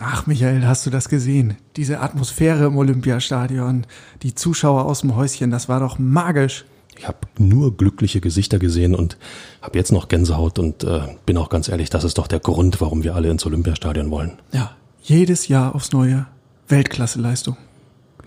Ach, 0.00 0.26
Michael, 0.26 0.66
hast 0.66 0.84
du 0.86 0.90
das 0.90 1.08
gesehen? 1.08 1.56
Diese 1.76 2.00
Atmosphäre 2.00 2.66
im 2.66 2.76
Olympiastadion, 2.76 3.86
die 4.22 4.34
Zuschauer 4.34 4.86
aus 4.86 5.02
dem 5.02 5.14
Häuschen, 5.14 5.50
das 5.50 5.68
war 5.68 5.80
doch 5.80 5.98
magisch. 5.98 6.64
Ich 6.98 7.06
habe 7.06 7.18
nur 7.38 7.76
glückliche 7.76 8.20
Gesichter 8.20 8.58
gesehen 8.58 8.94
und 8.94 9.16
habe 9.62 9.78
jetzt 9.78 9.92
noch 9.92 10.08
Gänsehaut 10.08 10.58
und 10.58 10.84
äh, 10.84 11.00
bin 11.26 11.36
auch 11.36 11.48
ganz 11.48 11.68
ehrlich, 11.68 11.90
das 11.90 12.04
ist 12.04 12.18
doch 12.18 12.26
der 12.26 12.40
Grund, 12.40 12.80
warum 12.80 13.04
wir 13.04 13.14
alle 13.14 13.30
ins 13.30 13.46
Olympiastadion 13.46 14.10
wollen. 14.10 14.32
Ja, 14.52 14.72
jedes 15.02 15.48
Jahr 15.48 15.74
aufs 15.74 15.92
neue 15.92 16.26
Weltklasseleistung. 16.68 17.56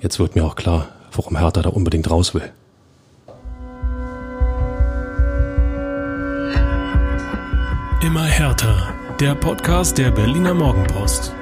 Jetzt 0.02 0.20
wird 0.20 0.36
mir 0.36 0.46
auch 0.46 0.56
klar, 0.56 0.90
warum 1.14 1.38
Hertha 1.38 1.62
da 1.62 1.70
unbedingt 1.70 2.10
raus 2.10 2.34
will. 2.34 2.50
Immer 8.02 8.24
härter. 8.24 8.94
Der 9.20 9.34
Podcast 9.34 9.98
der 9.98 10.12
Berliner 10.12 10.54
Morgenpost. 10.54 11.34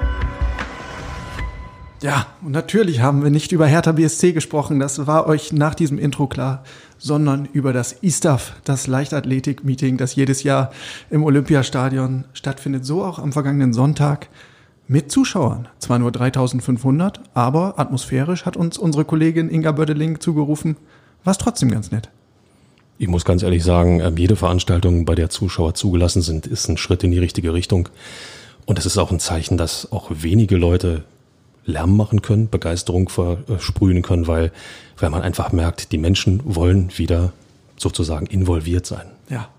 Ja, 2.05 2.27
und 2.44 2.52
natürlich 2.52 3.00
haben 3.00 3.23
wir 3.23 3.32
nicht 3.32 3.52
über 3.52 3.66
Hertha 3.66 3.91
BSC 3.91 4.32
gesprochen, 4.32 4.80
das 4.80 5.08
war 5.08 5.26
euch 5.26 5.52
nach 5.52 5.73
diesem 5.73 5.98
Intro 5.98 6.28
klar, 6.28 6.64
sondern 7.00 7.50
über 7.52 7.73
das 7.73 7.94
ISTAF, 7.94 8.58
das 8.64 8.86
Leichtathletik-Meeting, 8.86 9.98
das 9.98 10.14
jedes 10.14 10.44
Jahr 10.44 10.70
im 11.09 11.23
Olympiastadion 11.23 12.26
stattfindet, 12.34 12.86
so 12.86 13.04
auch 13.04 13.18
am 13.18 13.34
vergangenen 13.34 13.73
Sonntag 13.73 14.30
mit 14.88 15.12
Zuschauern. 15.12 15.68
Zwar 15.80 15.98
nur 15.98 16.12
3500, 16.12 17.22
aber 17.34 17.80
atmosphärisch 17.80 18.45
hat 18.45 18.56
uns 18.56 18.78
unsere 18.78 19.03
Kollegin 19.03 19.50
Inga 19.50 19.72
Bödeling 19.72 20.20
zugerufen, 20.20 20.78
war 21.23 21.31
es 21.31 21.40
trotzdem 21.40 21.72
ganz 21.72 21.90
nett. 21.90 22.12
Ich 23.00 23.08
muss 23.08 23.26
ganz 23.26 23.42
ehrlich 23.42 23.64
sagen, 23.64 24.02
ähm, 24.02 24.16
jede 24.16 24.36
Veranstaltung, 24.36 25.06
bei 25.06 25.16
der 25.16 25.31
Zuschauer 25.31 25.73
zugelassen 25.73 26.22
sind, 26.22 26.45
ist 26.45 26.70
ein 26.70 26.78
Schritt 26.78 27.03
in 27.03 27.09
die 27.09 27.17
richtige 27.17 27.56
Richtung. 27.56 27.90
Und 28.67 28.78
es 28.78 28.86
ist 28.86 29.00
auch 29.00 29.09
ein 29.09 29.20
Zeichen, 29.20 29.58
dass 29.58 29.92
auch 29.92 30.12
wenige 30.12 30.56
Leute 30.56 31.03
Lärm 31.66 31.98
machen 31.98 32.22
können, 32.22 32.50
Begeisterung 32.50 33.09
versprühen 33.09 34.02
können, 34.02 34.28
weil, 34.28 34.52
weil 34.98 35.09
man 35.09 35.22
einfach 35.22 35.52
merkt, 35.52 35.92
die 35.92 35.98
Menschen 35.98 36.42
wollen 36.44 36.92
wieder 36.98 37.34
sozusagen 37.78 38.28
involviert 38.28 38.86
sein. 38.86 39.08
Ja. 39.30 39.50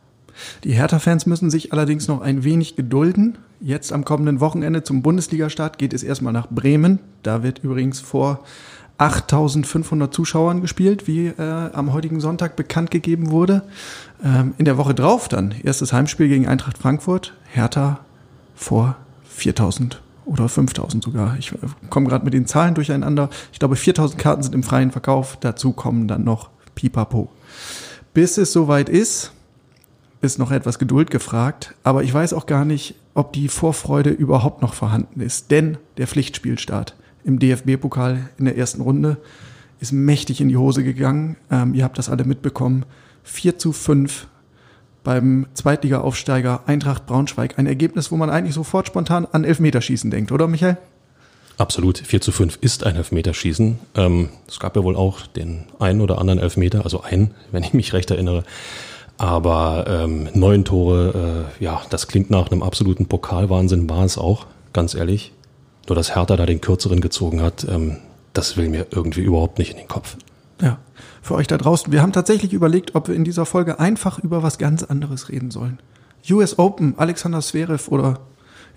Die 0.65 0.73
Hertha-Fans 0.73 1.27
müssen 1.27 1.51
sich 1.51 1.73
allerdings 1.73 2.09
noch 2.09 2.21
ein 2.21 2.45
wenig 2.45 2.77
gedulden. 2.77 3.39
Jetzt 3.61 3.93
am 3.93 4.05
kommenden 4.05 4.41
Wochenende 4.41 4.83
zum 4.83 5.03
Bundesligastart 5.03 5.79
geht 5.79 5.95
es 5.95 6.03
erstmal 6.03 6.33
nach 6.33 6.49
Bremen. 6.49 6.99
Da 7.23 7.43
wird 7.43 7.61
übrigens 7.61 8.01
vor 8.01 8.45
8500 8.99 10.13
Zuschauern 10.13 10.61
gespielt, 10.61 11.07
wie 11.07 11.29
äh, 11.29 11.71
am 11.73 11.93
heutigen 11.93 12.21
Sonntag 12.21 12.57
bekannt 12.57 12.91
gegeben 12.91 13.31
wurde. 13.31 13.63
Ähm, 14.23 14.55
in 14.59 14.67
der 14.67 14.77
Woche 14.77 14.95
drauf 14.95 15.29
dann 15.29 15.55
erstes 15.63 15.93
Heimspiel 15.93 16.29
gegen 16.29 16.47
Eintracht 16.47 16.79
Frankfurt. 16.79 17.33
Hertha 17.47 18.01
vor 18.55 18.97
4000 19.25 20.01
oder 20.27 20.49
5000 20.49 21.03
sogar. 21.03 21.37
Ich 21.39 21.53
äh, 21.53 21.57
komme 21.89 22.09
gerade 22.09 22.25
mit 22.25 22.35
den 22.35 22.47
Zahlen 22.47 22.75
durcheinander. 22.75 23.31
Ich 23.53 23.59
glaube, 23.59 23.77
4000 23.77 24.21
Karten 24.21 24.43
sind 24.43 24.55
im 24.55 24.63
freien 24.63 24.91
Verkauf. 24.91 25.39
Dazu 25.41 25.73
kommen 25.73 26.09
dann 26.09 26.25
noch 26.25 26.51
Pipapo. 26.75 27.31
Bis 28.13 28.37
es 28.37 28.53
soweit 28.53 28.89
ist, 28.89 29.33
ist 30.21 30.39
noch 30.39 30.51
etwas 30.51 30.79
Geduld 30.79 31.11
gefragt. 31.11 31.75
Aber 31.85 32.03
ich 32.03 32.13
weiß 32.13 32.33
auch 32.35 32.47
gar 32.47 32.65
nicht, 32.65 32.97
ob 33.15 33.33
die 33.33 33.49
Vorfreude 33.49 34.11
überhaupt 34.11 34.63
noch 34.63 34.75
vorhanden 34.75 35.21
ist. 35.21 35.51
Denn 35.51 35.79
der 35.97 36.07
Pflichtspielstart 36.07 36.97
im 37.25 37.39
DFB-Pokal 37.39 38.29
in 38.37 38.45
der 38.45 38.59
ersten 38.59 38.83
Runde 38.83 39.17
ist 39.81 39.93
mächtig 39.93 40.41
in 40.41 40.49
die 40.49 40.57
Hose 40.57 40.83
gegangen. 40.83 41.37
Ähm, 41.51 41.75
ihr 41.75 41.85
habt 41.85 41.99
das 41.99 42.09
alle 42.09 42.25
mitbekommen. 42.25 42.85
4 43.25 43.59
zu 43.59 43.73
5 43.73 44.27
beim 45.07 45.47
Zweitliga-Aufsteiger 45.55 46.65
Eintracht 46.67 47.07
Braunschweig. 47.07 47.61
Ein 47.61 47.67
Ergebnis, 47.67 48.11
wo 48.11 48.17
man 48.17 48.29
eigentlich 48.29 48.57
sofort 48.57 48.89
spontan 48.89 49.25
an 49.31 49.45
Elfmeterschießen 49.45 50.11
denkt, 50.11 50.33
oder 50.33 50.49
Michael? 50.49 50.79
Absolut. 51.59 51.99
4 51.99 52.21
zu 52.21 52.33
5 52.33 52.59
ist 52.61 52.85
ein 52.85 52.97
Elfmeterschießen. 52.97 53.79
Ähm, 53.95 54.31
es 54.49 54.59
gab 54.59 54.75
ja 54.75 54.83
wohl 54.83 54.97
auch 54.97 55.29
den 55.29 55.67
einen 55.79 56.01
oder 56.01 56.19
anderen 56.19 56.41
Elfmeter, 56.41 56.83
also 56.83 57.03
einen, 57.03 57.31
wenn 57.53 57.63
ich 57.63 57.73
mich 57.73 57.93
recht 57.93 58.11
erinnere. 58.11 58.43
Aber 59.17 59.85
ähm, 59.89 60.29
neun 60.35 60.65
Tore, 60.65 61.47
äh, 61.61 61.65
ja, 61.65 61.81
das 61.89 62.09
klingt 62.09 62.31
nach 62.31 62.51
einem 62.51 62.65
absoluten 62.65 63.07
Pokalwahnsinn, 63.07 63.89
war 63.89 64.05
es 64.05 64.19
auch, 64.19 64.47
ganz 64.73 64.95
ehrlich. 64.95 65.33
Nur 65.89 65.95
dass 65.95 66.17
Hertha 66.17 66.37
da 66.37 66.47
den 66.47 66.61
kürzeren 66.61 67.01
gezogen 67.01 67.43
hat, 67.43 67.65
ähm, 67.71 67.99
das 68.33 68.57
will 68.57 68.69
mir 68.69 68.89
irgendwie 68.91 69.23
überhaupt 69.23 69.61
nicht 69.61 69.71
in 69.71 69.77
den 69.77 69.89
Kopf. 69.89 70.17
Ja, 70.61 70.79
für 71.27 71.35
euch 71.35 71.47
da 71.47 71.59
draußen. 71.59 71.93
Wir 71.93 72.03
haben 72.03 72.13
tatsächlich 72.13 72.53
überlegt, 72.53 72.95
ob 72.95 73.09
wir 73.09 73.15
in 73.15 73.25
dieser 73.25 73.47
Folge 73.47 73.79
einfach 73.81 74.19
über 74.19 74.43
was 74.43 74.59
ganz 74.59 74.83
anderes 74.83 75.29
reden 75.29 75.51
sollen. 75.51 75.79
US 76.31 76.59
Open, 76.59 76.95
Alexander 76.97 77.41
Zverev 77.41 77.91
oder 77.91 78.21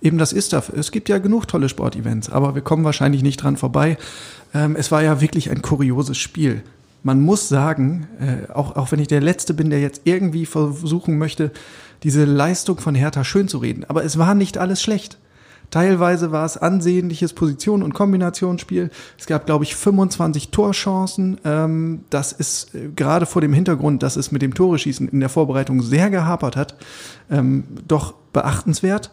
eben 0.02 0.18
das 0.18 0.34
ISTAF. 0.34 0.70
Es 0.70 0.92
gibt 0.92 1.10
ja 1.10 1.18
genug 1.18 1.48
tolle 1.48 1.70
Sportevents, 1.70 2.30
aber 2.30 2.56
wir 2.56 2.62
kommen 2.62 2.84
wahrscheinlich 2.84 3.24
nicht 3.24 3.38
dran 3.38 3.58
vorbei. 3.58 3.98
Ähm, 4.54 4.76
es 4.76 4.92
war 4.92 5.04
ja 5.04 5.22
wirklich 5.22 5.50
ein 5.50 5.62
kurioses 5.62 6.18
Spiel. 6.18 6.64
Man 7.04 7.22
muss 7.22 7.48
sagen, 7.48 8.08
äh, 8.20 8.52
auch, 8.52 8.76
auch 8.76 8.92
wenn 8.92 9.00
ich 9.00 9.08
der 9.08 9.22
Letzte 9.22 9.54
bin, 9.54 9.70
der 9.70 9.80
jetzt 9.80 10.02
irgendwie 10.04 10.46
versuchen 10.46 11.18
möchte, 11.18 11.52
diese 12.04 12.26
Leistung 12.26 12.78
von 12.78 12.96
Hertha 12.96 13.24
schön 13.24 13.48
zu 13.48 13.60
reden. 13.60 13.86
Aber 13.88 14.04
es 14.04 14.18
war 14.18 14.36
nicht 14.36 14.58
alles 14.58 14.82
schlecht. 14.82 15.18
Teilweise 15.72 16.32
war 16.32 16.46
es 16.46 16.58
ansehnliches 16.58 17.34
Position- 17.34 17.84
und 17.84 17.94
Kombinationsspiel. 17.94 18.90
Es 19.18 19.28
gab, 19.28 19.46
glaube 19.46 19.64
ich, 19.64 19.76
25 19.76 20.50
Torchancen. 20.50 21.40
Ähm, 21.46 22.06
das 22.10 22.32
ist 22.32 22.74
äh, 22.74 22.90
gerade 22.96 23.26
vor 23.26 23.42
dem 23.42 23.54
Hintergrund, 23.54 24.02
dass 24.04 24.16
es 24.16 24.32
mit 24.32 24.42
dem 24.42 24.54
Tore-Schießen 24.54 25.10
in 25.10 25.20
der 25.20 25.30
Vorbereitung 25.30 25.82
sehr 25.82 26.10
gehapert 26.10 26.56
hat, 26.56 26.76
ähm, 27.30 27.66
doch 27.88 28.14
beachtenswert. 28.34 29.12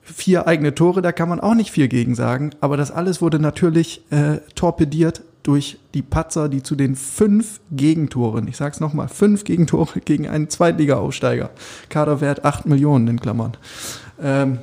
Vier 0.00 0.48
eigene 0.48 0.74
Tore, 0.74 1.00
da 1.00 1.12
kann 1.12 1.28
man 1.28 1.40
auch 1.40 1.54
nicht 1.54 1.70
viel 1.70 1.88
gegen 1.88 2.14
sagen. 2.14 2.50
Aber 2.60 2.76
das 2.76 2.90
alles 2.90 3.20
wurde 3.20 3.38
natürlich 3.38 4.02
äh, 4.10 4.38
torpediert 4.54 5.22
durch 5.42 5.78
die 5.94 6.02
Patzer, 6.02 6.48
die 6.48 6.62
zu 6.62 6.74
den 6.74 6.96
fünf 6.96 7.60
Gegentoren, 7.70 8.48
ich 8.48 8.56
sag's 8.56 8.80
nochmal, 8.80 9.08
fünf 9.08 9.44
Gegentore 9.44 10.00
gegen 10.00 10.28
einen 10.28 10.48
Zweitliga-Aufsteiger, 10.48 11.50
Kaderwert 11.88 12.44
acht 12.44 12.66
Millionen 12.66 13.08
in 13.08 13.20
Klammern, 13.20 13.56
ähm, 14.20 14.58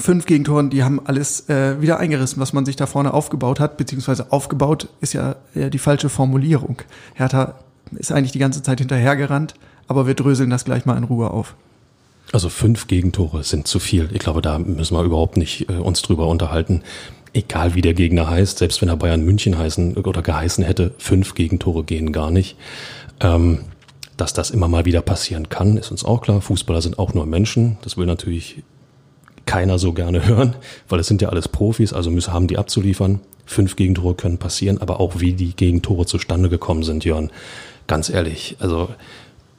fünf 0.00 0.26
Gegentoren, 0.26 0.70
die 0.70 0.82
haben 0.82 1.00
alles 1.04 1.48
äh, 1.48 1.80
wieder 1.80 1.98
eingerissen, 1.98 2.40
was 2.40 2.52
man 2.52 2.64
sich 2.64 2.76
da 2.76 2.86
vorne 2.86 3.14
aufgebaut 3.14 3.60
hat, 3.60 3.76
beziehungsweise 3.76 4.32
aufgebaut 4.32 4.88
ist 5.00 5.12
ja 5.12 5.36
eher 5.54 5.70
die 5.70 5.78
falsche 5.78 6.08
Formulierung. 6.08 6.82
Hertha 7.14 7.54
ist 7.96 8.12
eigentlich 8.12 8.32
die 8.32 8.38
ganze 8.38 8.62
Zeit 8.62 8.78
hinterhergerannt, 8.78 9.54
aber 9.86 10.06
wir 10.06 10.14
dröseln 10.14 10.50
das 10.50 10.64
gleich 10.64 10.86
mal 10.86 10.96
in 10.96 11.04
Ruhe 11.04 11.30
auf. 11.30 11.54
Also 12.32 12.48
fünf 12.48 12.86
Gegentore 12.86 13.42
sind 13.42 13.66
zu 13.66 13.80
viel. 13.80 14.08
Ich 14.12 14.20
glaube, 14.20 14.40
da 14.40 14.58
müssen 14.58 14.96
wir 14.96 15.02
überhaupt 15.02 15.36
nicht 15.36 15.68
äh, 15.68 15.74
uns 15.74 16.02
drüber 16.02 16.28
unterhalten. 16.28 16.82
Egal 17.32 17.74
wie 17.74 17.80
der 17.80 17.94
Gegner 17.94 18.28
heißt, 18.28 18.58
selbst 18.58 18.80
wenn 18.82 18.88
er 18.88 18.96
Bayern 18.96 19.24
München 19.24 19.58
heißen 19.58 19.96
oder 19.96 20.22
geheißen 20.22 20.64
hätte, 20.64 20.94
fünf 20.98 21.34
Gegentore 21.34 21.84
gehen 21.84 22.12
gar 22.12 22.30
nicht. 22.30 22.56
Ähm, 23.20 23.60
dass 24.16 24.32
das 24.32 24.50
immer 24.50 24.68
mal 24.68 24.84
wieder 24.84 25.00
passieren 25.00 25.48
kann, 25.48 25.76
ist 25.76 25.90
uns 25.90 26.04
auch 26.04 26.20
klar. 26.20 26.40
Fußballer 26.40 26.82
sind 26.82 26.98
auch 26.98 27.14
nur 27.14 27.26
Menschen. 27.26 27.78
Das 27.82 27.96
will 27.96 28.06
natürlich 28.06 28.62
keiner 29.46 29.78
so 29.78 29.92
gerne 29.92 30.26
hören, 30.26 30.56
weil 30.88 31.00
es 31.00 31.06
sind 31.06 31.22
ja 31.22 31.28
alles 31.28 31.48
Profis, 31.48 31.92
also 31.92 32.10
müssen, 32.10 32.32
haben 32.32 32.46
die 32.46 32.58
abzuliefern. 32.58 33.20
Fünf 33.46 33.74
Gegentore 33.74 34.14
können 34.14 34.38
passieren, 34.38 34.78
aber 34.78 35.00
auch 35.00 35.18
wie 35.18 35.32
die 35.32 35.56
Gegentore 35.56 36.06
zustande 36.06 36.48
gekommen 36.48 36.84
sind, 36.84 37.04
Jörn. 37.04 37.30
Ganz 37.88 38.08
ehrlich, 38.08 38.56
also 38.60 38.90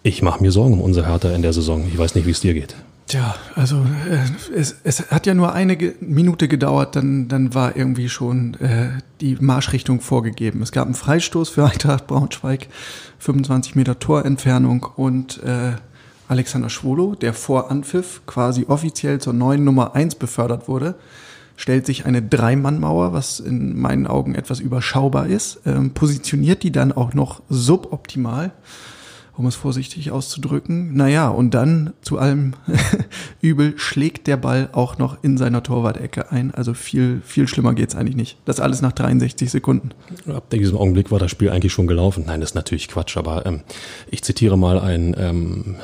ich 0.03 0.21
mache 0.21 0.41
mir 0.41 0.51
Sorgen 0.51 0.73
um 0.73 0.81
unser 0.81 1.05
Hertha 1.05 1.31
in 1.31 1.41
der 1.41 1.53
Saison. 1.53 1.85
Ich 1.91 1.97
weiß 1.97 2.15
nicht, 2.15 2.25
wie 2.25 2.31
es 2.31 2.39
dir 2.39 2.53
geht. 2.53 2.75
Tja, 3.07 3.35
also 3.55 3.85
äh, 4.09 4.55
es, 4.55 4.77
es 4.85 5.11
hat 5.11 5.25
ja 5.25 5.33
nur 5.33 5.53
eine 5.53 5.75
Ge 5.75 5.95
Minute 5.99 6.47
gedauert, 6.47 6.95
dann, 6.95 7.27
dann 7.27 7.53
war 7.53 7.75
irgendwie 7.75 8.07
schon 8.07 8.53
äh, 8.55 8.91
die 9.19 9.35
Marschrichtung 9.35 9.99
vorgegeben. 9.99 10.61
Es 10.61 10.71
gab 10.71 10.85
einen 10.85 10.93
Freistoß 10.93 11.49
für 11.49 11.65
Eintracht 11.65 12.07
Braunschweig, 12.07 12.67
25 13.19 13.75
Meter 13.75 13.99
Torentfernung 13.99 14.87
und 14.95 15.43
äh, 15.43 15.73
Alexander 16.31 16.69
Schwolo, 16.69 17.13
der 17.13 17.33
vor 17.33 17.69
Anpfiff 17.69 18.21
quasi 18.25 18.65
offiziell 18.69 19.19
zur 19.19 19.33
neuen 19.33 19.65
Nummer 19.65 19.95
eins 19.95 20.15
befördert 20.15 20.69
wurde, 20.69 20.95
stellt 21.57 21.85
sich 21.85 22.05
eine 22.05 22.21
Dreimannmauer, 22.21 23.11
was 23.11 23.41
in 23.41 23.77
meinen 23.77 24.07
Augen 24.07 24.33
etwas 24.33 24.61
überschaubar 24.61 25.27
ist, 25.27 25.59
ähm, 25.65 25.91
positioniert 25.91 26.63
die 26.63 26.71
dann 26.71 26.93
auch 26.93 27.13
noch 27.13 27.41
suboptimal 27.49 28.53
um 29.41 29.47
es 29.47 29.55
vorsichtig 29.55 30.11
auszudrücken. 30.11 30.95
Naja, 30.95 31.27
und 31.27 31.55
dann 31.55 31.93
zu 32.03 32.19
allem 32.19 32.53
Übel 33.41 33.73
schlägt 33.75 34.27
der 34.27 34.37
Ball 34.37 34.69
auch 34.71 34.99
noch 34.99 35.17
in 35.23 35.35
seiner 35.35 35.63
Torwart-Ecke 35.63 36.31
ein. 36.31 36.53
Also 36.53 36.75
viel, 36.75 37.23
viel 37.25 37.47
schlimmer 37.47 37.73
geht's 37.73 37.95
eigentlich 37.95 38.15
nicht. 38.15 38.37
Das 38.45 38.59
alles 38.59 38.83
nach 38.83 38.91
63 38.91 39.49
Sekunden. 39.49 39.89
Ab 40.27 40.51
diesem 40.51 40.77
Augenblick 40.77 41.09
war 41.09 41.17
das 41.17 41.31
Spiel 41.31 41.49
eigentlich 41.49 41.73
schon 41.73 41.87
gelaufen. 41.87 42.25
Nein, 42.27 42.39
das 42.39 42.51
ist 42.51 42.55
natürlich 42.55 42.87
Quatsch, 42.87 43.17
aber 43.17 43.47
ähm, 43.47 43.61
ich 44.11 44.23
zitiere 44.23 44.59
mal 44.59 44.79
einen 44.79 45.15
ähm, 45.17 45.75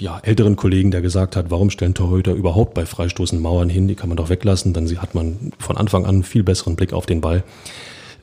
ja, 0.00 0.18
älteren 0.24 0.56
Kollegen, 0.56 0.90
der 0.90 1.00
gesagt 1.00 1.36
hat, 1.36 1.52
warum 1.52 1.70
stellen 1.70 1.94
Torhüter 1.94 2.32
überhaupt 2.32 2.74
bei 2.74 2.84
Freistoßen 2.84 3.40
Mauern 3.40 3.68
hin? 3.68 3.86
Die 3.86 3.94
kann 3.94 4.08
man 4.08 4.16
doch 4.16 4.28
weglassen, 4.28 4.72
dann 4.72 4.88
hat 5.00 5.14
man 5.14 5.52
von 5.60 5.76
Anfang 5.76 6.04
an 6.04 6.24
viel 6.24 6.42
besseren 6.42 6.74
Blick 6.74 6.92
auf 6.92 7.06
den 7.06 7.20
Ball. 7.20 7.44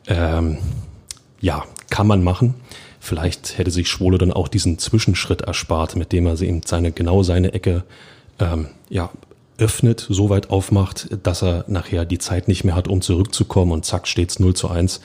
Ähm, 0.08 0.58
ja, 1.40 1.64
kann 1.90 2.08
man 2.08 2.26
machen. 2.26 2.56
Vielleicht 3.04 3.58
hätte 3.58 3.72
sich 3.72 3.90
Schwole 3.90 4.20
dann 4.20 4.32
auch 4.32 4.48
diesen 4.48 4.78
Zwischenschritt 4.78 5.42
erspart, 5.42 5.96
mit 5.96 6.12
dem 6.12 6.28
er 6.28 6.40
eben 6.40 6.62
seine, 6.64 6.92
genau 6.92 7.24
seine 7.24 7.52
Ecke 7.52 7.84
ähm, 8.40 8.68
ja, 8.90 9.10
öffnet, 9.58 10.06
so 10.08 10.30
weit 10.30 10.52
aufmacht, 10.52 11.10
dass 11.24 11.42
er 11.42 11.66
nachher 11.68 12.06
die 12.06 12.20
Zeit 12.20 12.48
nicht 12.48 12.64
mehr 12.64 12.76
hat, 12.76 12.88
um 12.88 13.02
zurückzukommen 13.02 13.72
und 13.72 13.86
zack, 13.86 14.08
steht's 14.08 14.40
0 14.40 14.54
zu 14.54 14.70
1 14.70 15.02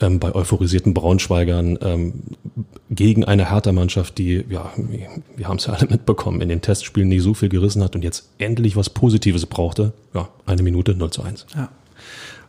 ähm, 0.00 0.20
bei 0.20 0.34
euphorisierten 0.34 0.94
Braunschweigern 0.94 1.78
ähm, 1.82 2.14
gegen 2.88 3.26
eine 3.26 3.50
Hertha-Mannschaft, 3.50 4.16
die, 4.16 4.42
ja, 4.48 4.72
wir 5.36 5.46
haben 5.46 5.58
es 5.58 5.66
ja 5.66 5.74
alle 5.74 5.88
mitbekommen, 5.88 6.40
in 6.40 6.48
den 6.48 6.62
Testspielen 6.62 7.10
nicht 7.10 7.22
so 7.22 7.34
viel 7.34 7.50
gerissen 7.50 7.82
hat 7.82 7.94
und 7.94 8.02
jetzt 8.02 8.30
endlich 8.38 8.74
was 8.74 8.88
Positives 8.88 9.44
brauchte. 9.44 9.92
Ja, 10.14 10.30
eine 10.46 10.62
Minute 10.62 10.94
0 10.94 11.10
zu 11.10 11.22
1. 11.22 11.44
Ja. 11.54 11.68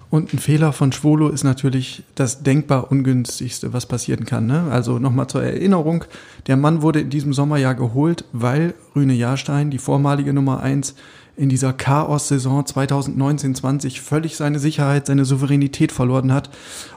Und 0.10 0.34
ein 0.34 0.40
Fehler 0.40 0.72
von 0.72 0.92
Schwolo 0.92 1.30
ist 1.30 1.44
natürlich 1.44 2.04
das 2.14 2.44
denkbar 2.44 2.92
ungünstigste, 2.92 3.74
was 3.74 3.86
passieren 3.86 4.26
kann. 4.26 4.46
Ne? 4.46 4.68
Also 4.72 5.00
nochmal 5.00 5.28
zur 5.28 5.44
Erinnerung, 5.44 6.06
der 6.48 6.58
Mann 6.58 6.82
wurde 6.82 7.02
in 7.02 7.10
diesem 7.10 7.34
Sommer 7.34 7.58
ja 7.58 7.74
geholt, 7.74 8.26
weil 8.32 8.76
Rüne 8.96 9.14
Jahrstein, 9.14 9.72
die 9.72 9.78
vormalige 9.78 10.34
Nummer 10.34 10.62
eins, 10.62 10.96
in 11.38 11.50
dieser 11.50 11.74
Chaos-Saison 11.74 12.64
2019-20 12.64 14.00
völlig 14.00 14.38
seine 14.38 14.60
Sicherheit, 14.60 15.08
seine 15.08 15.26
Souveränität 15.26 15.92
verloren 15.92 16.32
hat. 16.32 16.50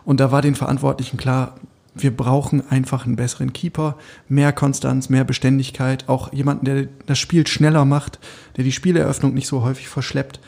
Und 0.05 0.21
da 0.21 0.31
war 0.31 0.43
den 0.43 0.55
Verantwortlichen 0.55 1.17
klar, 1.17 1.57
wir 1.95 2.17
brauchen 2.17 2.63
einfach 2.71 3.07
einen 3.07 3.17
besseren 3.17 3.53
Keeper, 3.53 3.97
mehr 4.29 4.53
Konstanz, 4.53 5.09
mehr 5.09 5.25
Beständigkeit, 5.25 6.09
auch 6.09 6.33
jemanden, 6.33 6.65
der 6.65 6.87
das 7.07 7.19
Spiel 7.19 7.47
schneller 7.47 7.85
macht, 7.85 8.21
der 8.57 8.65
die 8.65 8.73
Spieleröffnung 8.73 9.35
nicht 9.35 9.49
so 9.49 9.63
häufig 9.63 9.89
verschleppt. 9.89 10.39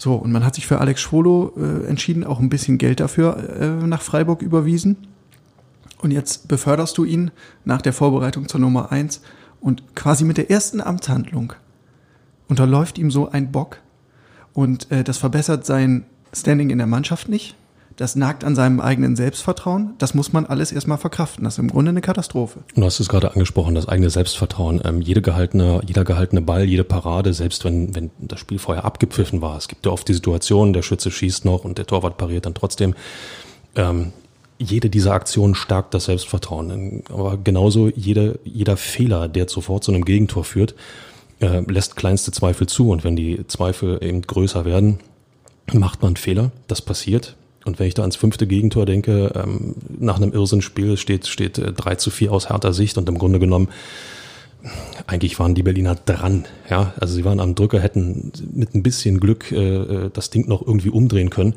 So, 0.00 0.14
und 0.14 0.32
man 0.32 0.46
hat 0.46 0.54
sich 0.54 0.66
für 0.66 0.80
Alex 0.80 1.02
Schwolo 1.02 1.52
äh, 1.58 1.86
entschieden, 1.86 2.24
auch 2.24 2.40
ein 2.40 2.48
bisschen 2.48 2.78
Geld 2.78 3.00
dafür 3.00 3.36
äh, 3.60 3.86
nach 3.86 4.00
Freiburg 4.00 4.40
überwiesen. 4.40 4.96
Und 6.00 6.10
jetzt 6.10 6.48
beförderst 6.48 6.96
du 6.96 7.04
ihn 7.04 7.30
nach 7.66 7.82
der 7.82 7.92
Vorbereitung 7.92 8.48
zur 8.48 8.60
Nummer 8.60 8.92
eins 8.92 9.20
und 9.60 9.94
quasi 9.94 10.24
mit 10.24 10.38
der 10.38 10.50
ersten 10.50 10.80
Amtshandlung 10.80 11.52
unterläuft 12.48 12.96
ihm 12.96 13.10
so 13.10 13.28
ein 13.28 13.52
Bock. 13.52 13.76
Und 14.54 14.90
äh, 14.90 15.04
das 15.04 15.18
verbessert 15.18 15.66
sein 15.66 16.06
Standing 16.32 16.70
in 16.70 16.78
der 16.78 16.86
Mannschaft 16.86 17.28
nicht. 17.28 17.54
Das 18.00 18.16
nagt 18.16 18.44
an 18.44 18.54
seinem 18.54 18.80
eigenen 18.80 19.14
Selbstvertrauen. 19.14 19.92
Das 19.98 20.14
muss 20.14 20.32
man 20.32 20.46
alles 20.46 20.72
erstmal 20.72 20.96
verkraften. 20.96 21.44
Das 21.44 21.56
ist 21.56 21.58
im 21.58 21.68
Grunde 21.68 21.90
eine 21.90 22.00
Katastrophe. 22.00 22.60
Du 22.74 22.82
hast 22.82 22.98
es 22.98 23.10
gerade 23.10 23.30
angesprochen, 23.30 23.74
das 23.74 23.88
eigene 23.88 24.08
Selbstvertrauen. 24.08 24.80
Ähm, 24.86 25.02
jede 25.02 25.20
gehaltene, 25.20 25.82
jeder 25.86 26.02
gehaltene 26.04 26.40
Ball, 26.40 26.64
jede 26.64 26.82
Parade, 26.82 27.34
selbst 27.34 27.62
wenn, 27.66 27.94
wenn 27.94 28.10
das 28.18 28.40
Spiel 28.40 28.58
vorher 28.58 28.86
abgepfiffen 28.86 29.42
war. 29.42 29.58
Es 29.58 29.68
gibt 29.68 29.84
ja 29.84 29.92
oft 29.92 30.08
die 30.08 30.14
Situation, 30.14 30.72
der 30.72 30.80
Schütze 30.80 31.10
schießt 31.10 31.44
noch 31.44 31.66
und 31.66 31.76
der 31.76 31.86
Torwart 31.86 32.16
pariert 32.16 32.46
dann 32.46 32.54
trotzdem. 32.54 32.94
Ähm, 33.74 34.14
jede 34.56 34.88
dieser 34.88 35.12
Aktionen 35.12 35.54
stärkt 35.54 35.92
das 35.92 36.06
Selbstvertrauen. 36.06 37.02
Aber 37.10 37.36
genauso 37.36 37.90
jede, 37.90 38.38
jeder 38.44 38.78
Fehler, 38.78 39.28
der 39.28 39.46
sofort 39.46 39.84
zu 39.84 39.92
einem 39.92 40.06
Gegentor 40.06 40.44
führt, 40.44 40.74
äh, 41.40 41.60
lässt 41.70 41.96
kleinste 41.96 42.32
Zweifel 42.32 42.66
zu. 42.66 42.88
Und 42.88 43.04
wenn 43.04 43.14
die 43.14 43.46
Zweifel 43.46 44.02
eben 44.02 44.22
größer 44.22 44.64
werden, 44.64 45.00
macht 45.74 46.00
man 46.00 46.16
Fehler. 46.16 46.50
Das 46.66 46.80
passiert. 46.80 47.36
Und 47.64 47.78
wenn 47.78 47.86
ich 47.86 47.94
da 47.94 48.02
ans 48.02 48.16
fünfte 48.16 48.46
Gegentor 48.46 48.86
denke, 48.86 49.32
ähm, 49.34 49.74
nach 49.98 50.16
einem 50.16 50.32
Irrsinnspiel 50.32 50.96
steht, 50.96 51.26
steht 51.26 51.58
äh, 51.58 51.72
3 51.72 51.96
zu 51.96 52.10
4 52.10 52.32
aus 52.32 52.48
härter 52.48 52.72
Sicht 52.72 52.96
und 52.96 53.08
im 53.08 53.18
Grunde 53.18 53.38
genommen, 53.38 53.68
eigentlich 55.06 55.38
waren 55.38 55.54
die 55.54 55.62
Berliner 55.62 55.94
dran. 55.94 56.46
Ja, 56.68 56.92
also 57.00 57.14
sie 57.14 57.24
waren 57.24 57.40
am 57.40 57.54
Drücker, 57.54 57.80
hätten 57.80 58.32
mit 58.52 58.74
ein 58.74 58.82
bisschen 58.82 59.20
Glück 59.20 59.52
äh, 59.52 59.56
äh 59.56 60.10
das 60.12 60.30
Ding 60.30 60.48
noch 60.48 60.66
irgendwie 60.66 60.90
umdrehen 60.90 61.30
können. 61.30 61.54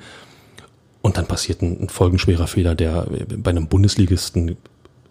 Und 1.01 1.17
dann 1.17 1.25
passiert 1.25 1.61
ein, 1.61 1.81
ein 1.81 1.89
folgenschwerer 1.89 2.47
Fehler, 2.47 2.75
der 2.75 3.07
bei 3.37 3.51
einem 3.51 3.67
Bundesligisten 3.67 4.55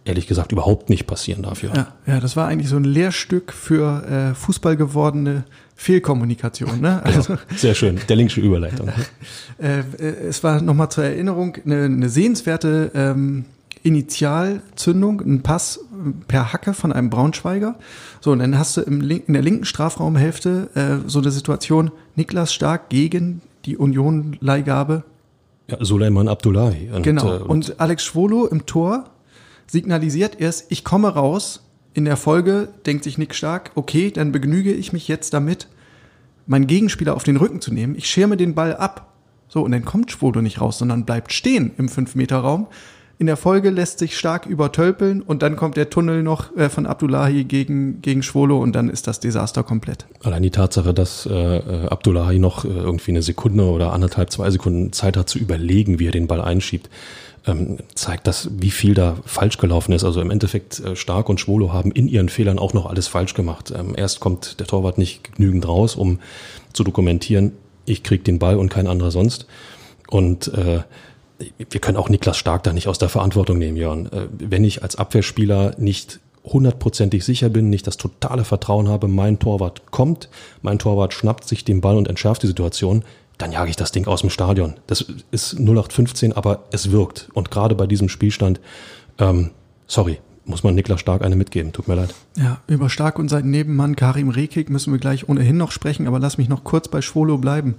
ehrlich 0.04 0.26
gesagt 0.26 0.52
überhaupt 0.52 0.90
nicht 0.90 1.06
passieren 1.06 1.42
darf. 1.42 1.62
Ja, 1.62 1.94
ja, 2.06 2.20
das 2.20 2.36
war 2.36 2.48
eigentlich 2.48 2.68
so 2.68 2.76
ein 2.76 2.84
Lehrstück 2.84 3.52
für 3.52 4.32
äh, 4.32 4.34
Fußball 4.34 4.76
gewordene 4.76 5.44
Fehlkommunikation. 5.76 6.80
Ne? 6.80 7.00
Genau. 7.04 7.16
Also, 7.16 7.36
Sehr 7.56 7.74
schön, 7.74 8.00
der 8.08 8.16
linksche 8.16 8.40
Überleitung. 8.40 8.88
äh, 9.58 9.82
es 10.28 10.42
war 10.44 10.60
nochmal 10.60 10.90
zur 10.90 11.04
Erinnerung 11.04 11.56
eine, 11.64 11.84
eine 11.84 12.08
sehenswerte 12.08 12.90
ähm, 12.94 13.44
Initialzündung, 13.82 15.20
ein 15.20 15.42
Pass 15.42 15.80
per 16.28 16.52
Hacke 16.52 16.74
von 16.74 16.92
einem 16.92 17.10
Braunschweiger. 17.10 17.76
So, 18.20 18.30
und 18.32 18.38
dann 18.38 18.58
hast 18.58 18.76
du 18.76 18.82
im, 18.82 19.08
in 19.08 19.32
der 19.32 19.42
linken 19.42 19.64
Strafraumhälfte 19.64 20.70
äh, 20.74 21.08
so 21.08 21.18
eine 21.18 21.30
Situation, 21.30 21.90
Niklas 22.14 22.52
Stark 22.52 22.88
gegen 22.90 23.40
die 23.64 23.76
Union-Leihgabe. 23.76 25.04
Ja, 25.68 25.78
Suleiman 25.80 26.28
Abdullahi. 26.28 26.90
Und, 26.92 27.02
genau, 27.02 27.26
äh, 27.26 27.38
und, 27.38 27.48
und 27.70 27.80
Alex 27.80 28.04
Schwolo 28.04 28.46
im 28.46 28.66
Tor 28.66 29.10
signalisiert 29.72 30.38
erst, 30.38 30.70
ich 30.70 30.84
komme 30.84 31.08
raus. 31.08 31.62
In 31.94 32.04
der 32.04 32.18
Folge 32.18 32.68
denkt 32.86 33.04
sich 33.04 33.16
Nick 33.16 33.34
Stark, 33.34 33.72
okay, 33.74 34.10
dann 34.10 34.30
begnüge 34.30 34.72
ich 34.72 34.92
mich 34.92 35.08
jetzt 35.08 35.32
damit, 35.32 35.66
meinen 36.46 36.66
Gegenspieler 36.66 37.14
auf 37.16 37.24
den 37.24 37.38
Rücken 37.38 37.62
zu 37.62 37.72
nehmen. 37.72 37.94
Ich 37.96 38.06
schirme 38.06 38.36
den 38.36 38.54
Ball 38.54 38.76
ab. 38.76 39.14
So, 39.48 39.62
und 39.62 39.72
dann 39.72 39.84
kommt 39.84 40.10
Schwodo 40.10 40.42
nicht 40.42 40.60
raus, 40.60 40.78
sondern 40.78 41.04
bleibt 41.04 41.32
stehen 41.32 41.72
im 41.78 41.88
5-Meter-Raum. 41.88 42.66
In 43.18 43.26
der 43.26 43.36
Folge 43.36 43.70
lässt 43.70 43.98
sich 43.98 44.18
stark 44.18 44.46
übertölpeln 44.46 45.22
und 45.22 45.42
dann 45.42 45.56
kommt 45.56 45.76
der 45.76 45.88
Tunnel 45.88 46.22
noch 46.22 46.54
äh, 46.56 46.68
von 46.68 46.86
Abdullahi 46.86 47.44
gegen, 47.44 48.02
gegen 48.02 48.22
Schwolo 48.22 48.58
und 48.58 48.72
dann 48.72 48.90
ist 48.90 49.06
das 49.06 49.20
Desaster 49.20 49.62
komplett. 49.62 50.06
Allein 50.22 50.42
die 50.42 50.50
Tatsache, 50.50 50.92
dass 50.92 51.26
äh, 51.26 51.30
äh 51.32 51.86
Abdullahi 51.88 52.38
noch 52.38 52.64
äh, 52.64 52.68
irgendwie 52.68 53.12
eine 53.12 53.22
Sekunde 53.22 53.64
oder 53.64 53.92
anderthalb, 53.92 54.30
zwei 54.30 54.50
Sekunden 54.50 54.92
Zeit 54.92 55.16
hat 55.16 55.28
zu 55.28 55.38
überlegen, 55.38 55.98
wie 55.98 56.08
er 56.08 56.12
den 56.12 56.26
Ball 56.26 56.40
einschiebt, 56.40 56.90
ähm, 57.46 57.78
zeigt 57.94 58.26
das, 58.26 58.48
wie 58.52 58.70
viel 58.70 58.94
da 58.94 59.16
falsch 59.24 59.58
gelaufen 59.58 59.92
ist. 59.92 60.04
Also 60.04 60.20
im 60.20 60.30
Endeffekt 60.30 60.80
äh, 60.80 60.96
Stark 60.96 61.28
und 61.28 61.40
Schwolo 61.40 61.72
haben 61.72 61.92
in 61.92 62.08
ihren 62.08 62.28
Fehlern 62.28 62.58
auch 62.58 62.72
noch 62.72 62.86
alles 62.86 63.08
falsch 63.08 63.34
gemacht. 63.34 63.72
Ähm, 63.76 63.94
erst 63.96 64.20
kommt 64.20 64.60
der 64.60 64.66
Torwart 64.66 64.98
nicht 64.98 65.36
genügend 65.36 65.66
raus, 65.66 65.96
um 65.96 66.20
zu 66.72 66.84
dokumentieren, 66.84 67.52
ich 67.84 68.02
krieg 68.02 68.24
den 68.24 68.38
Ball 68.38 68.56
und 68.56 68.68
kein 68.68 68.86
anderer 68.86 69.10
sonst. 69.10 69.46
Und 70.08 70.48
äh, 70.54 70.82
wir 71.70 71.80
können 71.80 71.96
auch 71.96 72.08
Niklas 72.08 72.36
Stark 72.36 72.62
da 72.62 72.72
nicht 72.72 72.86
aus 72.86 72.98
der 72.98 73.08
Verantwortung 73.08 73.58
nehmen, 73.58 73.76
Jörn. 73.76 74.06
Äh, 74.06 74.28
wenn 74.38 74.64
ich 74.64 74.82
als 74.82 74.96
Abwehrspieler 74.96 75.74
nicht 75.78 76.20
hundertprozentig 76.44 77.24
sicher 77.24 77.48
bin, 77.48 77.70
nicht 77.70 77.86
das 77.86 77.96
totale 77.96 78.44
Vertrauen 78.44 78.88
habe, 78.88 79.08
mein 79.08 79.38
Torwart 79.38 79.90
kommt, 79.90 80.28
mein 80.60 80.78
Torwart 80.78 81.14
schnappt 81.14 81.46
sich 81.46 81.64
den 81.64 81.80
Ball 81.80 81.96
und 81.96 82.08
entschärft 82.08 82.42
die 82.42 82.48
Situation, 82.48 83.04
dann 83.42 83.50
jage 83.50 83.70
ich 83.70 83.76
das 83.76 83.90
Ding 83.90 84.06
aus 84.06 84.20
dem 84.20 84.30
Stadion. 84.30 84.74
Das 84.86 85.04
ist 85.32 85.54
0815, 85.54 86.32
aber 86.32 86.64
es 86.70 86.92
wirkt. 86.92 87.28
Und 87.34 87.50
gerade 87.50 87.74
bei 87.74 87.88
diesem 87.88 88.08
Spielstand, 88.08 88.60
ähm, 89.18 89.50
sorry, 89.88 90.20
muss 90.44 90.62
man 90.62 90.76
Niklas 90.76 91.00
Stark 91.00 91.22
eine 91.22 91.34
mitgeben. 91.34 91.72
Tut 91.72 91.88
mir 91.88 91.96
leid. 91.96 92.14
Ja, 92.36 92.60
über 92.68 92.88
Stark 92.88 93.18
und 93.18 93.28
seinen 93.28 93.50
Nebenmann 93.50 93.96
Karim 93.96 94.28
Rekik 94.28 94.70
müssen 94.70 94.92
wir 94.92 95.00
gleich 95.00 95.28
ohnehin 95.28 95.56
noch 95.56 95.72
sprechen, 95.72 96.06
aber 96.06 96.20
lass 96.20 96.38
mich 96.38 96.48
noch 96.48 96.62
kurz 96.62 96.86
bei 96.86 97.02
Schwolo 97.02 97.36
bleiben. 97.36 97.74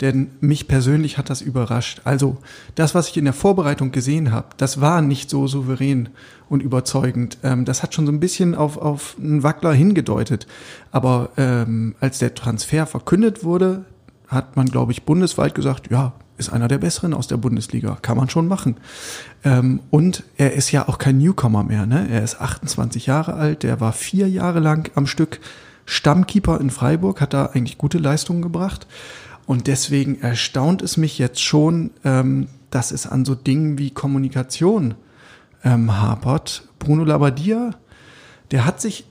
Denn 0.00 0.30
mich 0.40 0.66
persönlich 0.66 1.18
hat 1.18 1.28
das 1.28 1.42
überrascht. 1.42 2.00
Also, 2.04 2.38
das, 2.74 2.94
was 2.94 3.08
ich 3.08 3.18
in 3.18 3.24
der 3.24 3.34
Vorbereitung 3.34 3.92
gesehen 3.92 4.32
habe, 4.32 4.48
das 4.56 4.80
war 4.80 5.02
nicht 5.02 5.28
so 5.28 5.46
souverän 5.46 6.08
und 6.48 6.62
überzeugend. 6.62 7.36
Ähm, 7.42 7.66
das 7.66 7.82
hat 7.82 7.94
schon 7.94 8.06
so 8.06 8.12
ein 8.12 8.20
bisschen 8.20 8.54
auf, 8.54 8.78
auf 8.78 9.16
einen 9.20 9.42
Wackler 9.42 9.74
hingedeutet. 9.74 10.46
Aber 10.90 11.30
ähm, 11.36 11.96
als 12.00 12.18
der 12.18 12.34
Transfer 12.34 12.86
verkündet 12.86 13.44
wurde, 13.44 13.84
hat 14.32 14.56
man, 14.56 14.66
glaube 14.66 14.92
ich, 14.92 15.04
bundesweit 15.04 15.54
gesagt, 15.54 15.90
ja, 15.90 16.12
ist 16.38 16.52
einer 16.52 16.68
der 16.68 16.78
besseren 16.78 17.14
aus 17.14 17.28
der 17.28 17.36
Bundesliga, 17.36 17.98
kann 18.02 18.16
man 18.16 18.28
schon 18.28 18.48
machen. 18.48 18.76
Ähm, 19.44 19.80
und 19.90 20.24
er 20.36 20.54
ist 20.54 20.72
ja 20.72 20.88
auch 20.88 20.98
kein 20.98 21.18
Newcomer 21.18 21.62
mehr, 21.62 21.86
ne? 21.86 22.08
Er 22.10 22.22
ist 22.22 22.40
28 22.40 23.06
Jahre 23.06 23.34
alt, 23.34 23.62
der 23.62 23.80
war 23.80 23.92
vier 23.92 24.28
Jahre 24.28 24.60
lang 24.60 24.90
am 24.94 25.06
Stück 25.06 25.40
Stammkeeper 25.84 26.60
in 26.60 26.70
Freiburg, 26.70 27.20
hat 27.20 27.34
da 27.34 27.46
eigentlich 27.46 27.78
gute 27.78 27.98
Leistungen 27.98 28.42
gebracht. 28.42 28.86
Und 29.46 29.66
deswegen 29.66 30.20
erstaunt 30.20 30.82
es 30.82 30.96
mich 30.96 31.18
jetzt 31.18 31.42
schon, 31.42 31.90
ähm, 32.04 32.48
dass 32.70 32.92
es 32.92 33.06
an 33.06 33.24
so 33.24 33.34
Dingen 33.34 33.78
wie 33.78 33.90
Kommunikation 33.90 34.94
ähm, 35.64 36.00
hapert. 36.00 36.68
Bruno 36.78 37.04
Labbadia, 37.04 37.70
der 38.50 38.64
hat 38.64 38.80
sich 38.80 39.04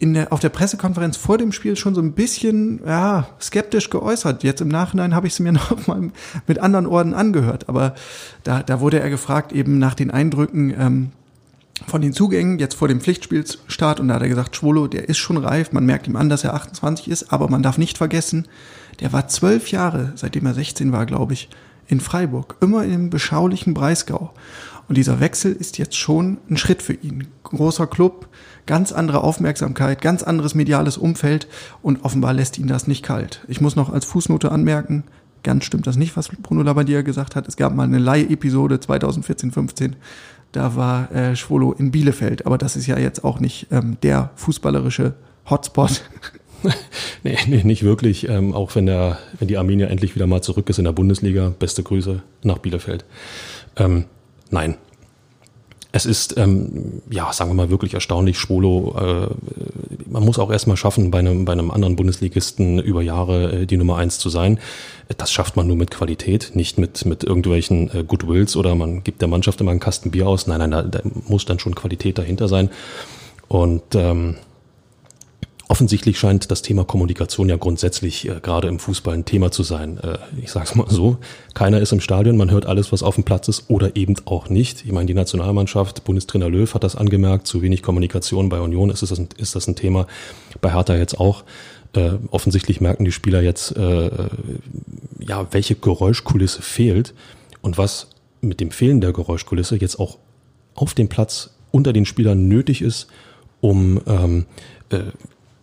in 0.00 0.14
der, 0.14 0.32
auf 0.32 0.40
der 0.40 0.48
Pressekonferenz 0.48 1.18
vor 1.18 1.36
dem 1.36 1.52
Spiel 1.52 1.76
schon 1.76 1.94
so 1.94 2.00
ein 2.00 2.12
bisschen 2.12 2.80
ja, 2.86 3.28
skeptisch 3.38 3.90
geäußert. 3.90 4.42
Jetzt 4.42 4.62
im 4.62 4.68
Nachhinein 4.68 5.14
habe 5.14 5.26
ich 5.26 5.34
es 5.34 5.40
mir 5.40 5.52
noch 5.52 5.86
mal 5.86 6.10
mit 6.46 6.58
anderen 6.58 6.86
Orden 6.86 7.12
angehört. 7.12 7.68
Aber 7.68 7.94
da, 8.42 8.62
da 8.62 8.80
wurde 8.80 8.98
er 8.98 9.10
gefragt 9.10 9.52
eben 9.52 9.78
nach 9.78 9.94
den 9.94 10.10
Eindrücken 10.10 10.74
ähm, 10.76 11.12
von 11.86 12.00
den 12.00 12.14
Zugängen 12.14 12.58
jetzt 12.58 12.76
vor 12.76 12.88
dem 12.88 13.02
Pflichtspielstart. 13.02 14.00
Und 14.00 14.08
da 14.08 14.14
hat 14.14 14.22
er 14.22 14.28
gesagt, 14.28 14.56
Schwolo, 14.56 14.86
der 14.86 15.06
ist 15.10 15.18
schon 15.18 15.36
reif. 15.36 15.72
Man 15.72 15.84
merkt 15.84 16.08
ihm 16.08 16.16
an, 16.16 16.30
dass 16.30 16.44
er 16.44 16.54
28 16.54 17.08
ist. 17.08 17.30
Aber 17.30 17.48
man 17.50 17.62
darf 17.62 17.76
nicht 17.76 17.98
vergessen, 17.98 18.48
der 19.00 19.12
war 19.12 19.28
zwölf 19.28 19.70
Jahre, 19.70 20.12
seitdem 20.16 20.46
er 20.46 20.54
16 20.54 20.92
war, 20.92 21.04
glaube 21.04 21.34
ich, 21.34 21.50
in 21.88 22.00
Freiburg. 22.00 22.56
Immer 22.62 22.84
im 22.84 23.10
beschaulichen 23.10 23.74
Breisgau. 23.74 24.32
Und 24.90 24.96
dieser 24.96 25.20
Wechsel 25.20 25.52
ist 25.52 25.78
jetzt 25.78 25.94
schon 25.94 26.38
ein 26.50 26.56
Schritt 26.56 26.82
für 26.82 26.94
ihn. 26.94 27.28
Großer 27.44 27.86
Club, 27.86 28.26
ganz 28.66 28.90
andere 28.90 29.22
Aufmerksamkeit, 29.22 30.02
ganz 30.02 30.24
anderes 30.24 30.56
mediales 30.56 30.96
Umfeld 30.96 31.46
und 31.80 32.04
offenbar 32.04 32.32
lässt 32.32 32.58
ihn 32.58 32.66
das 32.66 32.88
nicht 32.88 33.04
kalt. 33.04 33.44
Ich 33.46 33.60
muss 33.60 33.76
noch 33.76 33.92
als 33.92 34.04
Fußnote 34.04 34.50
anmerken, 34.50 35.04
ganz 35.44 35.64
stimmt 35.64 35.86
das 35.86 35.94
nicht, 35.94 36.16
was 36.16 36.30
Bruno 36.42 36.62
Labbadia 36.62 37.02
gesagt 37.02 37.36
hat. 37.36 37.46
Es 37.46 37.56
gab 37.56 37.72
mal 37.72 37.84
eine 37.84 38.00
Leih-Episode 38.00 38.78
2014-15, 38.78 39.92
da 40.50 40.74
war 40.74 41.12
äh, 41.12 41.36
Schwolo 41.36 41.70
in 41.70 41.92
Bielefeld, 41.92 42.44
aber 42.44 42.58
das 42.58 42.74
ist 42.74 42.88
ja 42.88 42.98
jetzt 42.98 43.22
auch 43.22 43.38
nicht 43.38 43.68
ähm, 43.70 43.96
der 44.02 44.30
fußballerische 44.34 45.14
Hotspot 45.48 46.02
nee, 47.22 47.38
nee, 47.46 47.62
nicht 47.62 47.84
wirklich. 47.84 48.28
Ähm, 48.28 48.54
auch 48.54 48.74
wenn, 48.74 48.86
der, 48.86 49.18
wenn 49.38 49.46
die 49.46 49.56
Arminia 49.56 49.86
endlich 49.86 50.16
wieder 50.16 50.26
mal 50.26 50.42
zurück 50.42 50.68
ist 50.68 50.78
in 50.78 50.84
der 50.84 50.92
Bundesliga. 50.92 51.54
Beste 51.56 51.84
Grüße 51.84 52.22
nach 52.42 52.58
Bielefeld. 52.58 53.04
Ähm, 53.76 54.06
nein. 54.50 54.76
Es 55.92 56.06
ist, 56.06 56.38
ähm, 56.38 57.02
ja, 57.10 57.32
sagen 57.32 57.50
wir 57.50 57.54
mal, 57.54 57.68
wirklich 57.68 57.94
erstaunlich. 57.94 58.38
Schwolo, 58.38 58.94
äh, 58.96 59.28
man 60.08 60.24
muss 60.24 60.38
auch 60.38 60.52
erstmal 60.52 60.76
schaffen, 60.76 61.10
bei 61.10 61.18
einem, 61.18 61.44
bei 61.44 61.52
einem 61.52 61.72
anderen 61.72 61.96
Bundesligisten 61.96 62.78
über 62.78 63.02
Jahre 63.02 63.62
äh, 63.62 63.66
die 63.66 63.76
Nummer 63.76 63.96
eins 63.96 64.20
zu 64.20 64.28
sein. 64.28 64.60
Das 65.18 65.32
schafft 65.32 65.56
man 65.56 65.66
nur 65.66 65.76
mit 65.76 65.90
Qualität, 65.90 66.52
nicht 66.54 66.78
mit, 66.78 67.04
mit 67.06 67.24
irgendwelchen 67.24 67.90
äh, 67.92 68.04
Goodwills 68.04 68.54
oder 68.54 68.76
man 68.76 69.02
gibt 69.02 69.20
der 69.20 69.26
Mannschaft 69.26 69.60
immer 69.60 69.72
einen 69.72 69.80
Kasten 69.80 70.12
Bier 70.12 70.28
aus. 70.28 70.46
Nein, 70.46 70.60
nein, 70.60 70.70
da, 70.70 70.82
da 70.82 71.00
muss 71.26 71.44
dann 71.44 71.58
schon 71.58 71.74
Qualität 71.74 72.18
dahinter 72.18 72.46
sein. 72.46 72.70
Und 73.48 73.82
ähm, 73.94 74.36
Offensichtlich 75.70 76.18
scheint 76.18 76.50
das 76.50 76.62
Thema 76.62 76.84
Kommunikation 76.84 77.48
ja 77.48 77.54
grundsätzlich 77.54 78.28
äh, 78.28 78.40
gerade 78.42 78.66
im 78.66 78.80
Fußball 78.80 79.14
ein 79.14 79.24
Thema 79.24 79.52
zu 79.52 79.62
sein. 79.62 79.98
Äh, 79.98 80.18
ich 80.42 80.50
sage 80.50 80.66
es 80.66 80.74
mal 80.74 80.90
so, 80.90 81.18
keiner 81.54 81.78
ist 81.78 81.92
im 81.92 82.00
Stadion, 82.00 82.36
man 82.36 82.50
hört 82.50 82.66
alles, 82.66 82.90
was 82.90 83.04
auf 83.04 83.14
dem 83.14 83.22
Platz 83.22 83.46
ist 83.46 83.70
oder 83.70 83.94
eben 83.94 84.16
auch 84.24 84.48
nicht. 84.48 84.84
Ich 84.84 84.90
meine, 84.90 85.06
die 85.06 85.14
Nationalmannschaft, 85.14 86.02
Bundestrainer 86.02 86.48
Löw 86.48 86.74
hat 86.74 86.82
das 86.82 86.96
angemerkt, 86.96 87.46
zu 87.46 87.62
wenig 87.62 87.84
Kommunikation 87.84 88.48
bei 88.48 88.58
Union 88.58 88.90
ist, 88.90 89.02
das, 89.02 89.12
ist 89.12 89.54
das 89.54 89.68
ein 89.68 89.76
Thema, 89.76 90.08
bei 90.60 90.72
Hertha 90.72 90.96
jetzt 90.96 91.20
auch. 91.20 91.44
Äh, 91.92 92.14
offensichtlich 92.32 92.80
merken 92.80 93.04
die 93.04 93.12
Spieler 93.12 93.40
jetzt, 93.40 93.76
äh, 93.76 94.06
äh, 94.08 94.28
ja, 95.20 95.46
welche 95.52 95.76
Geräuschkulisse 95.76 96.62
fehlt 96.62 97.14
und 97.62 97.78
was 97.78 98.08
mit 98.40 98.58
dem 98.58 98.72
Fehlen 98.72 99.00
der 99.00 99.12
Geräuschkulisse 99.12 99.76
jetzt 99.76 100.00
auch 100.00 100.18
auf 100.74 100.94
dem 100.94 101.08
Platz 101.08 101.50
unter 101.70 101.92
den 101.92 102.06
Spielern 102.06 102.48
nötig 102.48 102.82
ist, 102.82 103.06
um 103.60 104.00
ähm, 104.08 104.46
äh, 104.88 105.02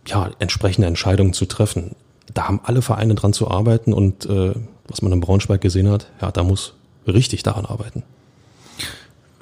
ja, 0.07 0.31
entsprechende 0.39 0.87
Entscheidungen 0.87 1.33
zu 1.33 1.45
treffen. 1.45 1.95
Da 2.33 2.47
haben 2.47 2.59
alle 2.63 2.81
Vereine 2.81 3.15
dran 3.15 3.33
zu 3.33 3.49
arbeiten 3.49 3.93
und 3.93 4.25
äh, 4.25 4.53
was 4.87 5.01
man 5.01 5.11
in 5.11 5.19
Braunschweig 5.19 5.61
gesehen 5.61 5.89
hat, 5.89 6.07
ja, 6.21 6.31
da 6.31 6.43
muss 6.43 6.73
richtig 7.05 7.43
daran 7.43 7.65
arbeiten. 7.65 8.03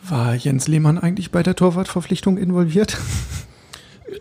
War 0.07 0.35
Jens 0.35 0.67
Lehmann 0.67 0.99
eigentlich 0.99 1.31
bei 1.31 1.41
der 1.43 1.55
Torwartverpflichtung 1.55 2.37
involviert? 2.37 2.97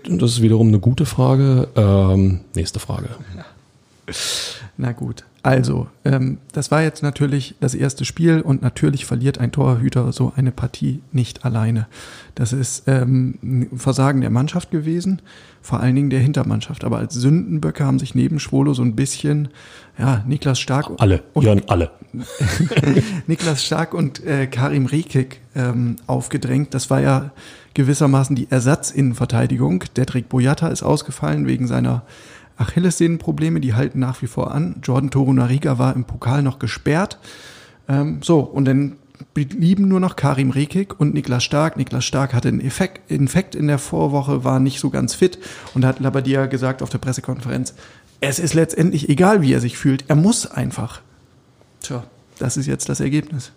Das 0.07 0.33
ist 0.33 0.43
wiederum 0.43 0.69
eine 0.69 0.81
gute 0.81 1.07
Frage. 1.07 1.69
Ähm, 1.77 2.41
nächste 2.55 2.79
Frage. 2.79 3.09
Na 4.77 4.93
gut. 4.93 5.25
Also, 5.45 5.89
ähm, 6.07 6.39
das 6.53 6.71
war 6.71 6.83
jetzt 6.83 7.03
natürlich 7.03 7.55
das 7.61 7.75
erste 7.75 8.07
Spiel 8.07 8.41
und 8.41 8.63
natürlich 8.63 9.05
verliert 9.05 9.37
ein 9.37 9.53
Torhüter 9.53 10.11
so 10.11 10.33
eine 10.35 10.53
Partie 10.53 11.03
nicht 11.13 11.45
alleine. 11.45 11.87
Das 12.35 12.55
ist 12.55 12.85
ähm, 12.89 13.39
ein 13.43 13.79
Versagen 13.79 14.23
der 14.23 14.31
Mannschaft 14.31 14.71
gewesen, 14.71 15.21
vor 15.61 15.81
allen 15.81 15.97
Dingen 15.97 16.09
der 16.09 16.21
Hintermannschaft. 16.21 16.83
Aber 16.83 16.97
als 16.97 17.13
Sündenböcke 17.13 17.85
haben 17.85 17.99
sich 17.99 18.15
neben 18.15 18.41
Schwolo 18.41 18.73
so 18.73 18.81
ein 18.81 18.97
bisschen, 18.97 19.49
ja, 19.99 20.25
Niklas 20.27 20.59
Stark 20.59 20.91
alle, 20.97 21.23
und 21.35 21.45
Jörn, 21.45 21.61
alle. 21.67 21.91
Niklas 23.27 23.63
Stark 23.63 23.93
und 23.93 24.25
äh, 24.25 24.47
Karim 24.47 24.87
Rekik 24.87 25.43
ähm, 25.55 25.97
aufgedrängt. 26.07 26.73
Das 26.73 26.89
war 26.89 27.03
ja 27.03 27.33
gewissermaßen 27.75 28.35
die 28.35 28.51
Ersatzinnenverteidigung. 28.51 29.85
Dedrick 29.95 30.31
Boyata 30.31 30.69
ist 30.69 30.83
ausgefallen 30.83 31.47
wegen 31.47 31.67
seiner 31.67 32.03
Achillessehnenprobleme, 32.57 33.61
die 33.61 33.75
halten 33.75 33.99
nach 33.99 34.23
wie 34.23 34.27
vor 34.27 34.53
an. 34.53 34.77
Jordan 34.83 35.11
Torunariga 35.11 35.79
war 35.79 35.95
im 35.95 36.05
Pokal 36.05 36.43
noch 36.43 36.59
gesperrt. 36.59 37.19
Ähm, 37.89 38.21
so, 38.23 38.41
und 38.41 38.65
dann 38.65 38.97
blieben 39.33 39.89
nur 39.89 40.01
noch 40.01 40.17
Karim 40.17 40.51
Rekik 40.51 40.99
und 40.99 41.15
Niklas 41.15 41.45
Stark. 41.45 41.77
Niklas 41.77 42.05
Stark 42.05 42.35
hatte 42.35 42.49
einen 42.49 42.61
Effekt, 42.61 43.11
Infekt 43.11 43.55
in 43.55 43.67
der 43.67 43.79
Vorwoche, 43.79 44.45
war 44.45 44.61
nicht 44.61 44.81
so 44.81 44.91
ganz 44.91 45.15
fit 45.15 45.39
und 45.75 45.85
hat 45.85 46.01
Labadia 46.01 46.47
gesagt 46.47 46.83
auf 46.83 46.91
der 46.91 46.99
Pressekonferenz, 46.99 47.75
es 48.21 48.39
ist 48.39 48.55
letztendlich 48.55 49.09
egal, 49.09 49.43
wie 49.43 49.53
er 49.53 49.61
sich 49.61 49.77
fühlt, 49.77 50.05
er 50.09 50.17
muss 50.17 50.47
einfach. 50.47 51.01
Tja, 51.81 52.05
das 52.39 52.57
ist 52.57 52.67
jetzt 52.67 52.89
das 52.89 53.01
Ergebnis. 53.01 53.53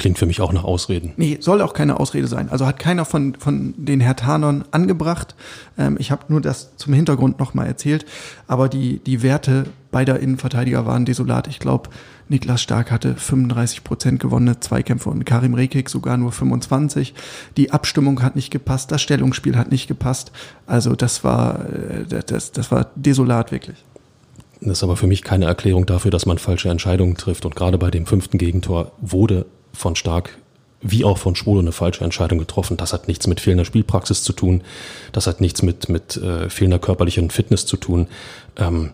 Klingt 0.00 0.16
für 0.16 0.24
mich 0.24 0.40
auch 0.40 0.54
nach 0.54 0.64
Ausreden. 0.64 1.12
Nee, 1.18 1.36
soll 1.40 1.60
auch 1.60 1.74
keine 1.74 2.00
Ausrede 2.00 2.26
sein. 2.26 2.48
Also 2.48 2.66
hat 2.66 2.78
keiner 2.78 3.04
von, 3.04 3.34
von 3.34 3.74
den 3.76 4.00
Hertanern 4.00 4.64
angebracht. 4.70 5.34
Ähm, 5.76 5.98
ich 6.00 6.10
habe 6.10 6.24
nur 6.28 6.40
das 6.40 6.74
zum 6.76 6.94
Hintergrund 6.94 7.38
nochmal 7.38 7.66
erzählt. 7.66 8.06
Aber 8.46 8.70
die, 8.70 9.00
die 9.00 9.22
Werte 9.22 9.66
beider 9.90 10.18
Innenverteidiger 10.18 10.86
waren 10.86 11.04
desolat. 11.04 11.48
Ich 11.48 11.58
glaube, 11.58 11.90
Niklas 12.30 12.62
Stark 12.62 12.90
hatte 12.90 13.14
35 13.14 13.84
Prozent 13.84 14.20
gewonnene 14.20 14.58
Zweikämpfe 14.58 15.10
und 15.10 15.26
Karim 15.26 15.52
Rekik 15.52 15.90
sogar 15.90 16.16
nur 16.16 16.32
25. 16.32 17.12
Die 17.58 17.70
Abstimmung 17.70 18.22
hat 18.22 18.36
nicht 18.36 18.50
gepasst, 18.50 18.90
das 18.92 19.02
Stellungsspiel 19.02 19.58
hat 19.58 19.70
nicht 19.70 19.86
gepasst. 19.86 20.32
Also 20.66 20.94
das 20.94 21.24
war, 21.24 21.66
äh, 21.68 22.22
das, 22.24 22.52
das 22.52 22.72
war 22.72 22.86
desolat 22.94 23.52
wirklich. 23.52 23.84
Das 24.62 24.78
ist 24.78 24.82
aber 24.82 24.96
für 24.96 25.06
mich 25.06 25.22
keine 25.22 25.44
Erklärung 25.44 25.84
dafür, 25.84 26.10
dass 26.10 26.24
man 26.24 26.38
falsche 26.38 26.70
Entscheidungen 26.70 27.16
trifft. 27.16 27.44
Und 27.44 27.54
gerade 27.54 27.76
bei 27.76 27.90
dem 27.90 28.06
fünften 28.06 28.38
Gegentor 28.38 28.92
wurde 29.02 29.44
von 29.72 29.96
Stark 29.96 30.38
wie 30.82 31.04
auch 31.04 31.18
von 31.18 31.36
Schwolo 31.36 31.60
eine 31.60 31.72
falsche 31.72 32.04
Entscheidung 32.04 32.38
getroffen. 32.38 32.76
Das 32.76 32.92
hat 32.92 33.06
nichts 33.06 33.26
mit 33.26 33.40
fehlender 33.40 33.64
Spielpraxis 33.64 34.22
zu 34.22 34.32
tun. 34.32 34.62
Das 35.12 35.26
hat 35.26 35.40
nichts 35.40 35.62
mit, 35.62 35.88
mit 35.88 36.16
äh, 36.16 36.48
fehlender 36.48 36.78
körperlicher 36.78 37.28
Fitness 37.28 37.66
zu 37.66 37.76
tun. 37.76 38.08
Ähm, 38.56 38.92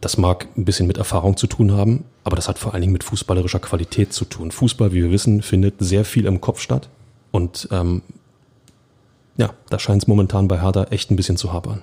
das 0.00 0.16
mag 0.16 0.46
ein 0.56 0.64
bisschen 0.64 0.86
mit 0.86 0.98
Erfahrung 0.98 1.36
zu 1.36 1.46
tun 1.46 1.72
haben, 1.72 2.04
aber 2.22 2.36
das 2.36 2.48
hat 2.48 2.58
vor 2.58 2.72
allen 2.72 2.80
Dingen 2.80 2.92
mit 2.92 3.04
fußballerischer 3.04 3.58
Qualität 3.58 4.12
zu 4.12 4.24
tun. 4.24 4.50
Fußball, 4.50 4.92
wie 4.92 5.02
wir 5.02 5.10
wissen, 5.10 5.42
findet 5.42 5.74
sehr 5.80 6.04
viel 6.04 6.26
im 6.26 6.40
Kopf 6.40 6.60
statt. 6.60 6.88
Und 7.32 7.68
ähm, 7.72 8.02
ja, 9.36 9.50
da 9.68 9.78
scheint 9.78 10.02
es 10.02 10.08
momentan 10.08 10.48
bei 10.48 10.60
Hertha 10.62 10.84
echt 10.84 11.10
ein 11.10 11.16
bisschen 11.16 11.36
zu 11.36 11.52
hapern. 11.52 11.82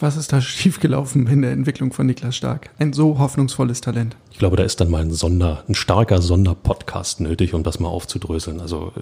Was 0.00 0.16
ist 0.16 0.32
da 0.32 0.40
schiefgelaufen 0.42 1.26
in 1.26 1.42
der 1.42 1.52
Entwicklung 1.52 1.92
von 1.92 2.06
Niklas 2.06 2.36
Stark? 2.36 2.70
Ein 2.78 2.92
so 2.92 3.18
hoffnungsvolles 3.18 3.80
Talent. 3.80 4.16
Ich 4.32 4.38
glaube, 4.38 4.56
da 4.56 4.64
ist 4.64 4.80
dann 4.80 4.90
mal 4.90 5.02
ein 5.02 5.12
Sonder, 5.12 5.64
ein 5.68 5.74
starker 5.74 6.20
Sonderpodcast 6.20 7.20
nötig, 7.20 7.54
um 7.54 7.62
das 7.62 7.80
mal 7.80 7.88
aufzudröseln. 7.88 8.60
Also 8.60 8.92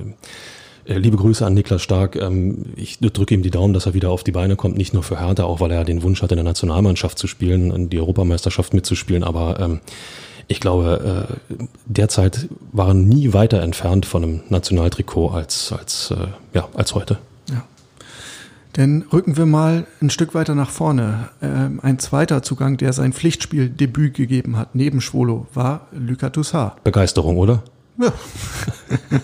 äh, 0.85 0.99
liebe 0.99 1.17
Grüße 1.17 1.45
an 1.47 1.55
Niklas 1.55 1.83
Stark. 1.83 2.17
Ähm, 2.17 2.67
ich 2.77 2.99
drücke 2.99 3.35
ihm 3.35 3.43
die 3.43 3.51
Daumen, 3.51 3.75
dass 3.75 3.87
er 3.87 3.95
wieder 3.95 4.11
auf 4.11 4.25
die 4.25 4.33
Beine 4.33 4.57
kommt. 4.57 4.77
Nicht 4.77 4.95
nur 4.95 5.03
für 5.03 5.21
Hertha, 5.21 5.45
auch 5.45 5.61
weil 5.61 5.71
er 5.71 5.85
den 5.85 6.03
Wunsch 6.03 6.23
hat, 6.23 6.33
in 6.33 6.37
der 6.37 6.45
Nationalmannschaft 6.45 7.19
zu 7.19 7.27
spielen, 7.27 7.71
in 7.71 7.91
die 7.91 8.01
Europameisterschaft 8.01 8.75
mitzuspielen. 8.75 9.25
Aber 9.25 9.61
ähm, 9.61 9.81
ich 10.49 10.61
glaube, 10.61 11.29
äh, 11.51 11.65
derzeit 11.87 12.49
waren 12.73 13.09
nie 13.09 13.33
weiter 13.33 13.63
entfernt 13.63 14.07
von 14.07 14.23
einem 14.23 14.41
Nationaltrikot 14.49 15.29
als, 15.29 15.73
als, 15.73 16.11
äh, 16.11 16.29
ja, 16.55 16.69
als 16.75 16.95
heute. 16.95 17.19
Denn 18.77 19.05
rücken 19.13 19.37
wir 19.37 19.47
mal 19.47 19.87
ein 20.01 20.09
Stück 20.09 20.35
weiter 20.35 20.55
nach 20.55 20.71
vorne. 20.71 21.29
Ähm, 21.43 21.81
ein 21.83 21.99
zweiter 21.99 22.43
Zugang, 22.43 22.79
der 22.79 22.93
sein 22.93 23.13
Pflichtspieldebüt 23.13 24.15
gegeben 24.15 24.57
hat, 24.57 24.75
neben 24.75 25.01
Schwolo, 25.01 25.47
war 25.53 25.89
Luka 25.93 26.31
Toussaint. 26.31 26.83
Begeisterung, 26.83 27.37
oder? 27.37 27.63
Ja. 27.99 28.13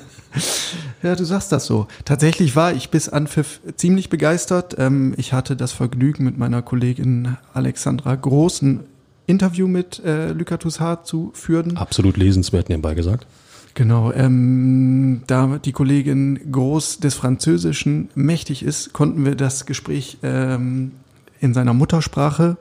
ja, 1.03 1.15
du 1.15 1.25
sagst 1.25 1.51
das 1.53 1.65
so. 1.65 1.87
Tatsächlich 2.05 2.57
war 2.57 2.75
ich 2.75 2.91
bis 2.91 3.09
Anpfiff 3.09 3.61
ziemlich 3.77 4.11
begeistert. 4.11 4.77
Ähm, 4.79 5.15
ich 5.17 5.33
hatte 5.33 5.57
das 5.57 5.73
Vergnügen, 5.73 6.25
mit 6.25 6.37
meiner 6.37 6.61
Kollegin 6.61 7.39
Alexandra 7.55 8.15
Großen 8.17 8.81
Interview 9.27 9.67
mit 9.67 10.03
äh, 10.05 10.33
Luka 10.33 10.57
Toussaint 10.57 11.07
zu 11.07 11.31
führen. 11.35 11.77
Absolut 11.77 12.17
lesenswert 12.17 12.69
nebenbei 12.69 12.95
gesagt. 12.95 13.27
Genau, 13.75 14.13
ähm, 14.13 15.23
da 15.27 15.59
die 15.59 15.73
Kollegin 15.73 16.51
Groß 16.51 16.99
des 16.99 17.15
Französischen 17.15 18.09
mächtig 18.15 18.63
ist, 18.63 18.93
konnten 18.93 19.25
wir 19.25 19.35
das 19.35 19.67
Gespräch 19.67 20.19
ähm, 20.23 20.93
in 21.41 21.55
seiner 21.55 21.75
Muttersprache 21.75 22.57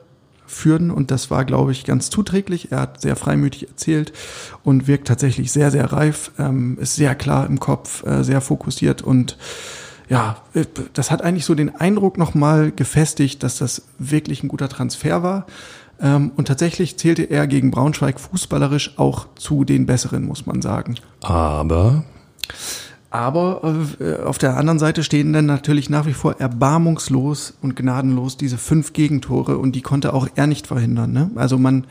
führen 0.46 0.90
und 0.90 1.10
das 1.10 1.30
war, 1.30 1.44
glaube 1.44 1.72
ich, 1.72 1.84
ganz 1.84 2.10
zuträglich. 2.10 2.72
Er 2.72 2.80
hat 2.80 3.00
sehr 3.00 3.16
freimütig 3.16 3.68
erzählt 3.68 4.12
und 4.64 4.86
wirkt 4.86 5.08
tatsächlich 5.08 5.52
sehr, 5.52 5.70
sehr 5.70 5.92
reif, 5.92 6.32
ähm, 6.38 6.78
ist 6.80 6.96
sehr 6.96 7.14
klar 7.14 7.46
im 7.46 7.60
Kopf, 7.60 8.04
äh, 8.06 8.22
sehr 8.24 8.40
fokussiert 8.40 9.02
und 9.02 9.36
ja, 10.08 10.38
äh, 10.54 10.64
das 10.94 11.10
hat 11.10 11.22
eigentlich 11.22 11.44
so 11.44 11.54
den 11.54 11.74
Eindruck 11.76 12.16
nochmal 12.16 12.72
gefestigt, 12.72 13.42
dass 13.42 13.58
das 13.58 13.82
wirklich 13.98 14.42
ein 14.42 14.48
guter 14.48 14.68
Transfer 14.68 15.22
war. 15.22 15.46
Ähm, 16.00 16.32
und 16.36 16.48
tatsächlich 16.48 16.98
zählte 16.98 17.24
er 17.24 17.46
gegen 17.46 17.70
Braunschweig 17.70 18.20
fußballerisch 18.20 18.98
auch 18.98 19.26
zu 19.34 19.64
den 19.64 19.86
Besseren, 19.86 20.24
muss 20.24 20.46
man 20.46 20.62
sagen. 20.62 20.96
Aber. 21.22 22.04
Aber 23.10 23.62
äh, 24.00 24.22
auf 24.22 24.36
der 24.38 24.56
anderen 24.56 24.78
Seite 24.78 25.02
stehen 25.02 25.32
dann 25.32 25.46
natürlich 25.46 25.88
nach 25.88 26.06
wie 26.06 26.12
vor 26.12 26.40
erbarmungslos 26.40 27.54
und 27.62 27.74
gnadenlos 27.74 28.36
diese 28.36 28.58
fünf 28.58 28.92
Gegentore 28.92 29.56
und 29.56 29.72
die 29.72 29.80
konnte 29.80 30.12
auch 30.12 30.28
er 30.34 30.46
nicht 30.46 30.66
verhindern. 30.66 31.12
Ne? 31.12 31.30
Also 31.34 31.58
man, 31.58 31.86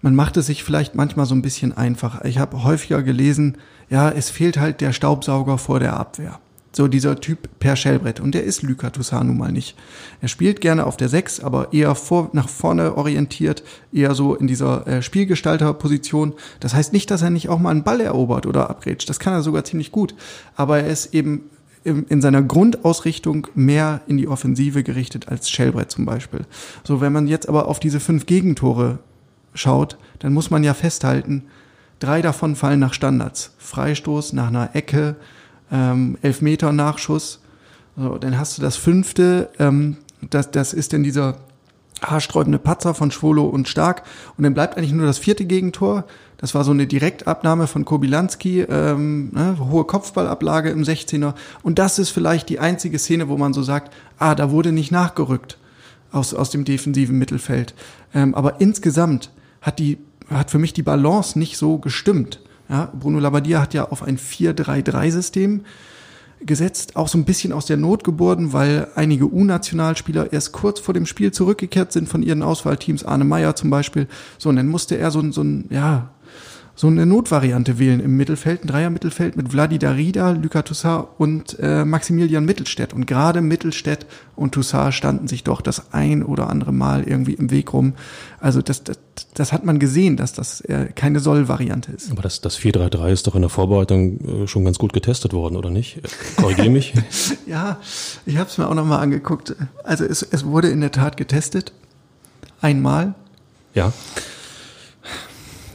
man 0.00 0.14
macht 0.14 0.38
es 0.38 0.46
sich 0.46 0.64
vielleicht 0.64 0.94
manchmal 0.94 1.26
so 1.26 1.34
ein 1.34 1.42
bisschen 1.42 1.76
einfach. 1.76 2.24
Ich 2.24 2.38
habe 2.38 2.64
häufiger 2.64 3.02
gelesen, 3.02 3.58
ja, 3.90 4.08
es 4.08 4.30
fehlt 4.30 4.58
halt 4.58 4.80
der 4.80 4.94
Staubsauger 4.94 5.58
vor 5.58 5.80
der 5.80 5.98
Abwehr. 5.98 6.40
So 6.74 6.88
dieser 6.88 7.20
Typ 7.20 7.48
per 7.58 7.76
Schellbrett. 7.76 8.18
Und 8.18 8.34
der 8.34 8.44
ist 8.44 8.62
Luka 8.62 8.90
Toussaint 8.90 9.26
nun 9.26 9.36
mal 9.36 9.52
nicht. 9.52 9.76
Er 10.22 10.28
spielt 10.28 10.60
gerne 10.60 10.86
auf 10.86 10.96
der 10.96 11.10
Sechs, 11.10 11.40
aber 11.40 11.72
eher 11.72 11.94
vor, 11.94 12.30
nach 12.32 12.48
vorne 12.48 12.96
orientiert, 12.96 13.62
eher 13.92 14.14
so 14.14 14.34
in 14.34 14.46
dieser 14.46 14.86
äh, 14.86 15.02
Spielgestalterposition. 15.02 16.32
Das 16.60 16.74
heißt 16.74 16.92
nicht, 16.94 17.10
dass 17.10 17.20
er 17.22 17.30
nicht 17.30 17.50
auch 17.50 17.58
mal 17.58 17.70
einen 17.70 17.84
Ball 17.84 18.00
erobert 18.00 18.46
oder 18.46 18.70
abgrätscht. 18.70 19.08
Das 19.08 19.18
kann 19.18 19.34
er 19.34 19.42
sogar 19.42 19.64
ziemlich 19.64 19.92
gut. 19.92 20.14
Aber 20.56 20.78
er 20.78 20.86
ist 20.86 21.14
eben 21.14 21.42
in 21.84 22.20
seiner 22.20 22.42
Grundausrichtung 22.42 23.48
mehr 23.54 24.02
in 24.06 24.16
die 24.16 24.28
Offensive 24.28 24.82
gerichtet 24.82 25.28
als 25.28 25.50
Schellbrett 25.50 25.90
zum 25.90 26.04
Beispiel. 26.04 26.42
So, 26.84 27.00
wenn 27.00 27.12
man 27.12 27.26
jetzt 27.26 27.48
aber 27.48 27.66
auf 27.66 27.80
diese 27.80 28.00
fünf 28.00 28.26
Gegentore 28.26 29.00
schaut, 29.54 29.98
dann 30.20 30.32
muss 30.32 30.50
man 30.50 30.64
ja 30.64 30.74
festhalten, 30.74 31.44
drei 31.98 32.22
davon 32.22 32.56
fallen 32.56 32.80
nach 32.80 32.94
Standards. 32.94 33.54
Freistoß 33.58 34.32
nach 34.32 34.48
einer 34.48 34.74
Ecke, 34.74 35.16
ähm, 35.72 36.18
Elfmeter 36.22 36.72
Nachschuss. 36.72 37.40
So, 37.96 38.18
dann 38.18 38.38
hast 38.38 38.58
du 38.58 38.62
das 38.62 38.76
fünfte, 38.76 39.50
ähm, 39.58 39.96
das, 40.30 40.50
das 40.50 40.72
ist 40.72 40.92
denn 40.92 41.02
dieser 41.02 41.38
haarsträubende 42.02 42.58
Patzer 42.58 42.94
von 42.94 43.10
Schwolo 43.10 43.44
und 43.44 43.68
Stark. 43.68 44.02
Und 44.36 44.44
dann 44.44 44.54
bleibt 44.54 44.76
eigentlich 44.76 44.92
nur 44.92 45.06
das 45.06 45.18
vierte 45.18 45.44
Gegentor. 45.44 46.04
Das 46.36 46.54
war 46.54 46.64
so 46.64 46.72
eine 46.72 46.86
Direktabnahme 46.86 47.66
von 47.66 47.84
Kobilanski, 47.84 48.62
ähm, 48.62 49.30
ne, 49.32 49.56
hohe 49.60 49.84
Kopfballablage 49.84 50.70
im 50.70 50.82
16er. 50.82 51.34
Und 51.62 51.78
das 51.78 51.98
ist 51.98 52.10
vielleicht 52.10 52.48
die 52.48 52.58
einzige 52.58 52.98
Szene, 52.98 53.28
wo 53.28 53.36
man 53.36 53.52
so 53.52 53.62
sagt, 53.62 53.92
ah, 54.18 54.34
da 54.34 54.50
wurde 54.50 54.72
nicht 54.72 54.90
nachgerückt 54.90 55.58
aus, 56.10 56.34
aus 56.34 56.50
dem 56.50 56.64
defensiven 56.64 57.18
Mittelfeld. 57.18 57.74
Ähm, 58.14 58.34
aber 58.34 58.60
insgesamt 58.60 59.30
hat 59.60 59.78
die, 59.78 59.98
hat 60.28 60.50
für 60.50 60.58
mich 60.58 60.72
die 60.72 60.82
Balance 60.82 61.38
nicht 61.38 61.56
so 61.56 61.78
gestimmt. 61.78 62.40
Ja, 62.72 62.90
Bruno 62.98 63.18
Labbadia 63.18 63.60
hat 63.60 63.74
ja 63.74 63.84
auf 63.90 64.02
ein 64.02 64.16
4-3-3-System 64.16 65.60
gesetzt, 66.40 66.96
auch 66.96 67.06
so 67.06 67.18
ein 67.18 67.26
bisschen 67.26 67.52
aus 67.52 67.66
der 67.66 67.76
Not 67.76 68.02
geboren, 68.02 68.54
weil 68.54 68.88
einige 68.94 69.30
U-Nationalspieler 69.30 70.32
erst 70.32 70.52
kurz 70.52 70.80
vor 70.80 70.94
dem 70.94 71.04
Spiel 71.04 71.32
zurückgekehrt 71.32 71.92
sind 71.92 72.08
von 72.08 72.22
ihren 72.22 72.42
Auswahlteams, 72.42 73.04
Arne 73.04 73.24
Meyer 73.24 73.54
zum 73.56 73.68
Beispiel. 73.68 74.08
So, 74.38 74.48
und 74.48 74.56
dann 74.56 74.68
musste 74.68 74.96
er 74.96 75.10
so, 75.10 75.20
ein 75.20 75.32
so 75.32 75.42
ein, 75.42 75.66
ja, 75.68 76.12
so 76.82 76.88
eine 76.88 77.06
Notvariante 77.06 77.78
wählen 77.78 78.00
im 78.00 78.16
Mittelfeld, 78.16 78.64
ein 78.64 78.66
Dreier-Mittelfeld 78.66 79.36
mit 79.36 79.52
Vladi 79.52 79.78
Darida, 79.78 80.32
Luka 80.32 80.62
Toussaint 80.62 81.06
und 81.16 81.56
äh, 81.60 81.84
Maximilian 81.84 82.44
Mittelstädt. 82.44 82.92
Und 82.92 83.06
gerade 83.06 83.40
Mittelstädt 83.40 84.04
und 84.34 84.50
Toussaint 84.50 84.92
standen 84.92 85.28
sich 85.28 85.44
doch 85.44 85.60
das 85.60 85.92
ein 85.92 86.24
oder 86.24 86.50
andere 86.50 86.72
Mal 86.72 87.04
irgendwie 87.04 87.34
im 87.34 87.52
Weg 87.52 87.72
rum. 87.72 87.94
Also 88.40 88.62
das, 88.62 88.82
das, 88.82 88.98
das 89.32 89.52
hat 89.52 89.64
man 89.64 89.78
gesehen, 89.78 90.16
dass 90.16 90.32
das 90.32 90.60
äh, 90.62 90.88
keine 90.92 91.20
Soll-Variante 91.20 91.92
ist. 91.92 92.10
Aber 92.10 92.22
das, 92.22 92.40
das 92.40 92.58
4-3-3 92.58 93.12
ist 93.12 93.28
doch 93.28 93.36
in 93.36 93.42
der 93.42 93.50
Vorbereitung 93.50 94.42
äh, 94.42 94.48
schon 94.48 94.64
ganz 94.64 94.80
gut 94.80 94.92
getestet 94.92 95.34
worden, 95.34 95.54
oder 95.54 95.70
nicht? 95.70 96.00
Korrigiere 96.36 96.70
mich. 96.70 96.94
ja, 97.46 97.78
ich 98.26 98.38
habe 98.38 98.50
es 98.50 98.58
mir 98.58 98.66
auch 98.66 98.74
nochmal 98.74 98.98
angeguckt. 98.98 99.54
Also 99.84 100.04
es, 100.04 100.22
es 100.22 100.44
wurde 100.46 100.66
in 100.70 100.80
der 100.80 100.90
Tat 100.90 101.16
getestet. 101.16 101.72
Einmal. 102.60 103.14
Ja. 103.72 103.92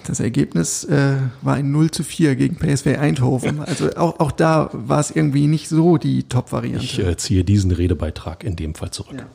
Das 0.07 0.21
Ergebnis 0.21 0.85
äh, 0.85 1.17
war 1.41 1.55
ein 1.55 1.69
0 1.71 1.91
zu 1.91 2.01
4 2.01 2.37
gegen 2.37 2.55
PSV 2.55 2.97
Eindhoven. 2.97 3.59
Also 3.59 3.93
auch, 3.97 4.21
auch 4.21 4.31
da 4.31 4.69
war 4.71 5.01
es 5.01 5.11
irgendwie 5.11 5.47
nicht 5.47 5.67
so 5.67 5.97
die 5.97 6.23
Top-Variante. 6.23 6.85
Ich 6.85 6.99
äh, 6.99 7.17
ziehe 7.17 7.43
diesen 7.43 7.71
Redebeitrag 7.71 8.45
in 8.45 8.55
dem 8.55 8.73
Fall 8.73 8.91
zurück. 8.91 9.17
Ja, 9.17 9.25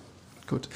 gut. 0.48 0.70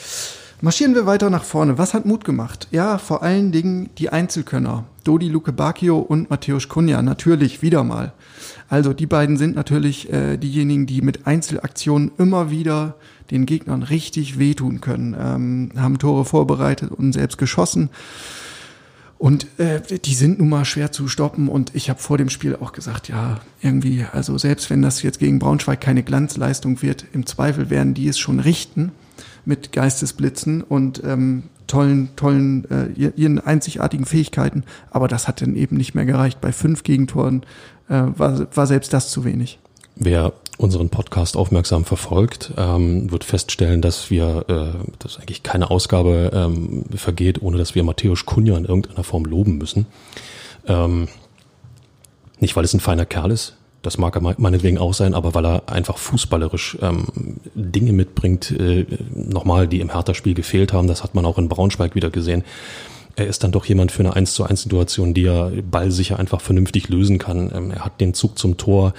Marschieren 0.60 0.94
wir 0.94 1.06
weiter 1.06 1.30
nach 1.30 1.44
vorne. 1.44 1.78
Was 1.78 1.94
hat 1.94 2.04
Mut 2.04 2.24
gemacht? 2.24 2.68
Ja, 2.72 2.98
vor 2.98 3.22
allen 3.22 3.52
Dingen 3.52 3.88
die 3.96 4.10
Einzelkönner. 4.10 4.84
Dodi 5.04 5.28
Luke 5.28 5.52
Bacchio 5.52 5.98
und 5.98 6.28
Matthäus 6.28 6.68
Kunja. 6.68 7.00
Natürlich 7.00 7.62
wieder 7.62 7.82
mal. 7.82 8.12
Also 8.68 8.92
die 8.92 9.06
beiden 9.06 9.38
sind 9.38 9.54
natürlich 9.54 10.12
äh, 10.12 10.36
diejenigen, 10.36 10.86
die 10.86 11.00
mit 11.00 11.26
Einzelaktionen 11.26 12.12
immer 12.18 12.50
wieder 12.50 12.96
den 13.30 13.46
Gegnern 13.46 13.82
richtig 13.82 14.38
wehtun 14.38 14.82
können. 14.82 15.16
Ähm, 15.18 15.72
haben 15.76 15.98
Tore 15.98 16.26
vorbereitet 16.26 16.90
und 16.90 17.12
selbst 17.12 17.38
geschossen. 17.38 17.88
Und 19.18 19.46
äh, 19.58 19.80
die 19.99 20.14
sind 20.14 20.38
nun 20.38 20.50
mal 20.50 20.64
schwer 20.64 20.92
zu 20.92 21.08
stoppen. 21.08 21.49
Und 21.49 21.75
ich 21.75 21.88
habe 21.88 22.00
vor 22.00 22.18
dem 22.18 22.28
Spiel 22.28 22.56
auch 22.56 22.73
gesagt, 22.73 23.08
ja, 23.08 23.40
irgendwie, 23.62 24.04
also 24.12 24.37
selbst 24.37 24.68
wenn 24.68 24.82
das 24.82 25.02
jetzt 25.02 25.18
gegen 25.18 25.38
Braunschweig 25.38 25.80
keine 25.80 26.02
Glanzleistung 26.02 26.82
wird, 26.82 27.06
im 27.12 27.25
Zweifel 27.25 27.70
werden 27.70 27.94
die 27.94 28.08
es 28.08 28.18
schon 28.18 28.40
richten 28.40 28.92
mit 29.44 29.73
Geistesblitzen 29.73 30.62
und 30.62 31.02
ähm, 31.04 31.44
tollen, 31.66 32.11
tollen, 32.16 32.70
äh, 32.70 33.11
ihren 33.16 33.38
einzigartigen 33.38 34.04
Fähigkeiten. 34.04 34.64
Aber 34.90 35.08
das 35.08 35.28
hat 35.28 35.40
dann 35.40 35.56
eben 35.56 35.76
nicht 35.76 35.94
mehr 35.94 36.04
gereicht. 36.04 36.40
Bei 36.40 36.52
fünf 36.52 36.82
Gegentoren 36.82 37.42
äh, 37.88 38.02
war, 38.17 38.47
war 38.54 38.67
selbst 38.67 38.93
das 38.93 39.10
zu 39.10 39.25
wenig. 39.25 39.58
Wer 39.95 40.34
unseren 40.58 40.88
Podcast 40.88 41.36
aufmerksam 41.36 41.84
verfolgt, 41.84 42.52
ähm, 42.56 43.10
wird 43.10 43.25
feststellen, 43.25 43.82
dass 43.82 44.10
wir, 44.10 44.45
äh, 44.49 44.86
dass 44.99 45.19
eigentlich 45.19 45.42
keine 45.42 45.71
Ausgabe 45.71 46.30
ähm, 46.32 46.84
vergeht, 46.95 47.42
ohne 47.42 47.58
dass 47.58 47.75
wir 47.75 47.84
Matthäus 47.84 48.25
Kunja 48.26 48.56
in 48.56 48.64
irgendeiner 48.64 49.04
Form 49.04 49.25
loben 49.25 49.58
müssen. 49.58 49.86
Ähm, 50.66 51.08
nicht, 52.40 52.56
weil 52.56 52.64
es 52.64 52.75
ein 52.75 52.80
feiner 52.80 53.06
Kerl 53.06 53.30
ist, 53.30 53.56
das 53.86 53.99
mag 53.99 54.16
er 54.16 54.34
meinetwegen 54.38 54.78
auch 54.78 54.95
sein, 54.95 55.14
aber 55.14 55.34
weil 55.34 55.47
er 55.47 55.69
einfach 55.69 55.97
fußballerisch 55.97 56.78
ähm, 56.82 57.06
Dinge 57.54 57.92
mitbringt, 57.92 58.50
äh, 58.50 58.84
nochmal, 59.14 59.69
die 59.69 59.80
im 59.80 59.92
Hertha-Spiel 59.92 60.34
gefehlt 60.34 60.73
haben. 60.73 60.88
Das 60.88 61.04
hat 61.04 61.14
man 61.14 61.25
auch 61.25 61.38
in 61.38 61.49
Braunschweig 61.49 61.95
wieder 61.95 62.10
gesehen. 62.10 62.42
Er 63.14 63.28
ist 63.28 63.45
dann 63.45 63.52
doch 63.52 63.64
jemand 63.64 63.92
für 63.92 64.00
eine 64.00 64.14
1 64.14 64.34
zu 64.34 64.42
1 64.42 64.62
Situation, 64.62 65.14
die 65.14 65.25
er 65.25 65.52
ballsicher 65.62 66.19
einfach 66.19 66.40
vernünftig 66.40 66.88
lösen 66.88 67.19
kann. 67.19 67.52
Ähm, 67.54 67.71
er 67.71 67.84
hat 67.84 68.00
den 68.00 68.12
Zug 68.12 68.38
zum 68.38 68.56
Tor, 68.56 68.92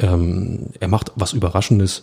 ähm, 0.00 0.66
er 0.80 0.88
macht 0.88 1.12
was 1.14 1.32
Überraschendes 1.32 2.02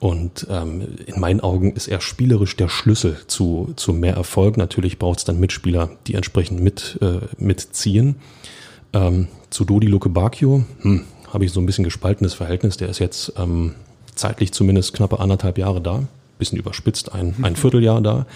und 0.00 0.46
ähm, 0.50 0.82
in 1.06 1.20
meinen 1.20 1.40
Augen 1.40 1.72
ist 1.72 1.88
er 1.88 2.00
spielerisch 2.00 2.56
der 2.56 2.68
Schlüssel 2.68 3.16
zu, 3.26 3.72
zu 3.76 3.92
mehr 3.92 4.14
Erfolg. 4.14 4.56
Natürlich 4.56 4.98
braucht 4.98 5.20
es 5.20 5.24
dann 5.24 5.40
Mitspieler, 5.40 5.90
die 6.06 6.14
entsprechend 6.14 6.60
mit, 6.60 6.98
äh, 7.00 7.20
mitziehen. 7.38 8.16
Ähm, 8.92 9.28
zu 9.50 9.64
Dodi 9.64 9.86
Luke 9.86 10.08
Bacchio 10.08 10.64
hm, 10.82 11.04
habe 11.32 11.44
ich 11.44 11.52
so 11.52 11.60
ein 11.60 11.66
bisschen 11.66 11.84
gespaltenes 11.84 12.34
Verhältnis. 12.34 12.76
Der 12.76 12.88
ist 12.88 12.98
jetzt 12.98 13.32
ähm, 13.38 13.74
zeitlich 14.14 14.52
zumindest 14.52 14.92
knappe 14.94 15.20
anderthalb 15.20 15.58
Jahre 15.58 15.80
da, 15.80 16.02
bisschen 16.38 16.58
überspitzt, 16.58 17.14
ein, 17.14 17.34
ein 17.42 17.56
Vierteljahr 17.56 18.00
da. 18.00 18.26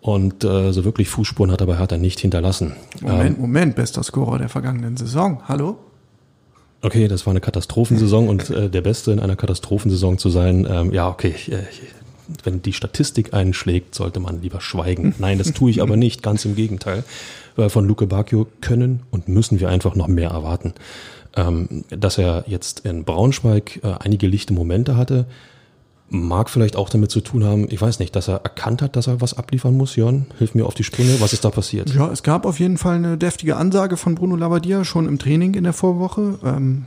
Und 0.00 0.42
äh, 0.42 0.72
so 0.72 0.84
wirklich 0.84 1.08
Fußspuren 1.08 1.52
hat 1.52 1.60
er 1.60 1.68
bei 1.68 1.78
Hertha 1.78 1.96
nicht 1.96 2.18
hinterlassen. 2.18 2.72
Moment, 3.00 3.36
ähm, 3.36 3.40
Moment, 3.40 3.76
bester 3.76 4.02
Scorer 4.02 4.38
der 4.38 4.48
vergangenen 4.48 4.96
Saison. 4.96 5.42
Hallo? 5.46 5.78
Okay, 6.84 7.06
das 7.06 7.26
war 7.26 7.30
eine 7.30 7.40
Katastrophensaison 7.40 8.28
und 8.28 8.50
äh, 8.50 8.68
der 8.68 8.80
Beste 8.80 9.12
in 9.12 9.20
einer 9.20 9.36
Katastrophensaison 9.36 10.18
zu 10.18 10.30
sein, 10.30 10.66
ähm, 10.68 10.92
ja, 10.92 11.08
okay, 11.08 11.32
ich, 11.34 11.52
äh, 11.52 11.62
wenn 12.42 12.60
die 12.60 12.72
Statistik 12.72 13.34
einschlägt, 13.34 13.94
sollte 13.94 14.18
man 14.18 14.42
lieber 14.42 14.60
schweigen. 14.60 15.14
Nein, 15.18 15.38
das 15.38 15.52
tue 15.52 15.70
ich 15.70 15.80
aber 15.80 15.96
nicht, 15.96 16.22
ganz 16.22 16.44
im 16.44 16.56
Gegenteil. 16.56 17.04
Weil 17.54 17.70
von 17.70 17.86
Luke 17.86 18.06
Bacchio 18.06 18.48
können 18.60 19.02
und 19.10 19.28
müssen 19.28 19.60
wir 19.60 19.68
einfach 19.68 19.94
noch 19.94 20.08
mehr 20.08 20.30
erwarten. 20.30 20.74
Ähm, 21.36 21.84
dass 21.90 22.18
er 22.18 22.44
jetzt 22.46 22.80
in 22.80 23.04
Braunschweig 23.04 23.80
äh, 23.84 23.94
einige 24.00 24.26
lichte 24.26 24.52
Momente 24.52 24.96
hatte, 24.96 25.26
mag 26.12 26.50
vielleicht 26.50 26.76
auch 26.76 26.90
damit 26.90 27.10
zu 27.10 27.22
tun 27.22 27.42
haben, 27.42 27.66
ich 27.70 27.80
weiß 27.80 27.98
nicht, 27.98 28.14
dass 28.14 28.28
er 28.28 28.42
erkannt 28.44 28.82
hat, 28.82 28.96
dass 28.96 29.06
er 29.06 29.22
was 29.22 29.34
abliefern 29.34 29.76
muss. 29.76 29.96
Jörn, 29.96 30.26
hilf 30.38 30.54
mir 30.54 30.66
auf 30.66 30.74
die 30.74 30.84
Sprünge. 30.84 31.20
Was 31.20 31.32
ist 31.32 31.44
da 31.44 31.50
passiert? 31.50 31.94
Ja, 31.94 32.10
es 32.10 32.22
gab 32.22 32.44
auf 32.44 32.60
jeden 32.60 32.76
Fall 32.76 32.96
eine 32.96 33.16
deftige 33.16 33.56
Ansage 33.56 33.96
von 33.96 34.14
Bruno 34.14 34.36
Labbadia 34.36 34.84
schon 34.84 35.08
im 35.08 35.18
Training 35.18 35.54
in 35.54 35.64
der 35.64 35.72
Vorwoche. 35.72 36.38
Ähm, 36.44 36.84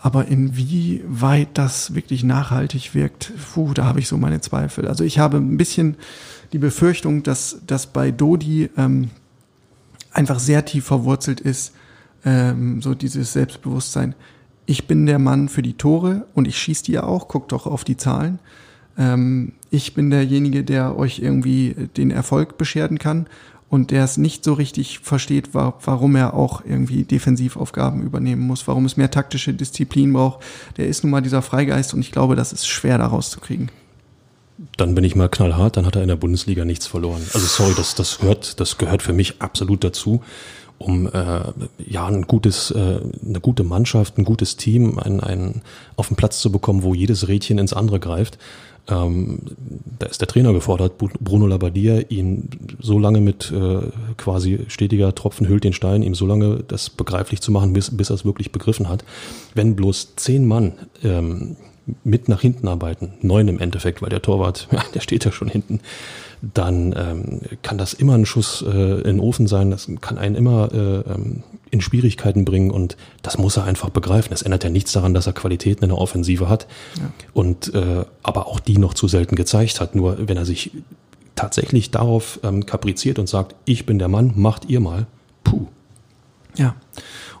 aber 0.00 0.26
inwieweit 0.28 1.48
das 1.54 1.94
wirklich 1.94 2.24
nachhaltig 2.24 2.94
wirkt, 2.94 3.32
puh, 3.52 3.74
da 3.74 3.84
habe 3.84 4.00
ich 4.00 4.08
so 4.08 4.16
meine 4.16 4.40
Zweifel. 4.40 4.88
Also 4.88 5.04
ich 5.04 5.18
habe 5.18 5.36
ein 5.36 5.58
bisschen 5.58 5.96
die 6.52 6.58
Befürchtung, 6.58 7.22
dass 7.22 7.58
das 7.66 7.86
bei 7.86 8.10
Dodi 8.10 8.70
ähm, 8.78 9.10
einfach 10.12 10.38
sehr 10.38 10.64
tief 10.64 10.86
verwurzelt 10.86 11.40
ist, 11.40 11.74
ähm, 12.24 12.80
so 12.80 12.94
dieses 12.94 13.34
Selbstbewusstsein 13.34 14.14
ich 14.66 14.86
bin 14.86 15.06
der 15.06 15.18
Mann 15.18 15.48
für 15.48 15.62
die 15.62 15.74
Tore 15.74 16.26
und 16.34 16.46
ich 16.46 16.58
schieße 16.58 16.84
die 16.84 16.92
ja 16.92 17.04
auch, 17.04 17.28
guckt 17.28 17.52
doch 17.52 17.66
auf 17.66 17.84
die 17.84 17.96
Zahlen. 17.96 18.40
Ähm, 18.98 19.52
ich 19.70 19.94
bin 19.94 20.10
derjenige, 20.10 20.64
der 20.64 20.98
euch 20.98 21.20
irgendwie 21.20 21.74
den 21.96 22.10
Erfolg 22.10 22.58
bescheren 22.58 22.98
kann 22.98 23.26
und 23.68 23.90
der 23.90 24.04
es 24.04 24.16
nicht 24.16 24.44
so 24.44 24.52
richtig 24.52 25.00
versteht, 25.00 25.54
war, 25.54 25.78
warum 25.84 26.16
er 26.16 26.34
auch 26.34 26.62
irgendwie 26.64 27.04
Defensivaufgaben 27.04 28.02
übernehmen 28.02 28.42
muss, 28.42 28.66
warum 28.68 28.84
es 28.84 28.96
mehr 28.96 29.10
taktische 29.10 29.54
Disziplin 29.54 30.12
braucht. 30.12 30.44
Der 30.76 30.86
ist 30.86 31.02
nun 31.02 31.10
mal 31.10 31.20
dieser 31.20 31.42
Freigeist 31.42 31.94
und 31.94 32.00
ich 32.00 32.12
glaube, 32.12 32.36
das 32.36 32.52
ist 32.52 32.66
schwer 32.66 32.98
da 32.98 33.06
rauszukriegen. 33.06 33.70
Dann 34.78 34.94
bin 34.94 35.04
ich 35.04 35.14
mal 35.14 35.28
knallhart, 35.28 35.76
dann 35.76 35.84
hat 35.84 35.96
er 35.96 36.02
in 36.02 36.08
der 36.08 36.16
Bundesliga 36.16 36.64
nichts 36.64 36.86
verloren. 36.86 37.22
Also 37.34 37.46
sorry, 37.46 37.74
das, 37.76 37.94
das, 37.94 38.18
gehört, 38.18 38.58
das 38.58 38.78
gehört 38.78 39.02
für 39.02 39.12
mich 39.12 39.42
absolut 39.42 39.84
dazu 39.84 40.22
um 40.78 41.06
äh, 41.06 41.40
ja 41.78 42.06
ein 42.06 42.22
gutes, 42.22 42.70
äh, 42.70 43.00
eine 43.26 43.40
gute 43.40 43.64
Mannschaft, 43.64 44.18
ein 44.18 44.24
gutes 44.24 44.56
Team, 44.56 44.98
ein, 44.98 45.20
ein 45.20 45.62
auf 45.96 46.08
den 46.08 46.16
Platz 46.16 46.40
zu 46.40 46.52
bekommen, 46.52 46.82
wo 46.82 46.94
jedes 46.94 47.28
Rädchen 47.28 47.58
ins 47.58 47.72
andere 47.72 48.00
greift. 48.00 48.38
Ähm, 48.88 49.40
da 49.98 50.06
ist 50.06 50.20
der 50.20 50.28
Trainer 50.28 50.52
gefordert, 50.52 50.98
Bruno 50.98 51.46
Labbadia, 51.46 52.00
ihn 52.08 52.48
so 52.80 52.98
lange 52.98 53.20
mit 53.20 53.50
äh, 53.50 53.80
quasi 54.16 54.60
stetiger 54.68 55.14
Tropfen 55.14 55.48
hüllt 55.48 55.64
den 55.64 55.72
Stein, 55.72 56.02
ihm 56.02 56.14
so 56.14 56.26
lange 56.26 56.62
das 56.68 56.90
begreiflich 56.90 57.40
zu 57.40 57.50
machen, 57.50 57.72
bis, 57.72 57.96
bis 57.96 58.10
er 58.10 58.14
es 58.14 58.24
wirklich 58.24 58.52
begriffen 58.52 58.88
hat. 58.88 59.04
Wenn 59.54 59.74
bloß 59.74 60.14
zehn 60.16 60.46
Mann 60.46 60.74
ähm, 61.02 61.56
mit 62.04 62.28
nach 62.28 62.40
hinten 62.40 62.68
arbeiten, 62.68 63.14
neun 63.22 63.48
im 63.48 63.58
Endeffekt, 63.58 64.02
weil 64.02 64.10
der 64.10 64.22
Torwart, 64.22 64.68
ja, 64.70 64.82
der 64.94 65.00
steht 65.00 65.24
ja 65.24 65.32
schon 65.32 65.48
hinten, 65.48 65.80
dann 66.54 66.94
ähm, 66.96 67.40
kann 67.62 67.78
das 67.78 67.94
immer 67.94 68.14
ein 68.14 68.26
Schuss 68.26 68.62
äh, 68.62 68.70
in 68.70 69.04
den 69.04 69.20
Ofen 69.20 69.46
sein, 69.46 69.70
das 69.70 69.88
kann 70.00 70.18
einen 70.18 70.34
immer 70.34 70.72
äh, 70.72 71.12
ähm, 71.12 71.42
in 71.70 71.80
Schwierigkeiten 71.80 72.44
bringen 72.44 72.70
und 72.70 72.96
das 73.22 73.38
muss 73.38 73.56
er 73.56 73.64
einfach 73.64 73.90
begreifen. 73.90 74.32
Es 74.32 74.42
ändert 74.42 74.64
ja 74.64 74.70
nichts 74.70 74.92
daran, 74.92 75.14
dass 75.14 75.26
er 75.26 75.32
Qualitäten 75.32 75.84
in 75.84 75.90
der 75.90 75.98
Offensive 75.98 76.48
hat 76.48 76.66
ja. 76.96 77.10
und 77.32 77.74
äh, 77.74 78.04
aber 78.22 78.46
auch 78.46 78.60
die 78.60 78.78
noch 78.78 78.94
zu 78.94 79.08
selten 79.08 79.36
gezeigt 79.36 79.80
hat. 79.80 79.94
Nur 79.94 80.28
wenn 80.28 80.36
er 80.36 80.44
sich 80.44 80.72
tatsächlich 81.34 81.90
darauf 81.90 82.40
ähm, 82.42 82.66
kapriziert 82.66 83.18
und 83.18 83.28
sagt, 83.28 83.54
ich 83.64 83.86
bin 83.86 83.98
der 83.98 84.08
Mann, 84.08 84.32
macht 84.36 84.66
ihr 84.66 84.80
mal, 84.80 85.06
puh. 85.44 85.66
Ja. 86.56 86.74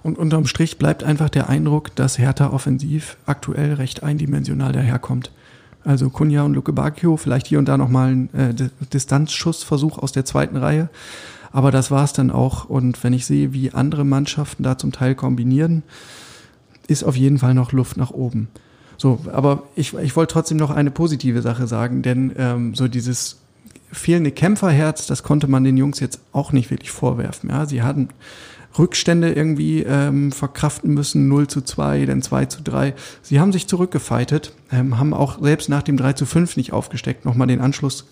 Und 0.02 0.18
unterm 0.18 0.46
Strich 0.46 0.78
bleibt 0.78 1.02
einfach 1.02 1.30
der 1.30 1.48
Eindruck, 1.48 1.94
dass 1.96 2.18
Hertha 2.18 2.50
offensiv 2.50 3.16
aktuell 3.26 3.74
recht 3.74 4.02
eindimensional 4.02 4.72
daherkommt. 4.72 5.32
Also 5.86 6.10
Kunja 6.10 6.42
und 6.42 6.54
Luke 6.54 6.72
Bacchio, 6.72 7.16
vielleicht 7.16 7.46
hier 7.46 7.60
und 7.60 7.66
da 7.66 7.78
nochmal 7.78 8.10
ein 8.10 8.34
äh, 8.34 8.54
Distanzschussversuch 8.92 9.98
aus 9.98 10.10
der 10.10 10.24
zweiten 10.24 10.56
Reihe. 10.56 10.88
Aber 11.52 11.70
das 11.70 11.92
war's 11.92 12.12
dann 12.12 12.32
auch. 12.32 12.64
Und 12.64 13.02
wenn 13.04 13.12
ich 13.12 13.24
sehe, 13.24 13.52
wie 13.52 13.72
andere 13.72 14.04
Mannschaften 14.04 14.64
da 14.64 14.76
zum 14.76 14.90
Teil 14.90 15.14
kombinieren, 15.14 15.84
ist 16.88 17.04
auf 17.04 17.16
jeden 17.16 17.38
Fall 17.38 17.54
noch 17.54 17.70
Luft 17.70 17.96
nach 17.96 18.10
oben. 18.10 18.48
So, 18.98 19.20
aber 19.32 19.62
ich, 19.76 19.94
ich 19.94 20.16
wollte 20.16 20.32
trotzdem 20.32 20.56
noch 20.56 20.70
eine 20.70 20.90
positive 20.90 21.40
Sache 21.40 21.68
sagen, 21.68 22.02
denn 22.02 22.32
ähm, 22.36 22.74
so 22.74 22.88
dieses 22.88 23.36
fehlende 23.92 24.32
Kämpferherz, 24.32 25.06
das 25.06 25.22
konnte 25.22 25.46
man 25.46 25.62
den 25.62 25.76
Jungs 25.76 26.00
jetzt 26.00 26.20
auch 26.32 26.50
nicht 26.50 26.70
wirklich 26.70 26.90
vorwerfen. 26.90 27.50
Ja, 27.50 27.66
sie 27.66 27.82
hatten 27.82 28.08
Rückstände 28.78 29.32
irgendwie 29.32 29.82
ähm, 29.82 30.32
verkraften 30.32 30.94
müssen, 30.94 31.28
0 31.28 31.48
zu 31.48 31.60
2, 31.62 32.06
dann 32.06 32.22
2 32.22 32.46
zu 32.46 32.62
3. 32.62 32.94
Sie 33.22 33.40
haben 33.40 33.52
sich 33.52 33.66
zurückgefeitet, 33.66 34.52
ähm, 34.72 34.98
haben 34.98 35.14
auch 35.14 35.40
selbst 35.40 35.68
nach 35.68 35.82
dem 35.82 35.96
3 35.96 36.14
zu 36.14 36.26
5 36.26 36.56
nicht 36.56 36.72
aufgesteckt, 36.72 37.24
nochmal 37.24 37.46
den 37.46 37.60
Anschlusstreffer 37.60 38.08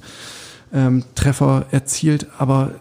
ähm, 0.72 1.64
erzielt, 1.70 2.26
aber 2.38 2.72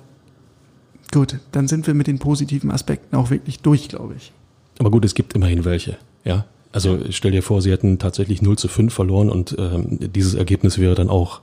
gut, 1.11 1.39
dann 1.51 1.67
sind 1.67 1.87
wir 1.87 1.93
mit 1.93 2.07
den 2.07 2.19
positiven 2.19 2.71
Aspekten 2.71 3.15
auch 3.15 3.29
wirklich 3.29 3.59
durch, 3.59 3.89
glaube 3.89 4.15
ich. 4.17 4.31
Aber 4.79 4.89
gut, 4.91 5.05
es 5.05 5.13
gibt 5.15 5.33
immerhin 5.33 5.65
welche, 5.65 5.97
ja. 6.23 6.45
Also 6.71 6.97
stell 7.11 7.31
dir 7.31 7.43
vor, 7.43 7.61
sie 7.61 7.71
hätten 7.71 7.99
tatsächlich 7.99 8.41
0 8.41 8.57
zu 8.57 8.67
5 8.67 8.91
verloren 8.91 9.29
und 9.29 9.55
ähm, 9.59 9.99
dieses 9.99 10.33
Ergebnis 10.33 10.79
wäre 10.79 10.95
dann 10.95 11.07
auch 11.07 11.41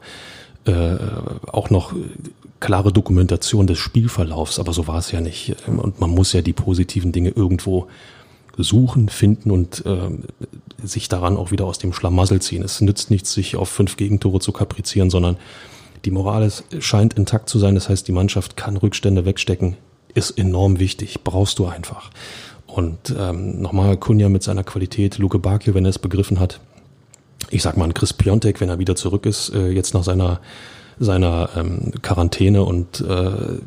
äh, 0.65 0.97
auch 1.47 1.71
noch 1.71 1.95
klare 2.61 2.93
Dokumentation 2.93 3.67
des 3.67 3.79
Spielverlaufs, 3.79 4.59
aber 4.59 4.73
so 4.73 4.87
war 4.87 4.99
es 4.99 5.11
ja 5.13 5.21
nicht. 5.21 5.57
Und 5.67 6.01
man 6.01 6.11
muss 6.11 6.33
ja 6.33 6.43
die 6.43 6.53
positiven 6.53 7.13
Dinge 7.13 7.31
irgendwo 7.31 7.89
suchen, 8.57 9.09
finden 9.09 9.51
und 9.51 9.85
äh, 9.87 10.11
sich 10.87 11.09
daran 11.09 11.37
auch 11.37 11.51
wieder 11.51 11.65
aus 11.65 11.79
dem 11.79 11.93
Schlamassel 11.93 12.43
ziehen. 12.43 12.63
Es 12.63 12.81
nützt 12.81 13.11
nichts, 13.11 13.33
sich 13.33 13.57
auf 13.57 13.69
fünf 13.69 13.97
Gegentore 13.97 14.41
zu 14.41 14.53
kaprizieren, 14.53 15.11
sondern 15.11 15.37
die 16.05 16.11
Moral 16.11 16.43
ist, 16.43 16.65
scheint 16.81 17.15
intakt 17.15 17.49
zu 17.49 17.59
sein. 17.59 17.75
Das 17.75 17.89
heißt, 17.89 18.07
die 18.07 18.13
Mannschaft 18.13 18.57
kann 18.57 18.77
Rückstände 18.77 19.25
wegstecken, 19.25 19.77
ist 20.15 20.33
enorm 20.33 20.79
wichtig, 20.79 21.25
brauchst 21.25 21.59
du 21.59 21.67
einfach. 21.67 22.11
Und 22.67 23.15
ähm, 23.19 23.61
nochmal 23.61 23.97
Kunja 23.97 24.29
mit 24.29 24.43
seiner 24.43 24.65
Qualität, 24.65 25.19
Luke 25.19 25.39
Bakio, 25.39 25.75
wenn 25.75 25.85
er 25.85 25.91
es 25.91 25.99
begriffen 25.99 26.39
hat, 26.39 26.61
ich 27.51 27.63
sag 27.63 27.77
mal, 27.77 27.93
Chris 27.93 28.13
Piontek, 28.13 28.61
wenn 28.61 28.69
er 28.69 28.79
wieder 28.79 28.97
zurück 28.97 29.27
ist, 29.27 29.51
äh, 29.55 29.71
jetzt 29.71 29.95
nach 29.95 30.05
seiner, 30.05 30.41
seiner 31.01 31.51
ähm, 31.57 31.93
Quarantäne 32.03 32.63
und 32.63 33.01
äh, 33.01 33.59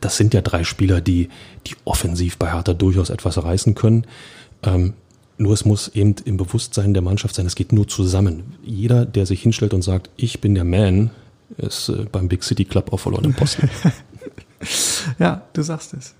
das 0.00 0.16
sind 0.16 0.34
ja 0.34 0.42
drei 0.42 0.64
Spieler, 0.64 1.00
die, 1.00 1.30
die 1.66 1.76
offensiv 1.84 2.36
bei 2.36 2.52
Hertha 2.52 2.74
durchaus 2.74 3.08
etwas 3.08 3.42
reißen 3.42 3.74
können. 3.74 4.06
Ähm, 4.62 4.92
nur 5.38 5.54
es 5.54 5.64
muss 5.64 5.88
eben 5.88 6.14
im 6.24 6.36
Bewusstsein 6.36 6.92
der 6.92 7.02
Mannschaft 7.02 7.34
sein, 7.34 7.46
es 7.46 7.54
geht 7.54 7.72
nur 7.72 7.88
zusammen. 7.88 8.54
Jeder, 8.62 9.06
der 9.06 9.24
sich 9.24 9.42
hinstellt 9.42 9.72
und 9.72 9.82
sagt, 9.82 10.10
ich 10.16 10.40
bin 10.40 10.54
der 10.54 10.64
Man, 10.64 11.10
ist 11.56 11.88
äh, 11.88 12.06
beim 12.10 12.28
Big 12.28 12.42
City 12.44 12.64
Club 12.64 12.92
auf 12.92 13.02
verlorenem 13.02 13.34
Posten. 13.34 13.70
ja, 15.18 15.42
du 15.52 15.62
sagst 15.62 15.94
es. 15.94 16.14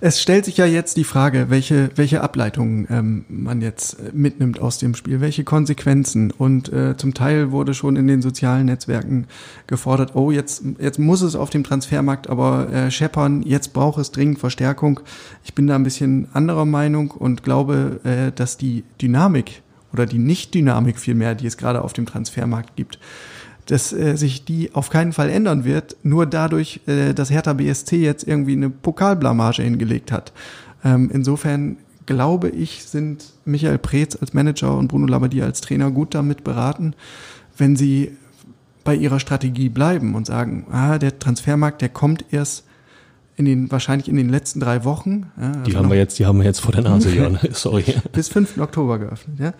Es 0.00 0.20
stellt 0.20 0.44
sich 0.44 0.56
ja 0.56 0.66
jetzt 0.66 0.96
die 0.96 1.04
Frage, 1.04 1.46
welche, 1.48 1.90
welche 1.96 2.20
Ableitungen 2.20 2.86
ähm, 2.90 3.24
man 3.28 3.60
jetzt 3.60 3.94
äh, 3.94 4.10
mitnimmt 4.12 4.60
aus 4.60 4.78
dem 4.78 4.94
Spiel, 4.94 5.20
welche 5.20 5.44
Konsequenzen. 5.44 6.30
Und 6.30 6.72
äh, 6.72 6.96
zum 6.96 7.14
Teil 7.14 7.50
wurde 7.50 7.74
schon 7.74 7.96
in 7.96 8.06
den 8.06 8.22
sozialen 8.22 8.66
Netzwerken 8.66 9.26
gefordert, 9.66 10.14
oh, 10.14 10.30
jetzt, 10.30 10.62
jetzt 10.78 10.98
muss 10.98 11.22
es 11.22 11.36
auf 11.36 11.50
dem 11.50 11.64
Transfermarkt 11.64 12.28
aber 12.28 12.72
äh, 12.72 12.90
scheppern, 12.90 13.42
jetzt 13.42 13.72
braucht 13.72 14.00
es 14.00 14.10
dringend 14.10 14.38
Verstärkung. 14.38 15.00
Ich 15.44 15.54
bin 15.54 15.66
da 15.66 15.74
ein 15.74 15.84
bisschen 15.84 16.28
anderer 16.32 16.64
Meinung 16.64 17.10
und 17.10 17.42
glaube, 17.42 18.00
äh, 18.04 18.32
dass 18.32 18.56
die 18.56 18.84
Dynamik 19.00 19.62
oder 19.92 20.06
die 20.06 20.18
Nicht-Dynamik 20.18 20.98
vielmehr, 20.98 21.34
die 21.34 21.46
es 21.46 21.56
gerade 21.56 21.82
auf 21.82 21.92
dem 21.92 22.06
Transfermarkt 22.06 22.76
gibt, 22.76 22.98
dass 23.66 23.92
äh, 23.92 24.16
sich 24.16 24.44
die 24.44 24.74
auf 24.74 24.90
keinen 24.90 25.12
Fall 25.12 25.28
ändern 25.28 25.64
wird, 25.64 25.96
nur 26.02 26.26
dadurch, 26.26 26.80
äh, 26.86 27.12
dass 27.12 27.30
Hertha 27.30 27.52
BSC 27.52 27.96
jetzt 27.96 28.26
irgendwie 28.26 28.52
eine 28.52 28.70
Pokalblamage 28.70 29.62
hingelegt 29.62 30.12
hat. 30.12 30.32
Ähm, 30.84 31.10
insofern 31.12 31.76
glaube 32.06 32.48
ich, 32.48 32.84
sind 32.84 33.24
Michael 33.44 33.78
Preetz 33.78 34.16
als 34.16 34.32
Manager 34.32 34.76
und 34.76 34.88
Bruno 34.88 35.06
Labbadia 35.06 35.44
als 35.44 35.60
Trainer 35.60 35.90
gut 35.90 36.14
damit 36.14 36.44
beraten, 36.44 36.94
wenn 37.58 37.76
sie 37.76 38.12
bei 38.84 38.94
ihrer 38.94 39.18
Strategie 39.18 39.68
bleiben 39.68 40.14
und 40.14 40.26
sagen, 40.26 40.66
ah, 40.70 40.98
der 40.98 41.18
Transfermarkt, 41.18 41.82
der 41.82 41.88
kommt 41.88 42.24
erst 42.30 42.64
in 43.36 43.44
den, 43.44 43.70
wahrscheinlich 43.70 44.08
in 44.08 44.16
den 44.16 44.28
letzten 44.28 44.60
drei 44.60 44.84
Wochen. 44.84 45.26
Ja, 45.38 45.48
also 45.48 45.62
die 45.64 45.76
haben 45.76 45.90
wir 45.90 45.96
jetzt, 45.96 46.18
die 46.18 46.24
haben 46.24 46.38
wir 46.38 46.44
jetzt 46.46 46.60
vor 46.60 46.72
der 46.72 46.82
Nase, 46.82 47.10
Jan. 47.14 47.38
Sorry. 47.52 47.84
Bis 48.12 48.28
5. 48.28 48.58
Oktober 48.58 48.98
geöffnet, 48.98 49.38
ja. 49.40 49.52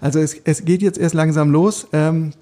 Also 0.00 0.20
es, 0.20 0.36
es 0.44 0.64
geht 0.64 0.82
jetzt 0.82 0.98
erst 0.98 1.14
langsam 1.14 1.50
los. 1.50 1.88
Ähm, 1.92 2.32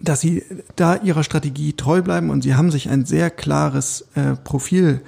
dass 0.00 0.20
sie 0.20 0.44
da 0.76 0.96
ihrer 0.96 1.24
Strategie 1.24 1.72
treu 1.72 2.02
bleiben 2.02 2.30
und 2.30 2.42
sie 2.42 2.54
haben 2.54 2.70
sich 2.70 2.88
ein 2.88 3.04
sehr 3.04 3.30
klares 3.30 4.06
äh, 4.14 4.36
Profil 4.36 5.00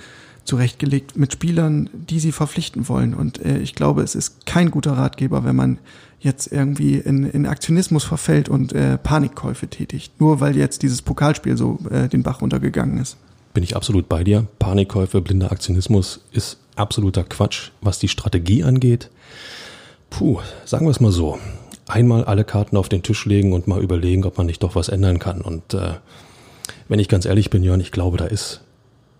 zurechtgelegt 0.45 1.17
mit 1.17 1.33
Spielern, 1.33 1.89
die 1.93 2.19
sie 2.19 2.33
verpflichten 2.33 2.89
wollen. 2.89 3.15
Und 3.15 3.45
äh, 3.45 3.59
ich 3.59 3.75
glaube, 3.75 4.03
es 4.03 4.15
ist 4.15 4.47
kein 4.47 4.71
guter 4.71 4.93
Ratgeber, 4.93 5.45
wenn 5.45 5.55
man 5.55 5.79
jetzt 6.19 6.53
irgendwie 6.53 6.97
in, 6.97 7.25
in 7.25 7.47
Aktionismus 7.47 8.05
verfällt 8.05 8.49
und 8.49 8.73
äh, 8.73 8.99
Panikkäufe 8.99 9.69
tätigt, 9.69 10.21
nur 10.21 10.41
weil 10.41 10.57
jetzt 10.57 10.83
dieses 10.83 11.03
Pokalspiel 11.03 11.57
so 11.57 11.79
äh, 11.91 12.09
den 12.09 12.23
Bach 12.23 12.43
runtergegangen 12.43 12.99
ist. 12.99 13.17
Bin 13.55 13.65
ich 13.65 13.77
absolut 13.77 14.09
bei 14.09 14.23
dir. 14.23 14.47
Panikkäufe, 14.59 15.21
blinder 15.21 15.51
Aktionismus 15.51 16.21
ist 16.33 16.59
absoluter 16.77 17.25
Quatsch. 17.25 17.71
Was 17.81 17.99
die 17.99 18.09
Strategie 18.09 18.65
angeht, 18.65 19.11
puh, 20.11 20.41
sagen 20.65 20.87
wir 20.87 20.91
es 20.91 21.01
mal 21.01 21.13
so 21.13 21.39
einmal 21.91 22.25
alle 22.25 22.45
Karten 22.45 22.77
auf 22.77 22.89
den 22.89 23.03
Tisch 23.03 23.27
legen 23.27 23.53
und 23.53 23.67
mal 23.67 23.83
überlegen, 23.83 24.25
ob 24.25 24.39
man 24.39 24.47
nicht 24.47 24.63
doch 24.63 24.75
was 24.75 24.89
ändern 24.89 25.19
kann. 25.19 25.41
Und 25.41 25.75
äh, 25.75 25.95
wenn 26.89 26.99
ich 26.99 27.09
ganz 27.09 27.25
ehrlich 27.27 27.51
bin, 27.51 27.63
Jörn, 27.63 27.81
ich 27.81 27.93
glaube, 27.93 28.17
da 28.17 28.27
ist 28.27 28.63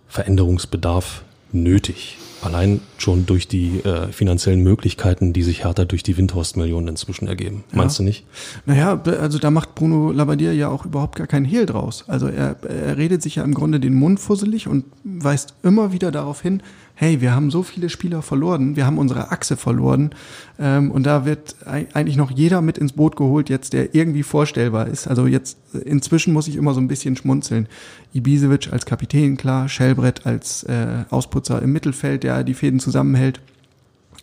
Veränderungsbedarf 0.07 1.23
nötig. 1.51 2.17
Allein 2.41 2.81
schon 2.97 3.27
durch 3.27 3.47
die 3.47 3.81
äh, 3.83 4.07
finanziellen 4.11 4.61
Möglichkeiten, 4.61 5.31
die 5.31 5.43
sich 5.43 5.63
härter 5.63 5.85
durch 5.85 6.01
die 6.01 6.17
Windhorst-Millionen 6.17 6.87
inzwischen 6.87 7.27
ergeben. 7.27 7.63
Ja. 7.71 7.77
Meinst 7.77 7.99
du 7.99 8.03
nicht? 8.03 8.25
Naja, 8.65 8.99
also 8.99 9.37
da 9.37 9.51
macht 9.51 9.75
Bruno 9.75 10.11
Labbadia 10.11 10.51
ja 10.51 10.69
auch 10.69 10.85
überhaupt 10.85 11.17
gar 11.17 11.27
keinen 11.27 11.45
Hehl 11.45 11.67
draus. 11.67 12.05
Also 12.07 12.27
er, 12.27 12.55
er 12.63 12.97
redet 12.97 13.21
sich 13.21 13.35
ja 13.35 13.43
im 13.43 13.53
Grunde 13.53 13.79
den 13.79 13.93
Mund 13.93 14.19
fusselig 14.19 14.67
und 14.67 14.85
weist 15.03 15.53
immer 15.61 15.91
wieder 15.91 16.11
darauf 16.11 16.41
hin, 16.41 16.63
hey, 17.01 17.19
wir 17.19 17.33
haben 17.33 17.49
so 17.49 17.63
viele 17.63 17.89
Spieler 17.89 18.21
verloren, 18.21 18.75
wir 18.75 18.85
haben 18.85 18.99
unsere 18.99 19.31
Achse 19.31 19.57
verloren 19.57 20.11
ähm, 20.59 20.91
und 20.91 21.03
da 21.03 21.25
wird 21.25 21.55
eigentlich 21.65 22.15
noch 22.15 22.29
jeder 22.29 22.61
mit 22.61 22.77
ins 22.77 22.93
Boot 22.93 23.15
geholt 23.15 23.49
jetzt, 23.49 23.73
der 23.73 23.95
irgendwie 23.95 24.21
vorstellbar 24.21 24.85
ist. 24.85 25.07
Also 25.07 25.25
jetzt 25.25 25.57
inzwischen 25.83 26.31
muss 26.31 26.47
ich 26.47 26.57
immer 26.57 26.75
so 26.75 26.79
ein 26.79 26.87
bisschen 26.87 27.15
schmunzeln. 27.15 27.67
Ibisevic 28.13 28.71
als 28.71 28.85
Kapitän, 28.85 29.35
klar, 29.35 29.67
Schellbrett 29.67 30.27
als 30.27 30.61
äh, 30.65 31.05
Ausputzer 31.09 31.59
im 31.63 31.71
Mittelfeld, 31.71 32.21
der 32.21 32.43
die 32.43 32.53
Fäden 32.53 32.79
zusammenhält. 32.79 33.41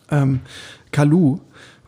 Ähm, 0.09 0.39
Kalu 0.93 1.39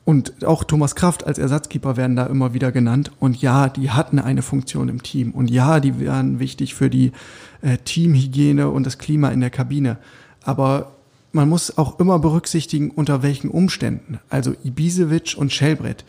und 0.03 0.45
auch 0.45 0.65
Thomas 0.65 0.95
Kraft 0.95 1.25
als 1.25 1.37
Ersatzkeeper 1.37 1.95
werden 1.95 2.17
da 2.17 2.25
immer 2.25 2.53
wieder 2.53 2.73
genannt. 2.73 3.13
Und 3.17 3.41
ja, 3.41 3.69
die 3.69 3.91
hatten 3.91 4.19
eine 4.19 4.41
Funktion 4.41 4.89
im 4.89 5.03
Team. 5.03 5.31
Und 5.31 5.49
ja, 5.49 5.79
die 5.79 6.01
wären 6.01 6.39
wichtig 6.39 6.75
für 6.75 6.89
die 6.89 7.13
äh, 7.61 7.77
Teamhygiene 7.77 8.69
und 8.69 8.85
das 8.85 8.97
Klima 8.97 9.29
in 9.29 9.39
der 9.39 9.51
Kabine. 9.51 9.97
Aber 10.43 10.93
man 11.31 11.47
muss 11.47 11.77
auch 11.77 11.99
immer 11.99 12.19
berücksichtigen, 12.19 12.91
unter 12.91 13.23
welchen 13.23 13.49
Umständen. 13.49 14.19
Also 14.29 14.53
Ibisevic 14.63 15.35
und 15.37 15.51
Schellbrett, 15.51 16.03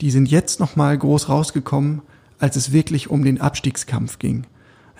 die 0.00 0.10
sind 0.10 0.30
jetzt 0.30 0.60
nochmal 0.60 0.96
groß 0.96 1.28
rausgekommen, 1.28 2.02
als 2.38 2.56
es 2.56 2.72
wirklich 2.72 3.10
um 3.10 3.24
den 3.24 3.40
Abstiegskampf 3.40 4.18
ging. 4.18 4.44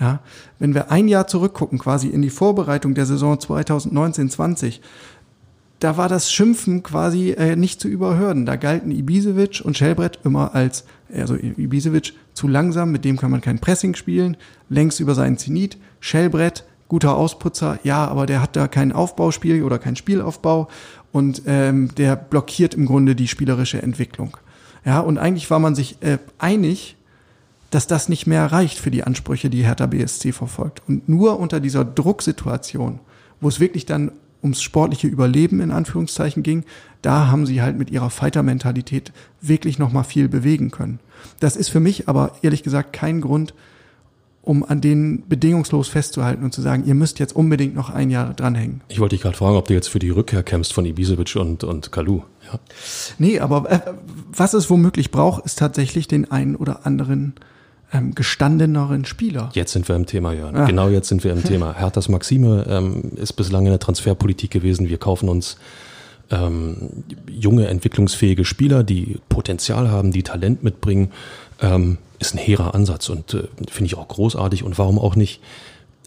Ja, 0.01 0.21
wenn 0.59 0.75
wir 0.75 0.91
ein 0.91 1.07
Jahr 1.07 1.27
zurückgucken, 1.27 1.79
quasi 1.79 2.09
in 2.09 2.23
die 2.23 2.31
Vorbereitung 2.31 2.95
der 2.95 3.07
Saison 3.07 3.37
2019-20, 3.37 4.81
da 5.79 5.97
war 5.97 6.09
das 6.09 6.33
Schimpfen 6.33 6.83
quasi 6.83 7.33
äh, 7.33 7.57
nicht 7.57 7.81
zu 7.81 7.89
überhören. 7.89 8.47
Da 8.47 8.57
galten 8.57 8.93
Ibisevic 8.93 9.63
und 9.65 9.77
Schellbrett 9.77 10.21
immer 10.25 10.55
als, 10.55 10.85
also 11.13 11.35
Ibisevic 11.35 12.15
zu 12.35 12.47
langsam, 12.47 12.93
mit 12.93 13.05
dem 13.05 13.17
kann 13.17 13.31
man 13.31 13.41
kein 13.41 13.59
Pressing 13.59 13.95
spielen, 13.95 14.37
längst 14.69 15.01
über 15.01 15.15
seinen 15.15 15.39
Zenit. 15.39 15.79
Schellbrett 16.01 16.65
guter 16.93 17.17
Ausputzer, 17.17 17.79
ja, 17.85 18.07
aber 18.07 18.27
der 18.27 18.43
hat 18.43 18.55
da 18.55 18.69
kein 18.69 18.93
Aufbauspiel 18.93 19.63
oder 19.63 19.79
kein 19.79 19.97
Spielaufbau 19.97 20.69
und 21.11 21.41
ähm, 21.47 21.89
der 21.95 22.17
blockiert 22.17 22.75
im 22.75 22.85
Grunde 22.85 23.17
die 23.17 23.29
spielerische 23.29 23.81
Entwicklung. 23.81 24.37
Ja, 24.85 25.01
und 25.01 25.17
eigentlich 25.17 25.51
war 25.51 25.59
man 25.59 25.75
sich 25.75 25.97
äh, 26.03 26.19
einig, 26.37 26.99
dass 27.71 27.87
das 27.87 28.11
nicht 28.11 28.27
mehr 28.27 28.45
reicht 28.45 28.79
für 28.79 28.91
die 28.91 29.05
Ansprüche, 29.05 29.49
die 29.49 29.65
Hertha 29.65 29.87
BSC 29.87 30.33
verfolgt. 30.33 30.83
Und 30.87 31.09
nur 31.09 31.41
unter 31.41 31.61
dieser 31.61 31.83
Drucksituation, 31.87 33.01
wo 33.41 33.49
es 33.49 33.59
wirklich 33.59 33.87
dann 33.87 34.13
ums 34.43 34.61
sportliche 34.61 35.07
Überleben 35.07 35.63
in 35.63 35.71
Anführungszeichen 35.71 36.43
ging, 36.43 36.63
da 37.01 37.29
haben 37.29 37.47
sie 37.47 37.63
halt 37.63 37.79
mit 37.79 37.91
ihrer 37.91 38.11
Fighter-Mentalität 38.11 39.15
wirklich 39.41 39.79
nochmal 39.79 40.05
viel 40.05 40.29
bewegen 40.29 40.71
können. 40.71 41.01
Das 41.41 41.57
ist 41.57 41.71
für 41.71 41.81
mich 41.81 42.07
aber 42.11 42.35
ehrlich 42.43 42.63
gesagt 42.63 42.93
kein 42.93 43.23
Grund, 43.23 43.55
um 44.43 44.65
an 44.65 44.81
denen 44.81 45.29
bedingungslos 45.29 45.89
festzuhalten 45.89 46.45
und 46.45 46.53
zu 46.53 46.63
sagen, 46.63 46.85
ihr 46.85 46.95
müsst 46.95 47.21
jetzt 47.21 47.35
unbedingt 47.35 47.77
noch 47.77 47.91
ein 47.91 48.11
Jahr 48.11 48.35
dranhängen. 48.35 48.81
Ich 48.89 48.99
wollte 48.99 49.15
dich 49.15 49.23
gerade 49.23 49.37
fragen, 49.37 49.57
ob 49.57 49.69
du 49.69 49.75
jetzt 49.75 49.89
für 49.89 50.01
die 50.01 50.11
Rückkehr 50.11 50.43
kämpfst 50.43 50.73
von 50.73 50.85
Ibisevic 50.85 51.37
und, 51.37 51.63
und 51.63 51.93
Kalu. 51.93 52.23
Ja. 52.53 52.59
Nee, 53.19 53.39
aber 53.39 53.71
äh, 53.71 53.81
was 54.33 54.53
es 54.55 54.69
womöglich 54.69 55.13
braucht, 55.13 55.45
ist 55.47 55.61
tatsächlich 55.61 56.09
den 56.09 56.31
einen 56.31 56.57
oder 56.57 56.85
anderen 56.87 57.35
ähm, 57.93 58.15
gestandeneren 58.17 59.05
Spieler. 59.05 59.51
Jetzt 59.55 59.73
sind 59.73 59.89
wir 59.89 59.95
im 59.95 60.07
Thema, 60.07 60.33
Jörn. 60.33 60.57
Ja. 60.57 60.65
Genau 60.65 60.89
jetzt 60.89 61.09
sind 61.09 61.23
wir 61.23 61.33
im 61.33 61.45
Thema. 61.45 61.75
Herthas 61.75 62.09
Maxime 62.09 62.67
ähm, 62.69 63.13
ist 63.15 63.35
bislang 63.35 63.65
in 63.67 63.71
der 63.71 63.81
Transferpolitik 63.81 64.51
gewesen. 64.51 64.89
Wir 64.89 64.99
kaufen 64.99 65.29
uns 65.29 65.57
ähm, 66.31 67.05
junge, 67.31 67.69
entwicklungsfähige 67.69 68.45
Spieler, 68.45 68.83
die 68.83 69.19
Potenzial 69.29 69.91
haben, 69.91 70.11
die 70.11 70.25
Talent 70.25 70.65
mitbringen. 70.65 71.13
Ähm, 71.61 71.99
ist 72.23 72.35
ein 72.35 72.39
hehrer 72.39 72.75
Ansatz 72.75 73.09
und 73.09 73.35
äh, 73.35 73.49
finde 73.71 73.87
ich 73.87 73.99
auch 73.99 74.09
großartig 74.09 74.63
und 74.63 74.79
warum 74.79 74.99
auch 74.99 75.17
nicht. 75.17 75.41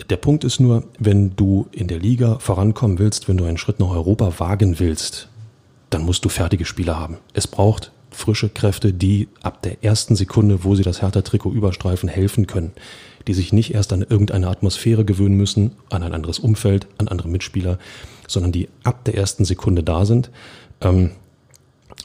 Der 0.09 0.17
Punkt 0.17 0.43
ist 0.43 0.59
nur, 0.59 0.83
wenn 0.99 1.35
du 1.35 1.67
in 1.71 1.87
der 1.87 1.99
Liga 1.99 2.39
vorankommen 2.39 2.99
willst, 2.99 3.27
wenn 3.29 3.37
du 3.37 3.45
einen 3.45 3.57
Schritt 3.57 3.79
nach 3.79 3.89
Europa 3.89 4.39
wagen 4.39 4.79
willst, 4.79 5.29
dann 5.89 6.03
musst 6.03 6.25
du 6.25 6.29
fertige 6.29 6.65
Spieler 6.65 6.99
haben. 6.99 7.17
Es 7.33 7.47
braucht 7.47 7.91
frische 8.11 8.49
Kräfte, 8.49 8.93
die 8.93 9.27
ab 9.41 9.61
der 9.61 9.83
ersten 9.83 10.15
Sekunde, 10.15 10.63
wo 10.63 10.75
sie 10.75 10.83
das 10.83 11.01
Hertha-Trikot 11.01 11.51
überstreifen, 11.51 12.09
helfen 12.09 12.47
können. 12.47 12.71
Die 13.27 13.33
sich 13.33 13.53
nicht 13.53 13.73
erst 13.73 13.91
an 13.93 14.01
irgendeine 14.01 14.47
Atmosphäre 14.47 15.05
gewöhnen 15.05 15.35
müssen, 15.35 15.71
an 15.89 16.03
ein 16.03 16.13
anderes 16.13 16.39
Umfeld, 16.39 16.87
an 16.97 17.07
andere 17.07 17.27
Mitspieler, 17.27 17.77
sondern 18.27 18.51
die 18.51 18.69
ab 18.83 19.03
der 19.05 19.15
ersten 19.15 19.45
Sekunde 19.45 19.83
da 19.83 20.05
sind. 20.05 20.29
Ähm, 20.81 21.11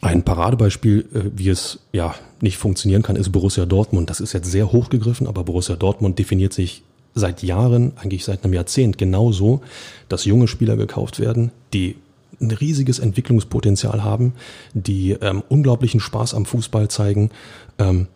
ein 0.01 0.23
Paradebeispiel, 0.25 1.07
äh, 1.15 1.21
wie 1.37 1.49
es 1.49 1.81
ja 1.93 2.15
nicht 2.41 2.57
funktionieren 2.57 3.03
kann, 3.03 3.17
ist 3.17 3.33
Borussia 3.33 3.67
Dortmund. 3.67 4.11
Das 4.11 4.21
ist 4.21 4.33
jetzt 4.33 4.51
sehr 4.51 4.73
hochgegriffen, 4.73 5.27
aber 5.27 5.45
Borussia 5.45 5.77
Dortmund 5.77 6.19
definiert 6.19 6.53
sich 6.53 6.83
seit 7.15 7.43
Jahren, 7.43 7.93
eigentlich 7.97 8.25
seit 8.25 8.45
einem 8.45 8.55
Jahrzehnt 8.55 8.97
genauso, 8.97 9.61
dass 10.09 10.25
junge 10.25 10.49
Spieler 10.49 10.77
gekauft 10.77 11.21
werden, 11.21 11.51
die 11.73 11.97
ein 12.41 12.51
riesiges 12.51 12.99
Entwicklungspotenzial 12.99 14.03
haben, 14.03 14.33
die 14.73 15.13
ähm, 15.21 15.43
unglaublichen 15.49 16.01
Spaß 16.01 16.35
am 16.35 16.47
Fußball 16.47 16.89
zeigen, 16.89 17.31
ähm, 17.79 18.07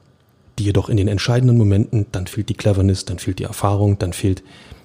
die 0.59 0.65
jedoch 0.65 0.89
in 0.89 0.97
den 0.97 1.09
entscheidenden 1.09 1.59
Momenten, 1.59 2.07
dann 2.13 2.27
fehlt 2.27 2.49
die 2.49 2.55
Cleverness, 2.55 3.05
dann 3.05 3.19
fehlt 3.19 3.41
die 3.41 3.45
Erfahrung, 3.45 3.99
dann 3.99 4.13
fehlt, 4.13 4.43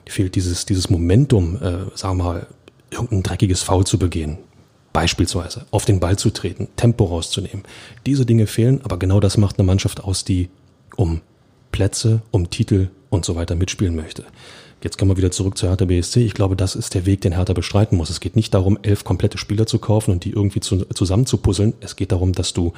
fehlt 0.07 0.35
dieses, 0.35 0.65
dieses 0.65 0.89
Momentum, 0.89 1.55
äh, 1.57 1.95
sagen 1.95 2.17
wir 2.17 2.23
mal, 2.23 2.47
irgendein 2.89 3.23
dreckiges 3.23 3.61
Foul 3.61 3.85
zu 3.85 3.99
begehen. 3.99 4.39
Beispielsweise 4.99 5.65
auf 5.71 5.85
den 5.85 6.01
Ball 6.01 6.17
zu 6.17 6.29
treten, 6.29 6.67
Tempo 6.75 7.05
rauszunehmen. 7.05 7.63
Diese 8.05 8.25
Dinge 8.25 8.47
fehlen, 8.47 8.81
aber 8.83 8.99
genau 8.99 9.21
das 9.21 9.37
macht 9.37 9.57
eine 9.57 9.65
Mannschaft 9.65 10.03
aus, 10.03 10.25
die 10.25 10.49
um 10.97 11.21
Plätze, 11.71 12.21
um 12.31 12.49
Titel 12.49 12.89
und 13.09 13.23
so 13.23 13.37
weiter 13.37 13.55
mitspielen 13.55 13.95
möchte. 13.95 14.25
Jetzt 14.83 14.97
kommen 14.97 15.11
wir 15.11 15.15
wieder 15.15 15.31
zurück 15.31 15.57
zu 15.57 15.69
Hertha 15.69 15.85
BSC. 15.85 16.25
Ich 16.25 16.33
glaube, 16.33 16.57
das 16.57 16.75
ist 16.75 16.95
der 16.95 17.05
Weg, 17.05 17.21
den 17.21 17.31
Hertha 17.31 17.53
bestreiten 17.53 17.97
muss. 17.97 18.09
Es 18.09 18.19
geht 18.19 18.35
nicht 18.35 18.53
darum, 18.53 18.77
elf 18.81 19.05
komplette 19.05 19.37
Spieler 19.37 19.65
zu 19.67 19.79
kaufen 19.79 20.11
und 20.11 20.25
die 20.25 20.31
irgendwie 20.31 20.59
zu, 20.59 20.83
zusammenzupuzzeln. 20.83 21.75
Es 21.79 21.95
geht 21.95 22.11
darum, 22.11 22.33
dass 22.33 22.51
du 22.51 22.73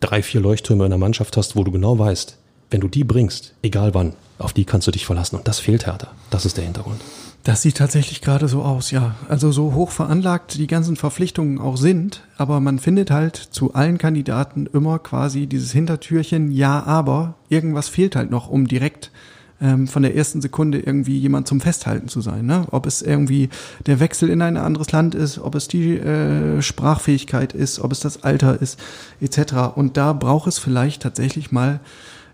drei, 0.00 0.22
vier 0.22 0.40
Leuchttürme 0.40 0.84
in 0.84 0.90
der 0.90 0.98
Mannschaft 0.98 1.36
hast, 1.36 1.56
wo 1.56 1.64
du 1.64 1.72
genau 1.72 1.98
weißt, 1.98 2.38
wenn 2.70 2.80
du 2.80 2.88
die 2.88 3.04
bringst, 3.04 3.52
egal 3.60 3.92
wann, 3.92 4.14
auf 4.40 4.52
die 4.52 4.64
kannst 4.64 4.86
du 4.86 4.90
dich 4.90 5.06
verlassen. 5.06 5.36
Und 5.36 5.48
das 5.48 5.60
fehlt 5.60 5.86
Hertha. 5.86 6.08
Das 6.30 6.44
ist 6.44 6.56
der 6.56 6.64
Hintergrund. 6.64 7.00
Das 7.42 7.62
sieht 7.62 7.78
tatsächlich 7.78 8.20
gerade 8.20 8.48
so 8.48 8.62
aus, 8.62 8.90
ja. 8.90 9.14
Also 9.28 9.50
so 9.50 9.72
hoch 9.74 9.90
veranlagt 9.90 10.58
die 10.58 10.66
ganzen 10.66 10.96
Verpflichtungen 10.96 11.58
auch 11.58 11.78
sind, 11.78 12.22
aber 12.36 12.60
man 12.60 12.78
findet 12.78 13.10
halt 13.10 13.36
zu 13.36 13.72
allen 13.72 13.96
Kandidaten 13.96 14.66
immer 14.66 14.98
quasi 14.98 15.46
dieses 15.46 15.72
Hintertürchen, 15.72 16.52
ja, 16.52 16.82
aber 16.84 17.34
irgendwas 17.48 17.88
fehlt 17.88 18.14
halt 18.14 18.30
noch, 18.30 18.50
um 18.50 18.66
direkt 18.66 19.10
ähm, 19.62 19.88
von 19.88 20.02
der 20.02 20.14
ersten 20.14 20.42
Sekunde 20.42 20.80
irgendwie 20.80 21.18
jemand 21.18 21.48
zum 21.48 21.62
Festhalten 21.62 22.08
zu 22.08 22.20
sein. 22.20 22.44
Ne? 22.44 22.66
Ob 22.72 22.86
es 22.86 23.00
irgendwie 23.00 23.48
der 23.86 24.00
Wechsel 24.00 24.28
in 24.28 24.42
ein 24.42 24.58
anderes 24.58 24.92
Land 24.92 25.14
ist, 25.14 25.38
ob 25.38 25.54
es 25.54 25.66
die 25.66 25.96
äh, 25.96 26.60
Sprachfähigkeit 26.60 27.54
ist, 27.54 27.80
ob 27.80 27.92
es 27.92 28.00
das 28.00 28.22
Alter 28.22 28.60
ist, 28.60 28.78
etc. 29.20 29.74
Und 29.74 29.96
da 29.96 30.12
braucht 30.12 30.46
es 30.46 30.58
vielleicht 30.58 31.02
tatsächlich 31.02 31.52
mal 31.52 31.80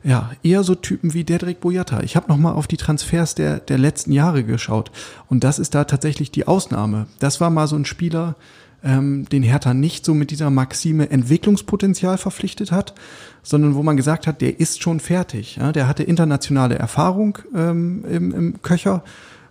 ja, 0.06 0.30
eher 0.44 0.62
so 0.62 0.76
Typen 0.76 1.14
wie 1.14 1.24
Dedrick 1.24 1.60
Boyata. 1.60 2.00
Ich 2.02 2.14
habe 2.14 2.28
nochmal 2.28 2.52
auf 2.52 2.68
die 2.68 2.76
Transfers 2.76 3.34
der, 3.34 3.58
der 3.58 3.76
letzten 3.76 4.12
Jahre 4.12 4.44
geschaut 4.44 4.92
und 5.28 5.42
das 5.42 5.58
ist 5.58 5.74
da 5.74 5.82
tatsächlich 5.82 6.30
die 6.30 6.46
Ausnahme. 6.46 7.08
Das 7.18 7.40
war 7.40 7.50
mal 7.50 7.66
so 7.66 7.74
ein 7.74 7.84
Spieler, 7.84 8.36
ähm, 8.84 9.28
den 9.28 9.42
Hertha 9.42 9.74
nicht 9.74 10.04
so 10.04 10.14
mit 10.14 10.30
dieser 10.30 10.48
Maxime 10.48 11.10
Entwicklungspotenzial 11.10 12.18
verpflichtet 12.18 12.70
hat, 12.70 12.94
sondern 13.42 13.74
wo 13.74 13.82
man 13.82 13.96
gesagt 13.96 14.28
hat, 14.28 14.40
der 14.42 14.60
ist 14.60 14.80
schon 14.80 15.00
fertig. 15.00 15.56
Ja? 15.56 15.72
Der 15.72 15.88
hatte 15.88 16.04
internationale 16.04 16.76
Erfahrung 16.76 17.38
ähm, 17.52 18.04
im, 18.08 18.32
im 18.32 18.62
Köcher, 18.62 19.02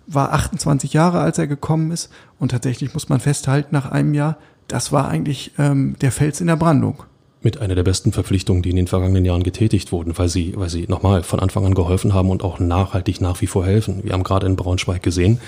war 0.07 0.31
28 0.31 0.93
Jahre, 0.93 1.19
als 1.19 1.37
er 1.37 1.47
gekommen 1.47 1.91
ist 1.91 2.09
und 2.39 2.51
tatsächlich 2.51 2.93
muss 2.93 3.09
man 3.09 3.19
festhalten, 3.19 3.75
nach 3.75 3.91
einem 3.91 4.13
Jahr, 4.13 4.37
das 4.69 4.93
war 4.93 5.09
eigentlich 5.09 5.51
ähm, 5.57 5.97
der 5.99 6.13
Fels 6.13 6.39
in 6.39 6.47
der 6.47 6.55
Brandung 6.55 7.03
mit 7.45 7.61
einer 7.61 7.75
der 7.75 7.83
besten 7.83 8.11
Verpflichtungen, 8.11 8.63
die 8.63 8.71
in 8.71 8.75
den 8.75 8.87
vergangenen 8.87 9.23
Jahren 9.23 9.43
getätigt 9.43 9.91
wurden, 9.91 10.17
weil 10.17 10.27
sie, 10.29 10.53
weil 10.57 10.67
sie 10.67 10.85
nochmal 10.87 11.21
von 11.21 11.39
Anfang 11.39 11.63
an 11.63 11.75
geholfen 11.75 12.13
haben 12.15 12.31
und 12.31 12.43
auch 12.43 12.59
nachhaltig 12.59 13.21
nach 13.21 13.39
wie 13.39 13.47
vor 13.47 13.63
helfen. 13.63 14.03
Wir 14.03 14.13
haben 14.13 14.23
gerade 14.23 14.47
in 14.47 14.55
Braunschweig 14.55 15.03
gesehen, 15.03 15.39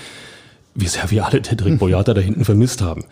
wie 0.76 0.86
sehr 0.86 1.10
wir 1.10 1.26
alle 1.26 1.40
Dedrick 1.40 1.80
Boyata 1.80 2.14
da 2.14 2.20
hinten 2.20 2.44
vermisst 2.44 2.82
haben. 2.82 3.04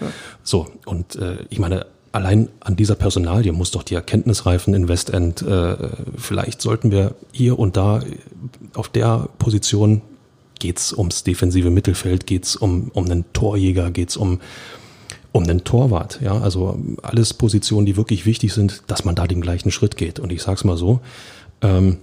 So, 0.44 0.68
und 0.87 1.16
äh, 1.16 1.38
ich 1.51 1.59
meine, 1.59 1.87
allein 2.12 2.49
an 2.61 2.77
dieser 2.77 2.94
Personalie 2.94 3.53
muss 3.53 3.72
doch 3.72 3.83
die 3.83 3.96
Erkenntnis 3.96 4.46
reifen 4.46 4.72
in 4.72 4.87
Westend, 4.87 5.42
äh, 5.42 5.77
vielleicht 6.16 6.62
sollten 6.62 6.92
wir 6.92 7.16
hier 7.33 7.59
und 7.59 7.77
da 7.77 8.05
auf 8.75 8.88
der 8.88 9.29
Position 9.38 10.01
geht's 10.61 10.92
ums 10.92 11.25
defensive 11.25 11.70
Mittelfeld, 11.70 12.25
geht's 12.29 12.55
um, 12.55 12.92
um 12.94 13.07
einen 13.07 13.25
Torjäger, 13.33 13.90
geht's 13.90 14.16
um 14.16 14.38
um 15.37 15.46
den 15.46 15.64
Torwart. 15.64 16.18
Ja, 16.22 16.38
also 16.38 16.79
alles 17.03 17.35
Positionen, 17.35 17.85
die 17.85 17.96
wirklich 17.96 18.25
wichtig 18.25 18.55
sind, 18.55 18.83
dass 18.87 19.05
man 19.05 19.14
da 19.14 19.27
den 19.27 19.42
gleichen 19.42 19.70
Schritt 19.70 19.96
geht. 19.96 20.18
Und 20.18 20.33
ich 20.33 20.42
sag's 20.42 20.64
mal 20.64 20.77
so, 20.77 21.01
ähm, 21.61 21.99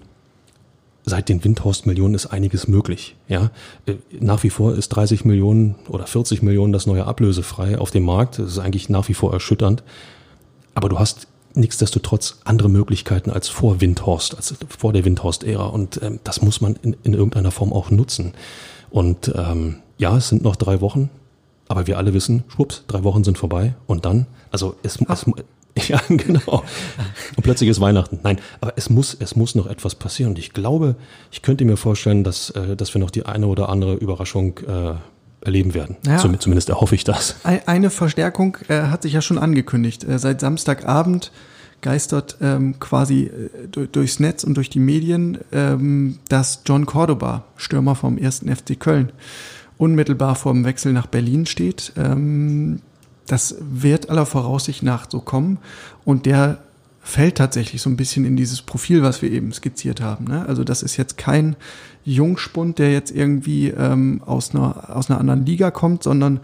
seit 1.04 1.30
den 1.30 1.44
Windhorst-Millionen 1.44 2.14
ist 2.14 2.28
einiges 2.28 2.68
möglich. 2.68 3.16
Ja, 3.28 3.50
äh, 3.88 3.96
nach 4.20 4.44
wie 4.44 4.52
vor 4.52 4.76
ist 4.76 4.90
30 4.90 5.26
Millionen 5.26 5.76
oder 5.90 6.06
40 6.06 6.44
Millionen 6.44 6.74
das 6.74 6.86
neue 6.86 7.06
ablösefrei 7.06 7.78
auf 7.80 7.90
dem 7.90 8.04
Markt. 8.04 8.38
Das 8.38 8.52
ist 8.52 8.60
eigentlich 8.60 8.90
nach 8.90 9.10
wie 9.10 9.16
vor 9.16 9.34
erschütternd. 9.34 9.84
Aber 10.76 10.90
du 10.90 11.00
hast 11.00 11.28
nichtsdestotrotz 11.56 12.40
andere 12.46 12.70
Möglichkeiten 12.70 13.32
als 13.32 13.48
vor 13.48 13.82
Windhorst, 13.82 14.36
als 14.36 14.56
vor 14.78 14.94
der 14.94 15.06
Windhorst-Ära. 15.06 15.66
Und 15.66 16.00
ähm, 16.04 16.20
das 16.24 16.44
muss 16.44 16.62
man 16.62 16.78
in, 16.84 16.96
in 17.04 17.14
irgendeiner 17.14 17.52
Form 17.52 17.74
auch 17.74 17.90
nutzen. 17.90 18.34
Und 18.92 19.34
ähm, 19.36 19.78
ja, 19.98 20.18
es 20.18 20.30
sind 20.30 20.44
noch 20.44 20.56
drei 20.56 20.82
Wochen. 20.82 21.10
Aber 21.74 21.88
wir 21.88 21.98
alle 21.98 22.14
wissen, 22.14 22.44
schwupps, 22.50 22.84
drei 22.86 23.04
Wochen 23.04 23.24
sind 23.24 23.40
vorbei 23.40 23.74
und 23.88 24.06
dann, 24.06 24.28
also 24.52 24.76
es, 24.84 25.00
es 25.10 25.26
ja, 25.88 26.00
genau. 26.08 26.64
Und 27.36 27.42
plötzlich 27.42 27.68
ist 27.68 27.82
Weihnachten. 27.82 28.20
Nein, 28.22 28.40
aber 28.62 28.74
es 28.76 28.92
muss, 28.92 29.18
es 29.20 29.36
muss 29.36 29.56
noch 29.56 29.66
etwas 29.66 29.96
passieren. 29.96 30.34
Und 30.34 30.38
ich 30.38 30.54
glaube, 30.54 30.96
ich 31.32 31.42
könnte 31.42 31.66
mir 31.66 31.78
vorstellen, 31.78 32.24
dass, 32.24 32.52
äh, 32.52 32.76
dass 32.76 32.94
wir 32.94 33.02
noch 33.02 33.10
die 33.10 33.26
eine 33.26 33.48
oder 33.48 33.70
andere 33.70 33.96
Überraschung 33.96 34.60
äh, 34.60 34.94
erleben 35.42 35.74
werden. 35.74 35.96
Ja. 36.06 36.20
Zumindest 36.20 36.70
erhoffe 36.70 36.94
ich 36.94 37.06
das. 37.06 37.38
Eine 37.44 37.90
Verstärkung 37.90 38.60
äh, 38.68 38.84
hat 38.84 39.02
sich 39.02 39.14
ja 39.14 39.22
schon 39.24 39.40
angekündigt. 39.40 40.04
Äh, 40.04 40.20
seit 40.20 40.42
Samstagabend 40.42 41.32
geistert 41.82 42.38
ähm, 42.40 42.80
quasi 42.80 43.24
äh, 43.24 43.88
durchs 43.88 44.20
Netz 44.20 44.44
und 44.44 44.54
durch 44.56 44.70
die 44.70 44.80
Medien, 44.80 45.40
ähm, 45.52 46.20
dass 46.30 46.62
John 46.68 46.86
Cordoba, 46.86 47.46
Stürmer 47.58 47.96
vom 47.96 48.20
ersten 48.20 48.56
FC 48.56 48.80
Köln, 48.80 49.12
unmittelbar 49.84 50.36
vor 50.36 50.54
dem 50.54 50.64
Wechsel 50.64 50.94
nach 50.94 51.08
Berlin 51.08 51.46
steht. 51.46 51.92
Ähm, 51.98 52.80
das 53.28 53.56
wird 53.60 54.10
aller 54.10 54.26
Voraussicht 54.26 54.82
nach 54.82 55.08
so 55.10 55.20
kommen. 55.20 55.58
Und 56.06 56.26
der 56.26 56.60
fällt 57.02 57.36
tatsächlich 57.36 57.82
so 57.82 57.90
ein 57.90 57.98
bisschen 57.98 58.24
in 58.24 58.38
dieses 58.38 58.62
Profil, 58.62 59.04
was 59.04 59.22
wir 59.22 59.30
eben 59.30 59.52
skizziert 59.52 60.00
haben. 60.00 60.26
Ne? 60.26 60.46
Also 60.48 60.64
das 60.64 60.84
ist 60.84 60.96
jetzt 60.96 61.18
kein 61.18 61.58
Jungspund, 62.06 62.80
der 62.80 62.94
jetzt 62.94 63.12
irgendwie 63.12 63.70
ähm, 63.70 64.22
aus, 64.26 64.56
einer, 64.56 64.96
aus 64.96 65.10
einer 65.10 65.20
anderen 65.20 65.46
Liga 65.46 65.70
kommt, 65.70 66.04
sondern 66.04 66.40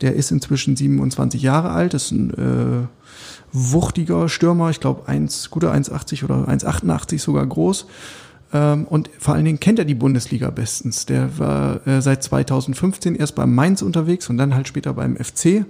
der 0.00 0.16
ist 0.16 0.32
inzwischen 0.32 0.74
27 0.74 1.42
Jahre 1.42 1.70
alt, 1.70 1.94
ist 1.94 2.10
ein 2.10 2.30
äh, 2.30 2.86
wuchtiger 3.52 4.28
Stürmer, 4.28 4.70
ich 4.70 4.80
glaube 4.80 5.06
eins, 5.06 5.50
guter 5.50 5.72
1,80 5.72 6.24
oder 6.24 6.48
1,88 6.48 7.20
sogar 7.20 7.46
groß 7.46 7.86
ähm, 8.52 8.84
und 8.84 9.10
vor 9.18 9.34
allen 9.34 9.44
Dingen 9.44 9.60
kennt 9.60 9.78
er 9.78 9.84
die 9.84 9.94
Bundesliga 9.94 10.50
bestens. 10.50 11.06
Der 11.06 11.38
war 11.38 11.86
äh, 11.86 12.00
seit 12.02 12.22
2015 12.22 13.14
erst 13.14 13.34
beim 13.34 13.54
Mainz 13.54 13.82
unterwegs 13.82 14.28
und 14.28 14.38
dann 14.38 14.54
halt 14.54 14.68
später 14.68 14.94
beim 14.94 15.16
FC. 15.16 15.64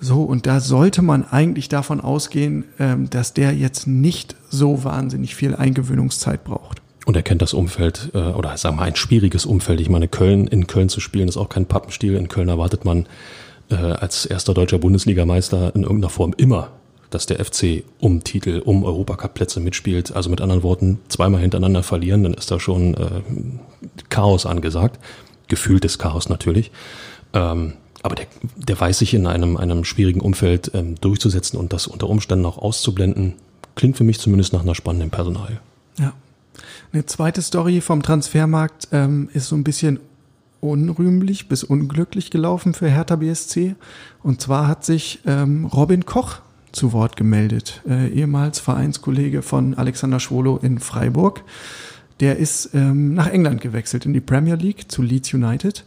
So, 0.00 0.22
und 0.22 0.46
da 0.46 0.60
sollte 0.60 1.00
man 1.00 1.24
eigentlich 1.24 1.68
davon 1.68 2.00
ausgehen, 2.00 2.64
ähm, 2.78 3.08
dass 3.08 3.32
der 3.32 3.54
jetzt 3.54 3.86
nicht 3.86 4.36
so 4.50 4.84
wahnsinnig 4.84 5.34
viel 5.34 5.54
Eingewöhnungszeit 5.54 6.44
braucht. 6.44 6.82
und 7.06 7.16
er 7.16 7.22
kennt 7.22 7.42
das 7.42 7.54
Umfeld 7.54 8.10
äh, 8.14 8.18
oder 8.18 8.56
sagen 8.56 8.76
wir 8.76 8.80
mal 8.80 8.86
ein 8.88 8.96
schwieriges 8.96 9.46
Umfeld. 9.46 9.80
Ich 9.80 9.88
meine, 9.88 10.08
Köln 10.08 10.46
in 10.46 10.66
Köln 10.66 10.88
zu 10.88 11.00
spielen 11.00 11.28
ist 11.28 11.36
auch 11.36 11.48
kein 11.48 11.66
Pappenstiel. 11.66 12.16
In 12.16 12.28
Köln 12.28 12.48
erwartet 12.48 12.84
man 12.84 13.06
äh, 13.70 13.76
als 13.76 14.26
erster 14.26 14.54
deutscher 14.54 14.78
Bundesligameister 14.78 15.74
in 15.74 15.82
irgendeiner 15.82 16.10
Form 16.10 16.34
immer, 16.36 16.70
dass 17.14 17.26
der 17.26 17.42
FC 17.42 17.84
um 18.00 18.24
Titel, 18.24 18.60
um 18.64 18.84
Europacup-Plätze 18.84 19.60
mitspielt. 19.60 20.14
Also 20.14 20.30
mit 20.30 20.40
anderen 20.40 20.62
Worten, 20.62 20.98
zweimal 21.08 21.40
hintereinander 21.40 21.82
verlieren, 21.82 22.24
dann 22.24 22.34
ist 22.34 22.50
da 22.50 22.58
schon 22.60 22.94
äh, 22.94 23.22
Chaos 24.08 24.46
angesagt. 24.46 24.98
Gefühltes 25.48 25.98
Chaos 25.98 26.28
natürlich. 26.28 26.70
Ähm, 27.32 27.74
aber 28.02 28.16
der, 28.16 28.26
der 28.56 28.78
weiß 28.78 28.98
sich 28.98 29.14
in 29.14 29.26
einem, 29.26 29.56
einem 29.56 29.84
schwierigen 29.84 30.20
Umfeld 30.20 30.72
ähm, 30.74 30.96
durchzusetzen 31.00 31.58
und 31.58 31.72
das 31.72 31.86
unter 31.86 32.08
Umständen 32.10 32.44
auch 32.44 32.58
auszublenden. 32.58 33.34
Klingt 33.76 33.96
für 33.96 34.04
mich 34.04 34.20
zumindest 34.20 34.52
nach 34.52 34.62
einer 34.62 34.74
spannenden 34.74 35.10
Personal. 35.10 35.60
Ja. 35.98 36.12
Eine 36.92 37.06
zweite 37.06 37.40
Story 37.40 37.80
vom 37.80 38.02
Transfermarkt 38.02 38.88
ähm, 38.92 39.30
ist 39.32 39.48
so 39.48 39.56
ein 39.56 39.64
bisschen 39.64 40.00
unrühmlich 40.60 41.48
bis 41.48 41.62
unglücklich 41.62 42.30
gelaufen 42.30 42.74
für 42.74 42.88
Hertha 42.88 43.16
BSC. 43.16 43.74
Und 44.22 44.40
zwar 44.40 44.66
hat 44.66 44.84
sich 44.84 45.20
ähm, 45.26 45.66
Robin 45.66 46.06
Koch 46.06 46.40
zu 46.74 46.92
Wort 46.92 47.16
gemeldet, 47.16 47.82
äh, 47.88 48.08
ehemals 48.08 48.58
Vereinskollege 48.58 49.42
von 49.42 49.74
Alexander 49.74 50.20
Schwolo 50.20 50.58
in 50.58 50.78
Freiburg. 50.78 51.42
Der 52.20 52.36
ist 52.36 52.70
ähm, 52.74 53.14
nach 53.14 53.28
England 53.28 53.60
gewechselt 53.60 54.06
in 54.06 54.12
die 54.12 54.20
Premier 54.20 54.56
League 54.56 54.90
zu 54.90 55.02
Leeds 55.02 55.32
United 55.34 55.84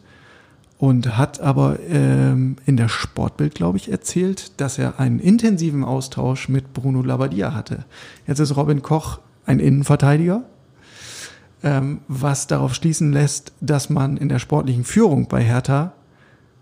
und 0.77 1.17
hat 1.17 1.39
aber 1.39 1.79
ähm, 1.89 2.57
in 2.65 2.77
der 2.77 2.89
Sportbild, 2.89 3.55
glaube 3.55 3.77
ich, 3.77 3.91
erzählt, 3.91 4.59
dass 4.59 4.77
er 4.77 4.99
einen 4.99 5.19
intensiven 5.19 5.83
Austausch 5.83 6.49
mit 6.49 6.73
Bruno 6.73 7.01
Labbadia 7.01 7.53
hatte. 7.53 7.85
Jetzt 8.27 8.39
ist 8.39 8.55
Robin 8.55 8.81
Koch 8.81 9.19
ein 9.45 9.59
Innenverteidiger, 9.59 10.43
ähm, 11.63 12.01
was 12.07 12.47
darauf 12.47 12.75
schließen 12.75 13.11
lässt, 13.11 13.53
dass 13.61 13.89
man 13.89 14.17
in 14.17 14.29
der 14.29 14.39
sportlichen 14.39 14.83
Führung 14.83 15.27
bei 15.27 15.43
Hertha 15.43 15.93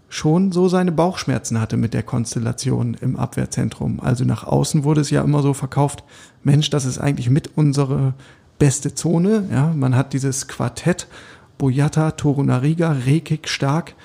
schon 0.10 0.52
so 0.52 0.68
seine 0.68 0.92
Bauchschmerzen 0.92 1.60
hatte 1.60 1.78
mit 1.78 1.94
der 1.94 2.04
Konstellation 2.04 2.96
im 3.02 3.16
Abwehrzentrum. 3.16 4.00
Also 4.00 4.24
nach 4.24 4.44
außen 4.44 4.84
wurde 4.84 5.02
es 5.02 5.10
ja 5.10 5.22
immer 5.24 5.42
so 5.42 5.54
verkauft, 5.54 6.04
Mensch, 6.44 6.70
das 6.70 6.86
ist 6.86 7.00
eigentlich 7.00 7.30
mit 7.30 7.58
unsere 7.58 8.14
beste 8.60 8.94
Zone. 8.94 9.48
Ja, 9.52 9.74
man 9.76 9.96
hat 9.96 10.14
dieses 10.14 10.48
Quartett, 10.48 11.08
Boyata, 11.58 12.12
Torunariga, 12.12 12.92
Rekik, 12.92 13.50
Stark. 13.50 13.96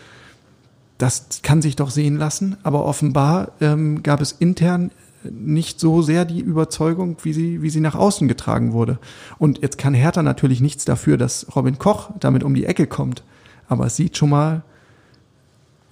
Das 0.98 1.40
kann 1.42 1.62
sich 1.62 1.76
doch 1.76 1.90
sehen 1.90 2.16
lassen, 2.16 2.56
aber 2.62 2.84
offenbar 2.84 3.52
ähm, 3.60 4.02
gab 4.02 4.20
es 4.20 4.32
intern 4.32 4.90
nicht 5.22 5.80
so 5.80 6.02
sehr 6.02 6.24
die 6.24 6.40
Überzeugung, 6.40 7.18
wie 7.22 7.32
sie, 7.32 7.62
wie 7.62 7.70
sie 7.70 7.80
nach 7.80 7.94
außen 7.94 8.26
getragen 8.26 8.72
wurde. 8.72 8.98
Und 9.38 9.60
jetzt 9.62 9.78
kann 9.78 9.94
Hertha 9.94 10.22
natürlich 10.22 10.60
nichts 10.60 10.84
dafür, 10.84 11.16
dass 11.18 11.46
Robin 11.54 11.78
Koch 11.78 12.10
damit 12.20 12.42
um 12.42 12.54
die 12.54 12.64
Ecke 12.64 12.86
kommt. 12.86 13.22
Aber 13.68 13.86
es 13.86 13.96
sieht 13.96 14.16
schon 14.16 14.30
mal, 14.30 14.62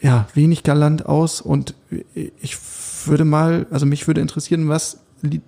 ja, 0.00 0.28
wenig 0.34 0.62
galant 0.62 1.06
aus 1.06 1.40
und 1.40 1.74
ich 2.40 2.56
würde 3.06 3.24
mal, 3.24 3.66
also 3.70 3.86
mich 3.86 4.06
würde 4.06 4.20
interessieren, 4.20 4.68
was 4.68 4.98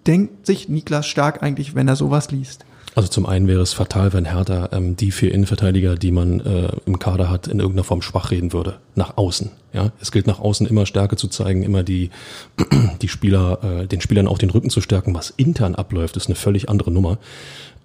denkt 0.06 0.46
sich 0.46 0.68
Niklas 0.68 1.06
Stark 1.06 1.42
eigentlich, 1.42 1.74
wenn 1.74 1.88
er 1.88 1.96
sowas 1.96 2.30
liest? 2.30 2.64
Also 2.96 3.08
zum 3.08 3.24
einen 3.24 3.46
wäre 3.46 3.60
es 3.60 3.72
fatal, 3.72 4.12
wenn 4.12 4.24
Hertha 4.24 4.70
ähm, 4.72 4.96
die 4.96 5.12
vier 5.12 5.32
Innenverteidiger, 5.32 5.94
die 5.94 6.10
man 6.10 6.40
äh, 6.40 6.72
im 6.86 6.98
Kader 6.98 7.30
hat, 7.30 7.46
in 7.46 7.60
irgendeiner 7.60 7.84
Form 7.84 8.02
schwach 8.02 8.32
reden 8.32 8.52
würde. 8.52 8.78
Nach 8.96 9.16
außen. 9.16 9.52
Ja, 9.72 9.92
es 10.00 10.10
gilt 10.10 10.26
nach 10.26 10.40
außen 10.40 10.66
immer 10.66 10.86
Stärke 10.86 11.14
zu 11.14 11.28
zeigen, 11.28 11.62
immer 11.62 11.84
die 11.84 12.10
die 13.00 13.08
Spieler, 13.08 13.62
äh, 13.62 13.86
den 13.86 14.00
Spielern 14.00 14.26
auch 14.26 14.38
den 14.38 14.50
Rücken 14.50 14.70
zu 14.70 14.80
stärken. 14.80 15.14
Was 15.14 15.30
intern 15.30 15.76
abläuft, 15.76 16.16
ist 16.16 16.26
eine 16.26 16.34
völlig 16.34 16.68
andere 16.68 16.90
Nummer. 16.90 17.18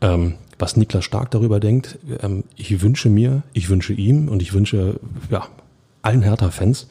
Ähm, 0.02 0.36
was 0.58 0.76
Niklas 0.76 1.06
Stark 1.06 1.30
darüber 1.32 1.60
denkt, 1.60 2.00
ähm, 2.24 2.44
ich 2.56 2.82
wünsche 2.82 3.10
mir, 3.10 3.44
ich 3.54 3.70
wünsche 3.70 3.94
ihm 3.94 4.28
und 4.28 4.42
ich 4.42 4.54
wünsche 4.54 5.00
ja 5.30 5.48
allen 6.06 6.22
Hertha-Fans, 6.22 6.88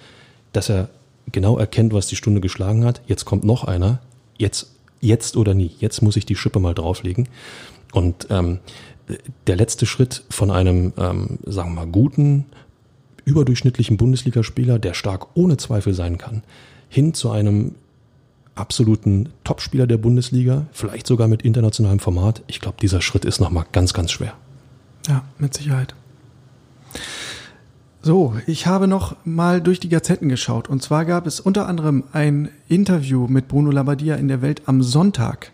dass 0.53 0.68
er 0.68 0.88
genau 1.33 1.59
erkennt, 1.59 1.92
was 1.92 2.07
die 2.07 2.16
Stunde 2.16 2.40
geschlagen 2.40 2.85
hat. 2.85 3.03
Jetzt 3.07 3.24
kommt 3.24 3.44
noch 3.44 3.64
einer. 3.64 4.00
Jetzt 4.38 4.74
jetzt 5.05 5.37
oder 5.37 5.55
nie. 5.55 5.70
Jetzt 5.79 6.03
muss 6.03 6.16
ich 6.16 6.27
die 6.27 6.37
Schippe 6.37 6.59
mal 6.59 6.74
drauflegen. 6.74 7.29
Und 7.92 8.27
ähm, 8.31 8.59
der 9.46 9.57
letzte 9.57 9.87
Schritt 9.87 10.24
von 10.31 10.50
einem, 10.50 10.92
ähm, 10.96 11.38
sagen 11.44 11.70
wir 11.70 11.85
mal, 11.85 11.87
guten, 11.87 12.46
überdurchschnittlichen 13.24 13.96
Bundesligaspieler, 13.96 14.79
der 14.79 14.94
stark 14.94 15.29
ohne 15.35 15.57
Zweifel 15.57 15.94
sein 15.94 16.18
kann, 16.18 16.42
hin 16.88 17.14
zu 17.14 17.31
einem 17.31 17.74
absoluten 18.55 19.31
Topspieler 19.44 19.87
der 19.87 19.98
Bundesliga, 19.98 20.66
vielleicht 20.72 21.07
sogar 21.07 21.29
mit 21.29 21.42
internationalem 21.42 21.98
Format. 21.98 22.42
Ich 22.46 22.61
glaube, 22.61 22.77
dieser 22.81 23.00
Schritt 23.00 23.24
ist 23.24 23.40
nochmal 23.40 23.66
ganz, 23.72 23.92
ganz 23.92 24.12
schwer. 24.12 24.35
Ja, 25.09 25.24
mit 25.38 25.55
Sicherheit. 25.55 25.94
So, 28.07 28.35
ich 28.47 28.67
habe 28.67 28.87
noch 28.87 29.17
mal 29.25 29.62
durch 29.62 29.81
die 29.81 29.88
Gazetten 29.88 30.29
geschaut. 30.29 30.69
Und 30.69 30.83
zwar 30.83 31.07
gab 31.07 31.27
es 31.27 31.40
unter 31.40 31.67
anderem 31.67 32.05
ein 32.12 32.51
Interview 32.69 33.29
mit 33.29 33.49
Bruno 33.49 33.71
Labbadia 33.71 34.17
in 34.17 34.29
der 34.29 34.43
Welt 34.43 34.61
am 34.67 34.83
Sonntag. 34.83 35.53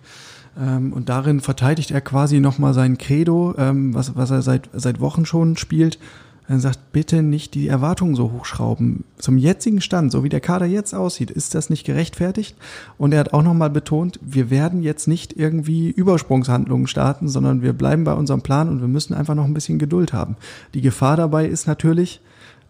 Ähm, 0.61 0.93
und 0.93 1.09
darin 1.09 1.39
verteidigt 1.39 1.93
er 1.93 2.01
quasi 2.01 2.41
nochmal 2.41 2.75
sein 2.75 2.99
Credo, 2.99 3.55
ähm, 3.57 3.95
was, 3.95 4.17
was 4.17 4.33
er 4.33 4.43
seit, 4.43 4.69
seit 4.73 4.99
Wochen 4.99 5.27
schon 5.27 5.57
spielt. 5.57 6.01
Er 6.49 6.59
sagt, 6.59 6.91
bitte 6.91 7.23
nicht 7.23 7.55
die 7.55 7.69
Erwartungen 7.69 8.17
so 8.17 8.33
hochschrauben. 8.33 9.05
Zum 9.17 9.39
jetzigen 9.39 9.81
Stand, 9.81 10.11
so 10.11 10.25
wie 10.25 10.29
der 10.29 10.41
Kader 10.41 10.67
jetzt 10.67 10.93
aussieht, 10.93 11.31
ist 11.31 11.55
das 11.55 11.71
nicht 11.71 11.87
gerechtfertigt. 11.87 12.57
Und 12.99 13.13
er 13.13 13.21
hat 13.21 13.33
auch 13.33 13.45
nochmal 13.45 13.71
betont, 13.71 14.19
wir 14.23 14.51
werden 14.51 14.83
jetzt 14.83 15.07
nicht 15.07 15.37
irgendwie 15.37 15.89
Übersprungshandlungen 15.89 16.89
starten, 16.89 17.29
sondern 17.29 17.63
wir 17.63 17.75
bleiben 17.75 18.03
bei 18.03 18.15
unserem 18.15 18.43
Plan 18.43 18.69
und 18.69 18.81
wir 18.81 18.89
müssen 18.89 19.15
einfach 19.15 19.37
noch 19.37 19.45
ein 19.45 19.55
bisschen 19.55 19.79
Geduld 19.79 20.13
haben. 20.13 20.35
Die 20.75 20.81
Gefahr 20.81 21.17
dabei 21.17 21.47
ist 21.47 21.69
natürlich, 21.69 22.21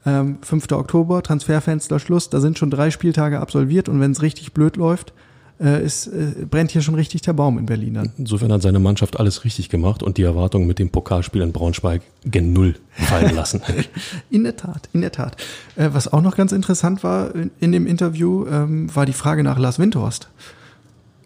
ähm, 0.06 0.38
5. 0.42 0.72
Oktober, 0.72 1.22
Transferfenster 1.22 1.98
Schluss, 1.98 2.30
da 2.30 2.40
sind 2.40 2.58
schon 2.58 2.70
drei 2.70 2.90
Spieltage 2.90 3.40
absolviert 3.40 3.88
und 3.88 4.00
wenn 4.00 4.12
es 4.12 4.22
richtig 4.22 4.52
blöd 4.52 4.76
läuft, 4.76 5.12
äh, 5.60 5.84
ist, 5.84 6.06
äh, 6.06 6.46
brennt 6.48 6.70
hier 6.70 6.80
schon 6.80 6.94
richtig 6.94 7.20
der 7.22 7.34
Baum 7.34 7.58
in 7.58 7.66
Berlin 7.66 7.94
dann. 7.94 8.12
Insofern 8.16 8.50
hat 8.50 8.62
seine 8.62 8.78
Mannschaft 8.78 9.20
alles 9.20 9.44
richtig 9.44 9.68
gemacht 9.68 10.02
und 10.02 10.16
die 10.16 10.22
Erwartungen 10.22 10.66
mit 10.66 10.78
dem 10.78 10.88
Pokalspiel 10.88 11.42
in 11.42 11.52
Braunschweig 11.52 12.02
gen 12.24 12.52
Null 12.52 12.76
fallen 12.92 13.34
lassen. 13.34 13.60
in 14.30 14.44
der 14.44 14.56
Tat, 14.56 14.88
in 14.92 15.02
der 15.02 15.12
Tat. 15.12 15.36
Äh, 15.76 15.90
was 15.92 16.10
auch 16.12 16.22
noch 16.22 16.36
ganz 16.36 16.52
interessant 16.52 17.04
war 17.04 17.34
in, 17.34 17.50
in 17.60 17.72
dem 17.72 17.86
Interview, 17.86 18.46
ähm, 18.46 18.94
war 18.94 19.04
die 19.04 19.12
Frage 19.12 19.42
nach 19.42 19.58
Lars 19.58 19.78
Windhorst. 19.78 20.28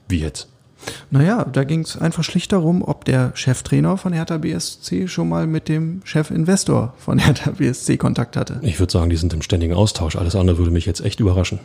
Wie 0.09 0.19
jetzt? 0.19 0.49
Naja, 1.11 1.45
da 1.45 1.65
ging 1.65 1.81
es 1.81 1.97
einfach 1.97 2.25
schlicht 2.25 2.53
darum, 2.53 2.83
ob 2.83 3.05
der 3.05 3.33
Cheftrainer 3.35 3.97
von 3.97 4.13
Hertha 4.13 4.39
BSC 4.39 5.09
schon 5.09 5.29
mal 5.29 5.47
mit 5.47 5.69
dem 5.69 6.01
Chefinvestor 6.05 6.95
von 6.99 7.19
Hertha 7.19 7.53
BSC 7.53 7.97
Kontakt 7.97 8.37
hatte. 8.37 8.59
Ich 8.63 8.79
würde 8.79 8.93
sagen, 8.93 9.11
die 9.11 9.17
sind 9.17 9.33
im 9.33 9.43
ständigen 9.43 9.75
Austausch. 9.75 10.17
Alles 10.17 10.35
andere 10.35 10.59
würde 10.59 10.71
mich 10.71 10.87
jetzt 10.87 11.05
echt 11.05 11.21
überraschen. 11.21 11.61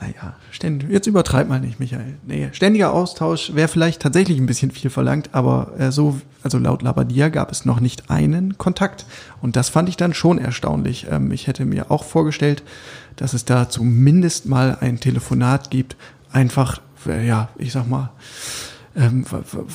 Naja, 0.00 0.34
ständig, 0.50 0.90
jetzt 0.90 1.06
übertreib 1.06 1.48
mal 1.48 1.60
nicht, 1.60 1.78
Michael. 1.78 2.16
Nee, 2.26 2.48
ständiger 2.52 2.92
Austausch 2.92 3.54
wäre 3.54 3.68
vielleicht 3.68 4.02
tatsächlich 4.02 4.38
ein 4.38 4.46
bisschen 4.46 4.72
viel 4.72 4.90
verlangt, 4.90 5.30
aber 5.32 5.72
äh, 5.78 5.92
so, 5.92 6.18
also 6.42 6.58
laut 6.58 6.82
Labadia 6.82 7.28
gab 7.28 7.52
es 7.52 7.64
noch 7.64 7.78
nicht 7.78 8.10
einen 8.10 8.58
Kontakt. 8.58 9.06
Und 9.40 9.54
das 9.54 9.68
fand 9.68 9.88
ich 9.88 9.96
dann 9.96 10.12
schon 10.12 10.38
erstaunlich. 10.38 11.06
Ähm, 11.10 11.30
ich 11.30 11.46
hätte 11.46 11.64
mir 11.64 11.92
auch 11.92 12.02
vorgestellt, 12.02 12.64
dass 13.16 13.34
es 13.34 13.44
da 13.44 13.68
zumindest 13.68 14.46
mal 14.46 14.76
ein 14.80 14.98
Telefonat 14.98 15.70
gibt, 15.70 15.96
einfach 16.32 16.80
ja, 17.06 17.48
ich 17.58 17.72
sag 17.72 17.88
mal, 17.88 18.10
ähm, 18.96 19.24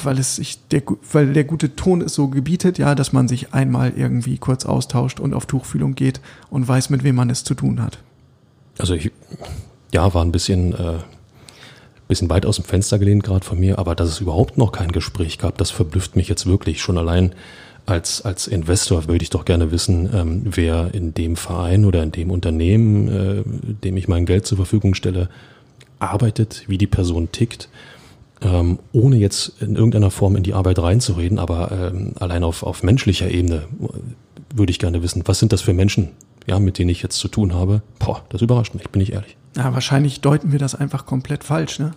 weil 0.03 0.17
es 0.17 0.37
sich 0.37 0.59
der, 0.67 0.83
weil 1.11 1.33
der 1.33 1.43
gute 1.43 1.75
Ton 1.75 2.01
es 2.01 2.13
so 2.13 2.29
gebietet, 2.29 2.77
ja, 2.77 2.95
dass 2.95 3.11
man 3.11 3.27
sich 3.27 3.53
einmal 3.53 3.93
irgendwie 3.95 4.37
kurz 4.37 4.65
austauscht 4.65 5.19
und 5.19 5.33
auf 5.33 5.45
Tuchfühlung 5.45 5.95
geht 5.95 6.21
und 6.49 6.67
weiß, 6.67 6.89
mit 6.89 7.03
wem 7.03 7.15
man 7.15 7.29
es 7.29 7.43
zu 7.43 7.53
tun 7.53 7.81
hat. 7.81 7.99
Also 8.77 8.93
ich, 8.93 9.11
ja, 9.91 10.13
war 10.13 10.23
ein 10.23 10.31
bisschen, 10.31 10.73
äh, 10.73 10.99
bisschen 12.07 12.29
weit 12.29 12.45
aus 12.45 12.55
dem 12.55 12.65
Fenster 12.65 12.97
gelehnt 12.97 13.23
gerade 13.23 13.45
von 13.45 13.59
mir, 13.59 13.77
aber 13.77 13.93
dass 13.93 14.09
es 14.09 14.21
überhaupt 14.21 14.57
noch 14.57 14.71
kein 14.71 14.91
Gespräch 14.91 15.37
gab, 15.37 15.57
das 15.57 15.69
verblüfft 15.69 16.15
mich 16.15 16.29
jetzt 16.29 16.45
wirklich. 16.45 16.81
Schon 16.81 16.97
allein 16.97 17.35
als, 17.85 18.21
als 18.21 18.47
Investor 18.47 19.07
würde 19.07 19.23
ich 19.23 19.29
doch 19.29 19.45
gerne 19.45 19.71
wissen, 19.71 20.09
ähm, 20.13 20.41
wer 20.45 20.93
in 20.93 21.13
dem 21.13 21.35
Verein 21.35 21.85
oder 21.85 22.03
in 22.03 22.11
dem 22.11 22.31
Unternehmen, 22.31 23.07
äh, 23.07 23.43
dem 23.83 23.97
ich 23.97 24.07
mein 24.07 24.25
Geld 24.25 24.45
zur 24.45 24.57
Verfügung 24.57 24.93
stelle, 24.93 25.29
arbeitet, 25.99 26.63
wie 26.67 26.77
die 26.77 26.88
Person 26.88 27.31
tickt, 27.31 27.69
ähm, 28.41 28.79
ohne 28.93 29.17
jetzt 29.17 29.62
in 29.62 29.75
irgendeiner 29.75 30.12
Form 30.12 30.35
in 30.35 30.43
die 30.43 30.53
Arbeit 30.53 30.79
reinzureden, 30.79 31.39
aber 31.39 31.71
ähm, 31.71 32.13
allein 32.19 32.43
auf, 32.43 32.63
auf 32.63 32.84
menschlicher 32.84 33.30
Ebene 33.30 33.63
würde 34.53 34.71
ich 34.71 34.80
gerne 34.80 35.03
wissen, 35.03 35.24
was 35.26 35.39
sind 35.39 35.51
das 35.51 35.61
für 35.61 35.74
Menschen, 35.74 36.09
ja, 36.47 36.59
mit 36.59 36.78
denen 36.78 36.89
ich 36.89 37.03
jetzt 37.03 37.17
zu 37.17 37.28
tun 37.28 37.53
habe? 37.53 37.82
Boah, 37.99 38.24
das 38.30 38.41
überrascht 38.41 38.74
mich, 38.74 38.89
bin 38.89 39.01
ich 39.01 39.13
ehrlich. 39.13 39.36
Ja, 39.55 39.74
wahrscheinlich 39.74 40.21
deuten 40.21 40.51
wir 40.51 40.59
das 40.59 40.76
einfach 40.76 41.05
komplett 41.05 41.43
falsch, 41.43 41.80
ne? 41.80 41.91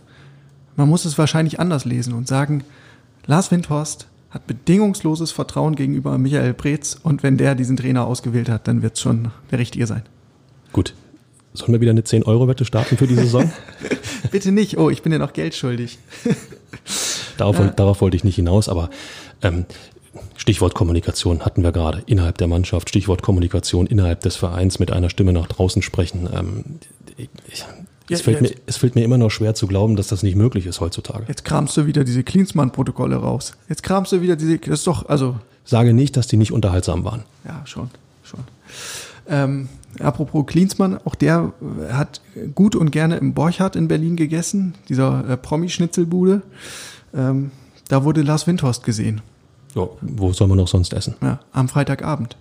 Man 0.75 0.89
muss 0.89 1.05
es 1.05 1.19
wahrscheinlich 1.19 1.61
anders 1.61 1.85
lesen 1.85 2.15
und 2.15 2.27
sagen, 2.27 2.65
Lars 3.27 3.51
Windhorst 3.51 4.09
hat 4.31 4.47
bedingungsloses 4.47 5.31
Vertrauen 5.31 5.77
gegenüber 5.77 6.17
Michael 6.17 6.55
Preetz 6.55 6.99
und 7.03 7.23
wenn 7.23 7.37
der 7.37 7.55
diesen 7.55 7.77
Trainer 7.77 8.07
ausgewählt 8.07 8.49
hat, 8.49 8.67
dann 8.67 8.81
wird 8.81 8.95
es 8.95 9.01
schon 9.03 9.31
der 9.51 9.59
Richtige 9.59 9.87
sein. 9.87 10.03
Gut, 10.73 10.95
Sollen 11.55 11.73
wir 11.73 11.81
wieder 11.81 11.91
eine 11.91 12.01
10-Euro-Wette 12.01 12.65
starten 12.65 12.97
für 12.97 13.07
die 13.07 13.15
Saison? 13.15 13.53
Bitte 14.31 14.53
nicht. 14.53 14.79
Oh, 14.79 14.89
ich 14.91 15.03
bin 15.03 15.13
ja 15.13 15.19
noch 15.19 15.33
Geld 15.35 15.55
schuldig. 15.55 15.99
darauf, 17.37 17.59
ja. 17.59 17.67
darauf 17.69 18.01
wollte 18.01 18.17
ich 18.17 18.25
nicht 18.25 18.37
hinaus, 18.37 18.69
aber 18.69 18.89
ähm, 19.43 19.67
Stichwort 20.37 20.75
Kommunikation 20.75 21.45
hatten 21.45 21.63
wir 21.63 21.73
gerade 21.73 22.03
innerhalb 22.07 22.39
der 22.39 22.47
Mannschaft, 22.49 22.89
Stichwort 22.89 23.23
Kommunikation 23.23 23.87
innerhalb 23.87 24.21
des 24.21 24.37
Vereins 24.37 24.79
mit 24.79 24.91
einer 24.93 25.11
Stimme 25.11 25.33
nach 25.33 25.47
draußen 25.47 25.83
sprechen. 25.83 26.29
Ähm, 26.35 26.65
ich, 27.19 27.29
es, 27.53 27.65
Ja, 28.09 28.17
fällt 28.19 28.41
jetzt- 28.41 28.55
mir, 28.55 28.61
es 28.67 28.77
fällt 28.79 28.95
mir 28.95 29.05
immer 29.05 29.19
noch 29.19 29.31
schwer 29.31 29.55
zu 29.55 29.67
glauben, 29.67 29.97
dass 29.97 30.09
das 30.09 30.23
nicht 30.23 30.37
möglich 30.37 30.67
ist 30.67 30.81
heutzutage. 30.81 31.25
Jetzt 31.29 31.45
kramst 31.45 31.77
du 31.77 31.87
wieder 31.87 32.05
diese 32.05 32.23
Klinsmann-Protokolle 32.25 33.17
raus. 33.17 33.53
Jetzt 33.69 33.83
kramst 33.83 34.13
du 34.13 34.23
wieder 34.23 34.37
diese, 34.37 34.59
das 34.59 34.81
ist 34.81 34.87
doch, 34.87 35.07
also, 35.09 35.37
Sage 35.65 35.93
nicht, 35.93 36.17
dass 36.17 36.27
die 36.27 36.37
nicht 36.39 36.51
unterhaltsam 36.53 37.05
waren. 37.05 37.23
ja, 37.45 37.63
schon, 37.67 37.91
schon. 38.25 38.41
Ähm, 39.29 39.69
apropos 40.01 40.47
Klinsmann, 40.47 40.99
auch 41.05 41.15
der 41.15 41.53
hat 41.91 42.21
gut 42.55 42.75
und 42.77 42.91
gerne 42.91 43.17
im 43.17 43.35
Borchardt 43.35 43.77
in 43.77 43.89
Berlin 43.89 44.17
gegessen, 44.17 44.75
dieser 44.89 45.29
äh, 45.29 45.37
Promi-Schnitzelbude. 45.37 46.43
Ähm, 47.15 47.51
da 47.89 48.05
wurde 48.05 48.23
Lars 48.23 48.47
Windhorst 48.47 48.85
gesehen, 48.85 49.21
Ja, 49.75 49.89
wo 50.01 50.33
soll 50.33 50.49
man 50.49 50.57
noch 50.59 50.69
sonst 50.69 50.93
essen? 50.95 51.15
ja, 51.23 51.41
am 51.53 51.69
Freitagabend. 51.69 52.37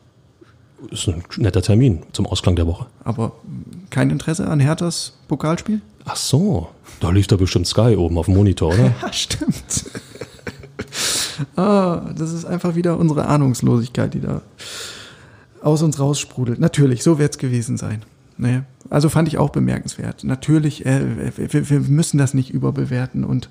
Ist 0.90 1.08
ein 1.08 1.24
netter 1.38 1.62
Termin 1.62 2.00
zum 2.12 2.26
Ausklang 2.26 2.56
der 2.56 2.66
Woche. 2.66 2.88
Aber 3.04 3.34
kein 3.92 4.10
Interesse 4.10 4.48
an 4.48 4.60
Herthas 4.60 5.14
Pokalspiel? 5.28 5.82
Ach 6.06 6.16
so, 6.16 6.70
da 7.00 7.12
lief 7.12 7.28
da 7.28 7.36
bestimmt 7.36 7.68
Sky 7.68 7.96
oben 7.96 8.18
auf 8.18 8.26
dem 8.26 8.36
Monitor, 8.36 8.74
oder? 8.74 8.92
Ja, 9.02 9.14
stimmt. 9.14 9.86
ah, 11.56 12.02
das 12.18 12.32
ist 12.34 12.46
einfach 12.46 12.76
wieder 12.76 12.98
unsere 12.98 13.28
Ahnungslosigkeit, 13.28 14.14
die 14.14 14.22
da 14.22 14.42
aus 15.62 15.82
uns 15.82 16.00
raussprudelt. 16.00 16.60
Natürlich, 16.60 17.04
so 17.04 17.20
wird 17.20 17.34
es 17.34 17.38
gewesen 17.38 17.78
sein. 17.78 18.04
Ne? 18.38 18.66
Also 18.90 19.10
fand 19.10 19.28
ich 19.28 19.38
auch 19.38 19.52
bemerkenswert. 19.52 20.24
Natürlich, 20.24 20.86
äh, 20.86 21.32
wir, 21.38 21.70
wir 21.70 21.80
müssen 21.82 22.18
das 22.18 22.34
nicht 22.34 22.50
überbewerten. 22.50 23.24
Und 23.24 23.50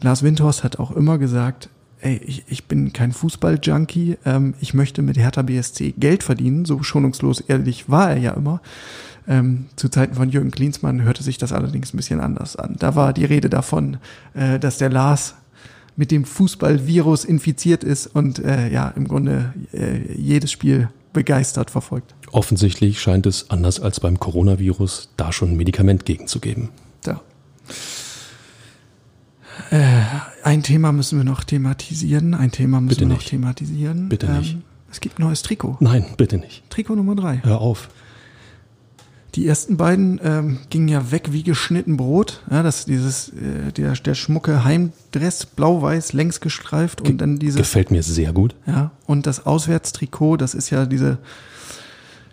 Lars 0.00 0.22
Windhorst 0.22 0.64
hat 0.64 0.78
auch 0.78 0.92
immer 0.92 1.18
gesagt, 1.18 1.68
ey, 2.00 2.20
ich, 2.24 2.44
ich 2.48 2.66
bin 2.66 2.92
kein 2.92 3.12
Fußball-Junkie, 3.12 4.18
ähm, 4.24 4.54
ich 4.60 4.74
möchte 4.74 5.02
mit 5.02 5.18
Hertha 5.18 5.42
BSC 5.42 5.92
Geld 5.98 6.22
verdienen. 6.22 6.64
So 6.64 6.82
schonungslos 6.82 7.40
ehrlich 7.40 7.88
war 7.88 8.10
er 8.10 8.18
ja 8.18 8.32
immer. 8.32 8.60
Ähm, 9.26 9.66
zu 9.76 9.88
Zeiten 9.88 10.14
von 10.14 10.30
Jürgen 10.30 10.50
Klinsmann 10.50 11.02
hörte 11.02 11.22
sich 11.22 11.36
das 11.36 11.52
allerdings 11.52 11.92
ein 11.92 11.98
bisschen 11.98 12.20
anders 12.20 12.56
an. 12.56 12.76
Da 12.78 12.94
war 12.94 13.12
die 13.12 13.24
Rede 13.24 13.50
davon, 13.50 13.98
äh, 14.34 14.58
dass 14.58 14.78
der 14.78 14.88
Lars 14.88 15.34
mit 15.96 16.12
dem 16.12 16.24
Fußballvirus 16.24 17.24
infiziert 17.24 17.82
ist 17.82 18.06
und 18.06 18.38
äh, 18.38 18.72
ja, 18.72 18.88
im 18.90 19.08
Grunde 19.08 19.52
äh, 19.72 20.12
jedes 20.14 20.52
Spiel 20.52 20.88
begeistert 21.12 21.70
verfolgt. 21.70 22.14
Offensichtlich 22.32 23.00
scheint 23.00 23.26
es, 23.26 23.50
anders 23.50 23.80
als 23.80 24.00
beim 24.00 24.18
Coronavirus, 24.18 25.10
da 25.16 25.32
schon 25.32 25.52
ein 25.52 25.56
Medikament 25.56 26.04
gegenzugeben. 26.04 26.68
Da. 27.02 27.20
Äh, 29.70 30.02
ein 30.44 30.62
Thema 30.62 30.92
müssen 30.92 31.18
wir 31.18 31.24
noch 31.24 31.44
thematisieren. 31.44 32.34
Ein 32.34 32.50
Thema 32.52 32.80
müssen 32.80 32.88
Bitte 32.90 33.00
wir 33.02 33.08
noch 33.08 33.16
nicht. 33.18 33.28
thematisieren. 33.28 34.08
Bitte 34.08 34.30
nicht. 34.30 34.56
Es 34.90 35.00
gibt 35.00 35.18
ein 35.18 35.22
neues 35.22 35.42
Trikot. 35.42 35.76
Nein, 35.80 36.04
bitte 36.16 36.38
nicht. 36.38 36.68
Trikot 36.70 36.96
Nummer 36.96 37.14
drei. 37.14 37.40
Hör 37.42 37.60
auf. 37.60 37.88
Die 39.38 39.46
ersten 39.46 39.76
beiden 39.76 40.20
ähm, 40.24 40.58
gingen 40.68 40.88
ja 40.88 41.12
weg 41.12 41.28
wie 41.30 41.44
geschnitten 41.44 41.96
Brot. 41.96 42.42
Ja, 42.50 42.64
das 42.64 42.86
dieses 42.86 43.28
äh, 43.28 43.70
der, 43.70 43.92
der 43.92 44.16
schmucke 44.16 44.64
Heimdress, 44.64 45.46
blau-weiß, 45.46 46.12
längs 46.12 46.40
gestreift 46.40 47.02
und 47.02 47.18
dann 47.18 47.38
dieses 47.38 47.58
Gefällt 47.58 47.92
mir 47.92 48.02
sehr 48.02 48.32
gut. 48.32 48.56
ja 48.66 48.90
und 49.06 49.28
das 49.28 49.46
Auswärtstrikot. 49.46 50.38
Das 50.38 50.54
ist 50.54 50.70
ja 50.70 50.86
diese 50.86 51.18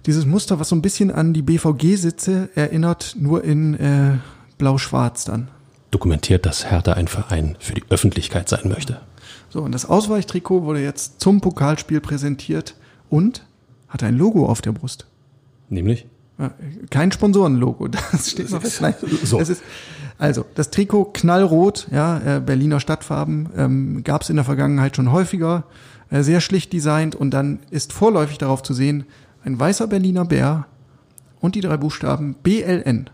dieses 0.08 0.26
Muster, 0.26 0.60
was 0.60 0.70
so 0.70 0.76
ein 0.76 0.82
bisschen 0.82 1.12
an 1.12 1.34
die 1.36 1.44
BVG-Sitze 1.44 2.50
erinnert, 2.56 3.16
nur 3.20 3.44
in 3.44 3.76
äh, 3.76 4.18
blau-schwarz 4.58 5.26
dann. 5.26 5.50
Dokumentiert, 5.92 6.48
dass 6.48 6.72
Hertha 6.72 6.94
ein 6.94 7.08
Verein 7.08 7.56
für 7.60 7.76
die 7.76 7.84
Öffentlichkeit 7.90 8.50
sein 8.50 8.68
möchte. 8.68 9.00
So 9.50 9.62
und 9.62 9.74
das 9.74 9.86
Ausweichtrikot 9.86 10.64
wurde 10.64 10.82
jetzt 10.82 11.22
zum 11.22 11.40
Pokalspiel 11.40 12.02
präsentiert 12.02 12.74
und 13.12 13.46
hat 13.90 14.02
ein 14.02 14.18
Logo 14.18 14.48
auf 14.48 14.64
der 14.64 14.72
Brust. 14.72 15.06
Nämlich? 15.70 16.08
Kein 16.90 17.12
Sponsorenlogo, 17.12 17.88
das 18.12 18.32
steht 18.32 18.52
noch 18.52 18.62
fest. 18.62 18.82
Nein, 18.82 18.94
So. 19.24 19.40
es 19.40 19.50
ist, 19.50 19.64
also, 20.18 20.46
das 20.56 20.70
Trikot 20.70 21.06
knallrot, 21.14 21.88
ja, 21.92 22.38
äh, 22.38 22.40
Berliner 22.40 22.80
Stadtfarben, 22.80 23.50
ähm, 23.56 24.04
gab 24.04 24.22
es 24.22 24.30
in 24.30 24.36
der 24.36 24.46
Vergangenheit 24.46 24.96
schon 24.96 25.12
häufiger, 25.12 25.64
äh, 26.10 26.24
sehr 26.24 26.42
schlicht 26.42 26.74
designt 26.74 27.16
und 27.16 27.32
dann 27.32 27.60
ist 27.70 27.94
vorläufig 27.94 28.38
darauf 28.38 28.64
zu 28.64 28.74
sehen, 28.74 29.06
ein 29.44 29.60
weißer 29.60 29.88
Berliner 29.88 30.26
Bär 30.26 30.66
und 31.40 31.56
die 31.56 31.62
drei 31.62 31.78
Buchstaben 31.78 32.36
BLN. 32.44 33.10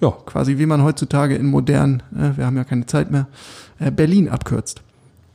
Ja, 0.00 0.10
Quasi 0.10 0.58
wie 0.58 0.66
man 0.66 0.82
heutzutage 0.82 1.36
in 1.36 1.46
modern, 1.46 2.02
äh, 2.14 2.36
wir 2.36 2.46
haben 2.46 2.56
ja 2.56 2.64
keine 2.64 2.86
Zeit 2.86 3.10
mehr, 3.10 3.26
äh, 3.78 3.90
Berlin 3.90 4.28
abkürzt. 4.28 4.82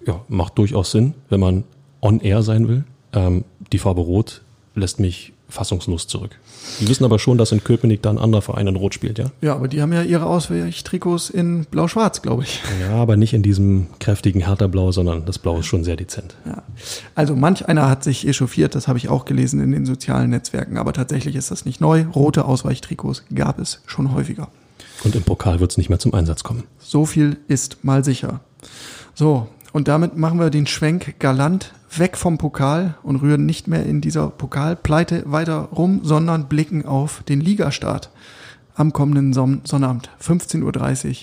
ja, 0.05 0.21
macht 0.27 0.57
durchaus 0.57 0.91
Sinn, 0.91 1.13
wenn 1.29 1.39
man 1.39 1.63
on 2.01 2.19
air 2.19 2.41
sein 2.43 2.67
will. 2.67 2.83
Ähm, 3.13 3.43
die 3.71 3.77
Farbe 3.79 4.01
Rot 4.01 4.41
lässt 4.75 4.99
mich 4.99 5.33
fassungslos 5.49 6.07
zurück. 6.07 6.31
Die 6.79 6.87
wissen 6.87 7.05
aber 7.05 7.19
schon, 7.19 7.37
dass 7.37 7.51
in 7.51 7.63
Köpenick 7.63 8.01
da 8.01 8.09
ein 8.09 8.17
anderer 8.17 8.41
Verein 8.41 8.67
in 8.67 8.75
Rot 8.75 8.93
spielt, 8.93 9.17
ja? 9.17 9.31
Ja, 9.41 9.55
aber 9.55 9.67
die 9.67 9.81
haben 9.81 9.93
ja 9.93 10.03
ihre 10.03 10.25
Ausweichtrikots 10.25 11.29
in 11.29 11.65
blau-schwarz, 11.65 12.21
glaube 12.21 12.43
ich. 12.43 12.61
Ja, 12.81 12.95
aber 12.95 13.17
nicht 13.17 13.33
in 13.33 13.43
diesem 13.43 13.87
kräftigen 13.99 14.41
Hertha-Blau, 14.41 14.91
sondern 14.91 15.25
das 15.25 15.39
Blau 15.39 15.59
ist 15.59 15.65
schon 15.65 15.83
sehr 15.83 15.95
dezent. 15.95 16.35
Ja. 16.45 16.63
Also 17.15 17.35
manch 17.35 17.67
einer 17.67 17.89
hat 17.89 18.03
sich 18.03 18.27
echauffiert, 18.27 18.75
das 18.75 18.87
habe 18.87 18.97
ich 18.97 19.09
auch 19.09 19.25
gelesen 19.25 19.61
in 19.61 19.71
den 19.71 19.85
sozialen 19.85 20.29
Netzwerken, 20.29 20.77
aber 20.77 20.93
tatsächlich 20.93 21.35
ist 21.35 21.51
das 21.51 21.65
nicht 21.65 21.79
neu. 21.79 22.05
Rote 22.13 22.45
Ausweichtrikots 22.45 23.23
gab 23.33 23.59
es 23.59 23.81
schon 23.85 24.13
häufiger. 24.13 24.49
Und 25.03 25.15
im 25.15 25.23
Pokal 25.23 25.59
wird 25.59 25.71
es 25.71 25.77
nicht 25.77 25.89
mehr 25.89 25.99
zum 25.99 26.13
Einsatz 26.13 26.43
kommen. 26.43 26.63
So 26.79 27.05
viel 27.05 27.37
ist 27.47 27.83
mal 27.83 28.03
sicher. 28.03 28.41
So, 29.13 29.47
und 29.73 29.87
damit 29.87 30.17
machen 30.17 30.39
wir 30.39 30.49
den 30.49 30.67
Schwenk 30.67 31.19
galant 31.19 31.73
weg 31.95 32.17
vom 32.17 32.37
Pokal 32.37 32.95
und 33.03 33.17
rühren 33.17 33.45
nicht 33.45 33.67
mehr 33.67 33.85
in 33.85 34.01
dieser 34.01 34.29
Pokalpleite 34.29 35.23
weiter 35.25 35.69
rum, 35.71 36.01
sondern 36.03 36.47
blicken 36.47 36.85
auf 36.85 37.23
den 37.23 37.41
Ligastart 37.41 38.09
am 38.75 38.93
kommenden 38.93 39.33
Son 39.33 39.61
Sonnabend, 39.63 40.09
15.30 40.21 41.07
Uhr 41.09 41.15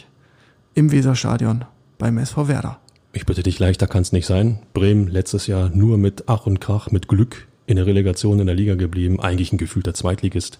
im 0.75 0.91
Weserstadion 0.91 1.65
beim 1.99 2.19
SV 2.19 2.49
Werder. 2.49 2.79
Ich 3.13 3.27
bitte 3.27 3.45
dich, 3.45 3.61
leichter 3.61 3.87
kann 3.87 4.03
es 4.03 4.13
nicht 4.13 4.27
sein. 4.27 4.59
Bremen 4.73 5.07
letztes 5.07 5.47
Jahr 5.47 5.71
nur 5.73 5.99
mit 5.99 6.25
Ach 6.27 6.47
und 6.47 6.61
Krach, 6.61 6.91
mit 6.91 7.07
Glück 7.07 7.47
in 7.67 7.77
der 7.77 7.87
Relegation 7.87 8.41
in 8.41 8.47
der 8.47 8.57
Liga 8.57 8.75
geblieben. 8.75 9.21
Eigentlich 9.21 9.53
ein 9.53 9.59
gefühlter 9.59 9.95
Zweitligist. 9.95 10.59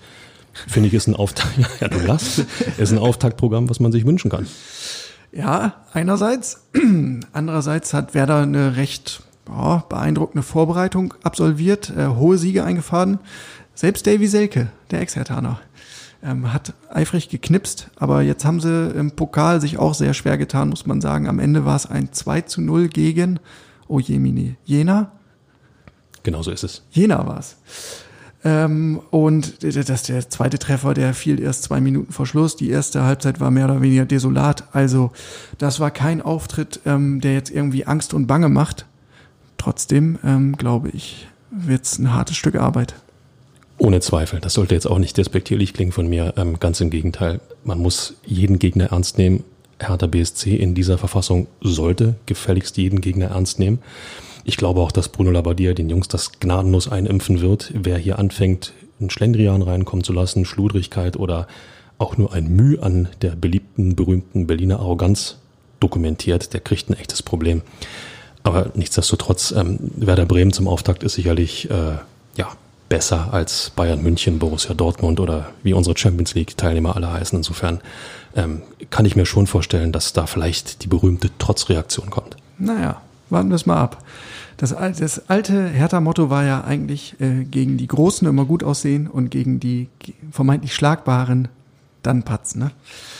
Finde 0.53 0.87
ich, 0.87 0.95
ist 0.95 1.09
ein 1.09 1.17
Auftakt, 1.17 1.59
ja, 1.81 1.89
du 1.89 1.99
lachst, 1.99 2.45
ist 2.79 2.93
ein 2.93 2.99
Auftaktprogramm, 2.99 3.69
was 3.69 3.81
man 3.81 3.91
sich 3.91 4.07
wünschen 4.07 4.31
kann. 4.31 4.47
Ja, 5.35 5.85
einerseits. 5.93 6.65
Andererseits 7.33 7.93
hat 7.93 8.15
Werder 8.15 8.43
eine 8.43 8.77
recht 8.77 9.23
ja, 9.49 9.85
beeindruckende 9.89 10.45
Vorbereitung 10.45 11.15
absolviert, 11.25 11.93
äh, 11.97 12.07
hohe 12.07 12.39
Siege 12.39 12.65
eingefahren. 12.65 13.19
Selbst 13.75 14.07
Davy 14.07 14.29
Selke, 14.29 14.69
der 14.93 15.01
Ex-Hertaner, 15.01 15.61
ähm, 16.23 16.53
hat 16.53 16.75
eifrig 16.89 17.29
geknipst, 17.29 17.91
aber 17.97 18.23
jetzt 18.23 18.45
haben 18.45 18.61
sie 18.61 18.91
im 18.91 19.11
Pokal 19.11 19.61
sich 19.61 19.79
auch 19.79 19.95
sehr 19.95 20.15
schwer 20.15 20.39
getan, 20.39 20.69
muss 20.69 20.87
man 20.87 21.01
sagen. 21.01 21.29
Am 21.29 21.41
Ende 21.41 21.65
war 21.65 21.77
es 21.77 21.87
ein 21.87 22.13
2 22.13 22.43
zu 22.43 22.61
0 22.61 22.89
gegen, 22.89 23.41
oh 23.89 23.99
Jemine, 23.99 24.57
Jena? 24.65 25.11
Genauso 26.23 26.53
ist 26.53 26.63
es. 26.63 26.83
Jena 26.93 27.27
war 27.27 27.41
es. 27.41 27.57
Ähm, 28.45 29.01
und 29.11 29.63
das 29.63 30.03
der 30.03 30.29
zweite 30.29 30.59
Treffer, 30.59 30.93
der 30.93 31.15
fiel 31.15 31.41
erst 31.41 31.65
zwei 31.65 31.81
Minuten 31.81 32.13
vor 32.13 32.27
Schluss. 32.27 32.57
Die 32.57 32.69
erste 32.69 33.03
Halbzeit 33.05 33.41
war 33.41 33.51
mehr 33.51 33.65
oder 33.65 33.81
weniger 33.81 34.05
desolat. 34.05 34.65
Also 34.73 35.13
das 35.59 35.81
war 35.81 35.91
kein 35.91 36.21
Auftritt, 36.21 36.81
ähm, 36.85 37.21
der 37.21 37.33
jetzt 37.33 37.51
irgendwie 37.51 37.87
Angst 37.87 38.13
und 38.13 38.27
Bange 38.27 38.51
macht. 38.51 38.85
Trotzdem 39.57 40.19
ähm, 40.23 40.57
glaube 40.57 40.91
ich, 40.91 41.27
wird's 41.51 41.99
ein 41.99 42.13
hartes 42.13 42.37
Stück 42.37 42.57
Arbeit. 42.57 42.95
Ohne 43.79 44.01
Zweifel. 44.01 44.41
Das 44.41 44.55
sollte 44.55 44.75
jetzt 44.75 44.87
auch 44.87 44.99
nicht 44.99 45.17
despektierlich 45.17 45.73
klingen 45.73 45.93
von 45.93 46.07
mir. 46.07 46.35
Ähm, 46.37 46.61
ganz 46.61 46.81
im 46.81 46.91
Gegenteil. 46.91 47.41
Man 47.65 47.79
muss 47.79 48.15
jeden 48.25 48.59
Gegner 48.59 48.93
ernst 48.93 49.17
nehmen. 49.17 49.43
Hertha 49.81 50.07
BSC 50.07 50.55
in 50.55 50.75
dieser 50.75 50.99
Verfassung 50.99 51.49
sollte 51.61 52.15
gefälligst 52.27 52.77
jeden 52.77 53.01
Gegner 53.01 53.27
ernst 53.27 53.59
nehmen. 53.59 53.81
Ich 54.45 54.59
glaube 54.59 54.81
auch, 54.81 54.93
dass 54.93 55.09
Bruno 55.09 55.31
Labbadia 55.31 55.73
den 55.73 55.89
Jungs 55.89 56.09
das 56.09 56.33
gnadenlos 56.39 56.87
einimpfen 56.89 57.41
wird. 57.41 57.73
Wer 57.75 57.97
hier 57.97 58.19
anfängt, 58.19 58.73
einen 59.01 59.11
Schlendrian 59.11 59.63
reinkommen 59.63 60.05
zu 60.05 60.13
lassen, 60.13 60.45
Schludrigkeit 60.45 61.17
oder 61.17 61.49
auch 61.99 62.19
nur 62.19 62.33
ein 62.33 62.49
Mühe 62.49 62.83
an 62.83 63.09
der 63.23 63.31
beliebten, 63.31 63.97
berühmten 63.97 64.47
Berliner 64.47 64.81
Arroganz 64.81 65.39
dokumentiert, 65.81 66.53
der 66.53 66.61
kriegt 66.61 66.91
ein 66.91 66.95
echtes 66.95 67.23
Problem. 67.23 67.63
Aber 68.43 68.71
nichtsdestotrotz, 68.75 69.53
ähm, 69.53 69.79
Werder 69.97 70.27
Bremen 70.27 70.53
zum 70.53 70.69
Auftakt 70.69 71.03
ist 71.03 71.15
sicherlich 71.15 71.71
äh, 71.71 71.97
ja, 72.37 72.49
besser 72.91 73.33
als 73.33 73.71
Bayern 73.71 74.03
München, 74.03 74.39
Borussia 74.39 74.75
Dortmund 74.75 75.19
oder 75.21 75.51
wie 75.63 75.73
unsere 75.73 75.97
Champions 75.97 76.35
League-Teilnehmer 76.35 76.95
alle 76.95 77.11
heißen. 77.11 77.39
Insofern 77.39 77.81
ähm, 78.37 78.63
kann 78.91 79.07
ich 79.07 79.17
mir 79.17 79.25
schon 79.25 79.47
vorstellen, 79.47 79.93
dass 79.93 80.13
da 80.13 80.27
vielleicht 80.27 80.83
die 80.83 80.89
berühmte 80.89 81.31
Trotzreaktion 81.39 82.11
kommt. 82.11 82.37
Naja, 82.59 83.01
warten 83.35 83.51
wir 83.51 83.57
es 83.57 83.67
mal 83.67 83.77
ab. 83.77 84.03
Das, 84.57 84.71
das 84.99 85.29
alte 85.29 85.69
Hertha-Motto 85.69 86.31
war 86.31 86.45
ja 86.45 86.63
eigentlich 86.65 87.17
äh, 87.21 87.45
gegen 87.45 87.77
die 87.77 87.87
Großen 87.89 88.27
immer 88.27 88.45
gut 88.47 88.63
aussehen 88.65 89.09
und 89.09 89.31
gegen 89.31 89.61
die 89.61 89.89
vermeintlich 90.31 90.73
Schlagbaren 90.75 91.49
dann 92.03 92.23
patzen. 92.23 92.61
Ne? 92.61 92.71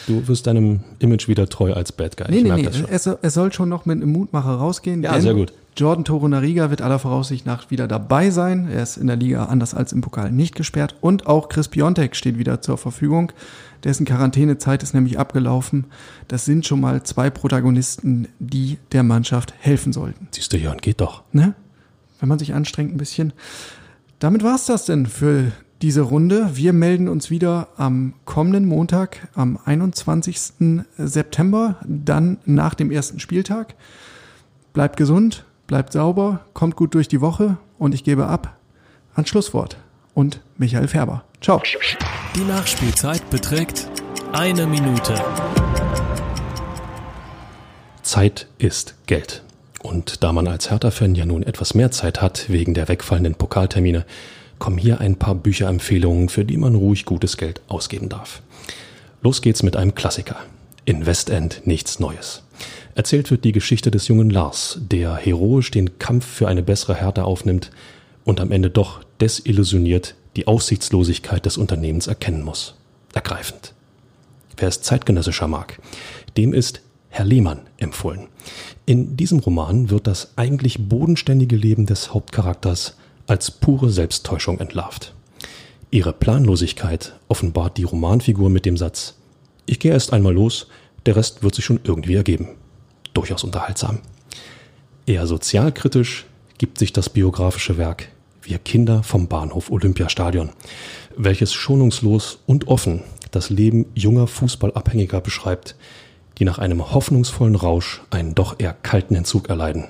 Du 0.07 0.27
wirst 0.29 0.47
deinem 0.47 0.81
Image 1.01 1.27
wieder 1.29 1.49
treu 1.49 1.73
als 1.73 1.91
Bad 1.93 2.17
Guy. 2.17 2.27
Nee, 2.31 2.37
ich 2.39 2.43
nee, 2.45 2.49
merke 2.51 2.63
nee. 2.63 2.69
das 2.69 2.77
schon. 2.79 2.89
Es, 2.89 3.05
soll- 3.05 3.19
es 3.23 3.35
soll 3.35 3.53
schon 3.53 3.69
noch 3.69 3.85
mit 3.87 4.01
einem 4.01 4.13
Mutmacher 4.13 4.53
rausgehen. 4.55 5.03
Ja, 5.03 5.21
sehr 5.21 5.35
gut. 5.35 5.53
Jordan 5.77 6.05
Torunariga 6.05 6.71
wird 6.71 6.83
aller 6.83 7.01
Voraussicht 7.01 7.47
nach 7.47 7.71
wieder 7.71 7.89
dabei 7.89 8.31
sein. 8.31 8.69
Er 8.69 8.83
ist 8.83 8.97
in 8.97 9.09
der 9.09 9.17
Liga 9.17 9.47
anders 9.47 9.75
als 9.75 9.93
im 9.93 10.03
Pokal 10.03 10.31
nicht 10.31 10.55
gesperrt. 10.55 10.95
Und 11.01 11.27
auch 11.27 11.49
Chris 11.49 11.67
Piontek 11.67 12.15
steht 12.15 12.39
wieder 12.39 12.61
zur 12.61 12.79
Verfügung. 12.79 13.33
Dessen 13.83 14.07
Quarantänezeit 14.07 14.85
ist 14.85 14.95
nämlich 14.95 15.19
abgelaufen. 15.19 15.87
Das 16.29 16.45
sind 16.45 16.65
schon 16.65 16.81
mal 16.81 17.03
zwei 17.03 17.29
Protagonisten, 17.29 18.29
die 18.39 18.79
der 18.93 19.03
Mannschaft 19.03 19.53
helfen 19.59 19.93
sollten. 19.93 20.29
Siehst 20.31 20.53
du, 20.53 20.59
Jörn, 20.59 20.79
geht 20.79 21.01
doch. 21.01 21.25
Ne? 21.33 21.55
Wenn 22.21 22.29
man 22.29 22.39
sich 22.39 22.55
anstrengt 22.55 22.95
ein 22.95 22.99
bisschen. 22.99 23.33
Damit 24.21 24.45
war's 24.45 24.67
das 24.67 24.87
denn 24.87 25.07
für 25.07 25.51
diese 25.83 26.03
Runde. 26.03 26.51
Wir 26.55 26.73
melden 26.73 27.09
uns 27.09 27.31
wieder 27.31 27.69
am 27.77 28.15
kommenden 28.25 28.65
Montag, 28.65 29.29
am 29.35 29.59
21. 29.65 30.85
September, 30.97 31.77
dann 31.85 32.39
nach 32.45 32.75
dem 32.75 32.93
ersten 32.93 33.19
Spieltag. 33.19 33.75
Bleibt 34.73 34.97
gesund, 34.97 35.45
bleibt 35.67 35.93
sauber, 35.93 36.41
kommt 36.53 36.77
gut 36.77 36.95
durch 36.95 37.09
die 37.09 37.21
Woche 37.21 37.57
und 37.79 37.95
ich 37.95 38.05
gebe 38.05 38.27
ab 38.27 38.57
ans 39.15 39.29
Schlusswort 39.29 39.77
und 40.15 40.41
Michael 40.57 40.89
Färber. 40.89 41.25
Ciao. 41.41 41.63
Die 42.35 42.45
Nachspielzeit 42.45 43.29
beträgt 43.31 43.89
eine 44.33 44.67
Minute. 44.67 45.15
Zeit 48.03 48.47
ist 48.59 48.95
Geld. 49.07 49.43
Und 49.83 50.23
da 50.23 50.33
man 50.33 50.49
als 50.49 50.71
Hertha-Fan 50.71 51.15
ja 51.15 51.27
nun 51.27 51.43
etwas 51.43 51.75
mehr 51.75 51.91
Zeit 51.91 52.23
hat 52.23 52.49
wegen 52.49 52.73
der 52.75 52.89
wegfallenden 52.89 53.35
Pokaltermine, 53.35 54.07
kommen 54.59 54.79
hier 54.79 55.01
ein 55.01 55.17
paar 55.17 55.35
Bücherempfehlungen, 55.35 56.29
für 56.29 56.45
die 56.45 56.57
man 56.57 56.75
ruhig 56.75 57.05
gutes 57.05 57.37
Geld 57.37 57.61
ausgeben 57.69 58.09
darf. 58.09 58.41
Los 59.21 59.43
geht's 59.43 59.63
mit 59.63 59.77
einem 59.77 59.95
Klassiker. 59.95 60.37
In 60.85 61.07
Westend 61.07 61.67
nichts 61.67 61.99
Neues. 61.99 62.44
Erzählt 62.95 63.31
wird 63.31 63.45
die 63.45 63.53
Geschichte 63.53 63.91
des 63.91 64.07
jungen 64.07 64.31
Lars, 64.31 64.79
der 64.81 65.17
heroisch 65.17 65.71
den 65.73 65.99
Kampf 65.99 66.27
für 66.27 66.47
eine 66.47 66.63
bessere 66.63 66.95
Härte 66.95 67.25
aufnimmt 67.25 67.71
und 68.25 68.41
am 68.41 68.53
Ende 68.53 68.71
doch 68.71 69.03
desillusioniert 69.21 70.15
die 70.37 70.47
Aussichtslosigkeit 70.47 71.45
des 71.45 71.57
Unternehmens 71.57 72.07
erkennen 72.07 72.43
muss. 72.43 72.75
Ergreifend. 73.13 73.73
Wer 74.57 74.69
es 74.69 74.83
zeitgenössischer 74.83 75.49
mag, 75.49 75.81
dem 76.37 76.53
ist 76.53 76.83
Herr 77.09 77.25
Lehmann 77.25 77.63
empfohlen. 77.79 78.29
In 78.87 79.17
diesem 79.17 79.41
Roman 79.41 79.91
wird 79.91 80.07
das 80.07 80.33
eigentlich 80.37 80.89
bodenständige 80.89 81.57
Leben 81.57 81.87
des 81.87 82.15
Hauptcharakters 82.15 82.97
als 83.27 83.51
pure 83.51 83.91
Selbsttäuschung 83.91 84.59
entlarvt. 84.61 85.15
Ihre 85.91 86.13
Planlosigkeit 86.13 87.15
offenbart 87.29 87.77
die 87.77 87.85
Romanfigur 87.85 88.51
mit 88.51 88.67
dem 88.67 88.77
Satz 88.77 89.15
Ich 89.67 89.81
gehe 89.81 89.93
erst 89.93 90.13
einmal 90.13 90.35
los, 90.35 90.69
der 91.07 91.17
Rest 91.17 91.43
wird 91.43 91.55
sich 91.55 91.65
schon 91.65 91.81
irgendwie 91.85 92.15
ergeben. 92.15 92.49
Durchaus 93.15 93.45
unterhaltsam. 93.45 94.01
Eher 95.07 95.27
sozialkritisch 95.27 96.27
gibt 96.59 96.79
sich 96.79 96.93
das 96.93 97.09
biografische 97.09 97.79
Werk 97.79 98.09
Wir 98.43 98.59
Kinder 98.59 99.03
vom 99.03 99.27
Bahnhof 99.27 99.71
Olympiastadion, 99.71 100.51
welches 101.17 101.55
schonungslos 101.55 102.41
und 102.47 102.69
offen 102.69 103.03
das 103.31 103.49
Leben 103.49 103.87
junger 103.95 104.27
Fußballabhängiger 104.27 105.21
beschreibt, 105.21 105.77
die 106.39 106.45
nach 106.45 106.59
einem 106.59 106.93
hoffnungsvollen 106.93 107.57
Rausch 107.57 108.03
einen 108.11 108.35
doch 108.35 108.57
eher 108.59 108.75
kalten 108.75 109.15
Entzug 109.15 109.49
erleiden. 109.49 109.87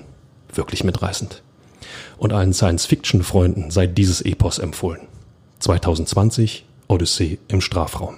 Wirklich 0.53 0.83
mitreißend 0.83 1.41
und 2.17 2.33
allen 2.33 2.53
Science-Fiction-Freunden 2.53 3.71
sei 3.71 3.87
dieses 3.87 4.21
Epos 4.21 4.59
empfohlen. 4.59 5.01
2020 5.59 6.65
Odyssee 6.87 7.39
im 7.47 7.61
Strafraum. 7.61 8.17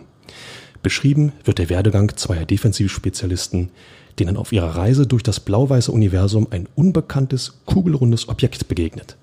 Beschrieben 0.83 1.33
wird 1.43 1.59
der 1.59 1.69
Werdegang 1.69 2.15
zweier 2.15 2.45
Defensivspezialisten, 2.45 3.71
denen 4.19 4.37
auf 4.37 4.51
ihrer 4.51 4.75
Reise 4.75 5.07
durch 5.07 5.23
das 5.23 5.39
blau-weiße 5.39 5.91
Universum 5.91 6.47
ein 6.49 6.67
unbekanntes, 6.75 7.59
kugelrundes 7.65 8.29
Objekt 8.29 8.67
begegnet. 8.67 9.15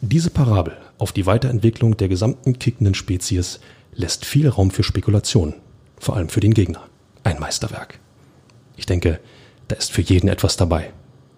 Diese 0.00 0.30
Parabel 0.30 0.76
auf 0.98 1.12
die 1.12 1.26
Weiterentwicklung 1.26 1.96
der 1.96 2.08
gesamten 2.08 2.58
kickenden 2.58 2.94
Spezies 2.94 3.60
lässt 3.94 4.24
viel 4.24 4.48
Raum 4.48 4.70
für 4.70 4.82
Spekulation, 4.82 5.54
vor 5.98 6.16
allem 6.16 6.28
für 6.28 6.40
den 6.40 6.54
Gegner. 6.54 6.82
Ein 7.22 7.38
Meisterwerk. 7.38 8.00
Ich 8.76 8.86
denke, 8.86 9.20
da 9.68 9.76
ist 9.76 9.92
für 9.92 10.02
jeden 10.02 10.28
etwas 10.28 10.56
dabei. 10.56 10.92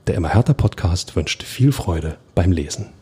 Der 0.07 0.15
Immer 0.15 0.31
härter 0.31 0.55
Podcast 0.55 1.15
wünscht 1.17 1.43
viel 1.43 1.73
Freude 1.73 2.17
beim 2.35 2.53
Lesen. 2.53 2.94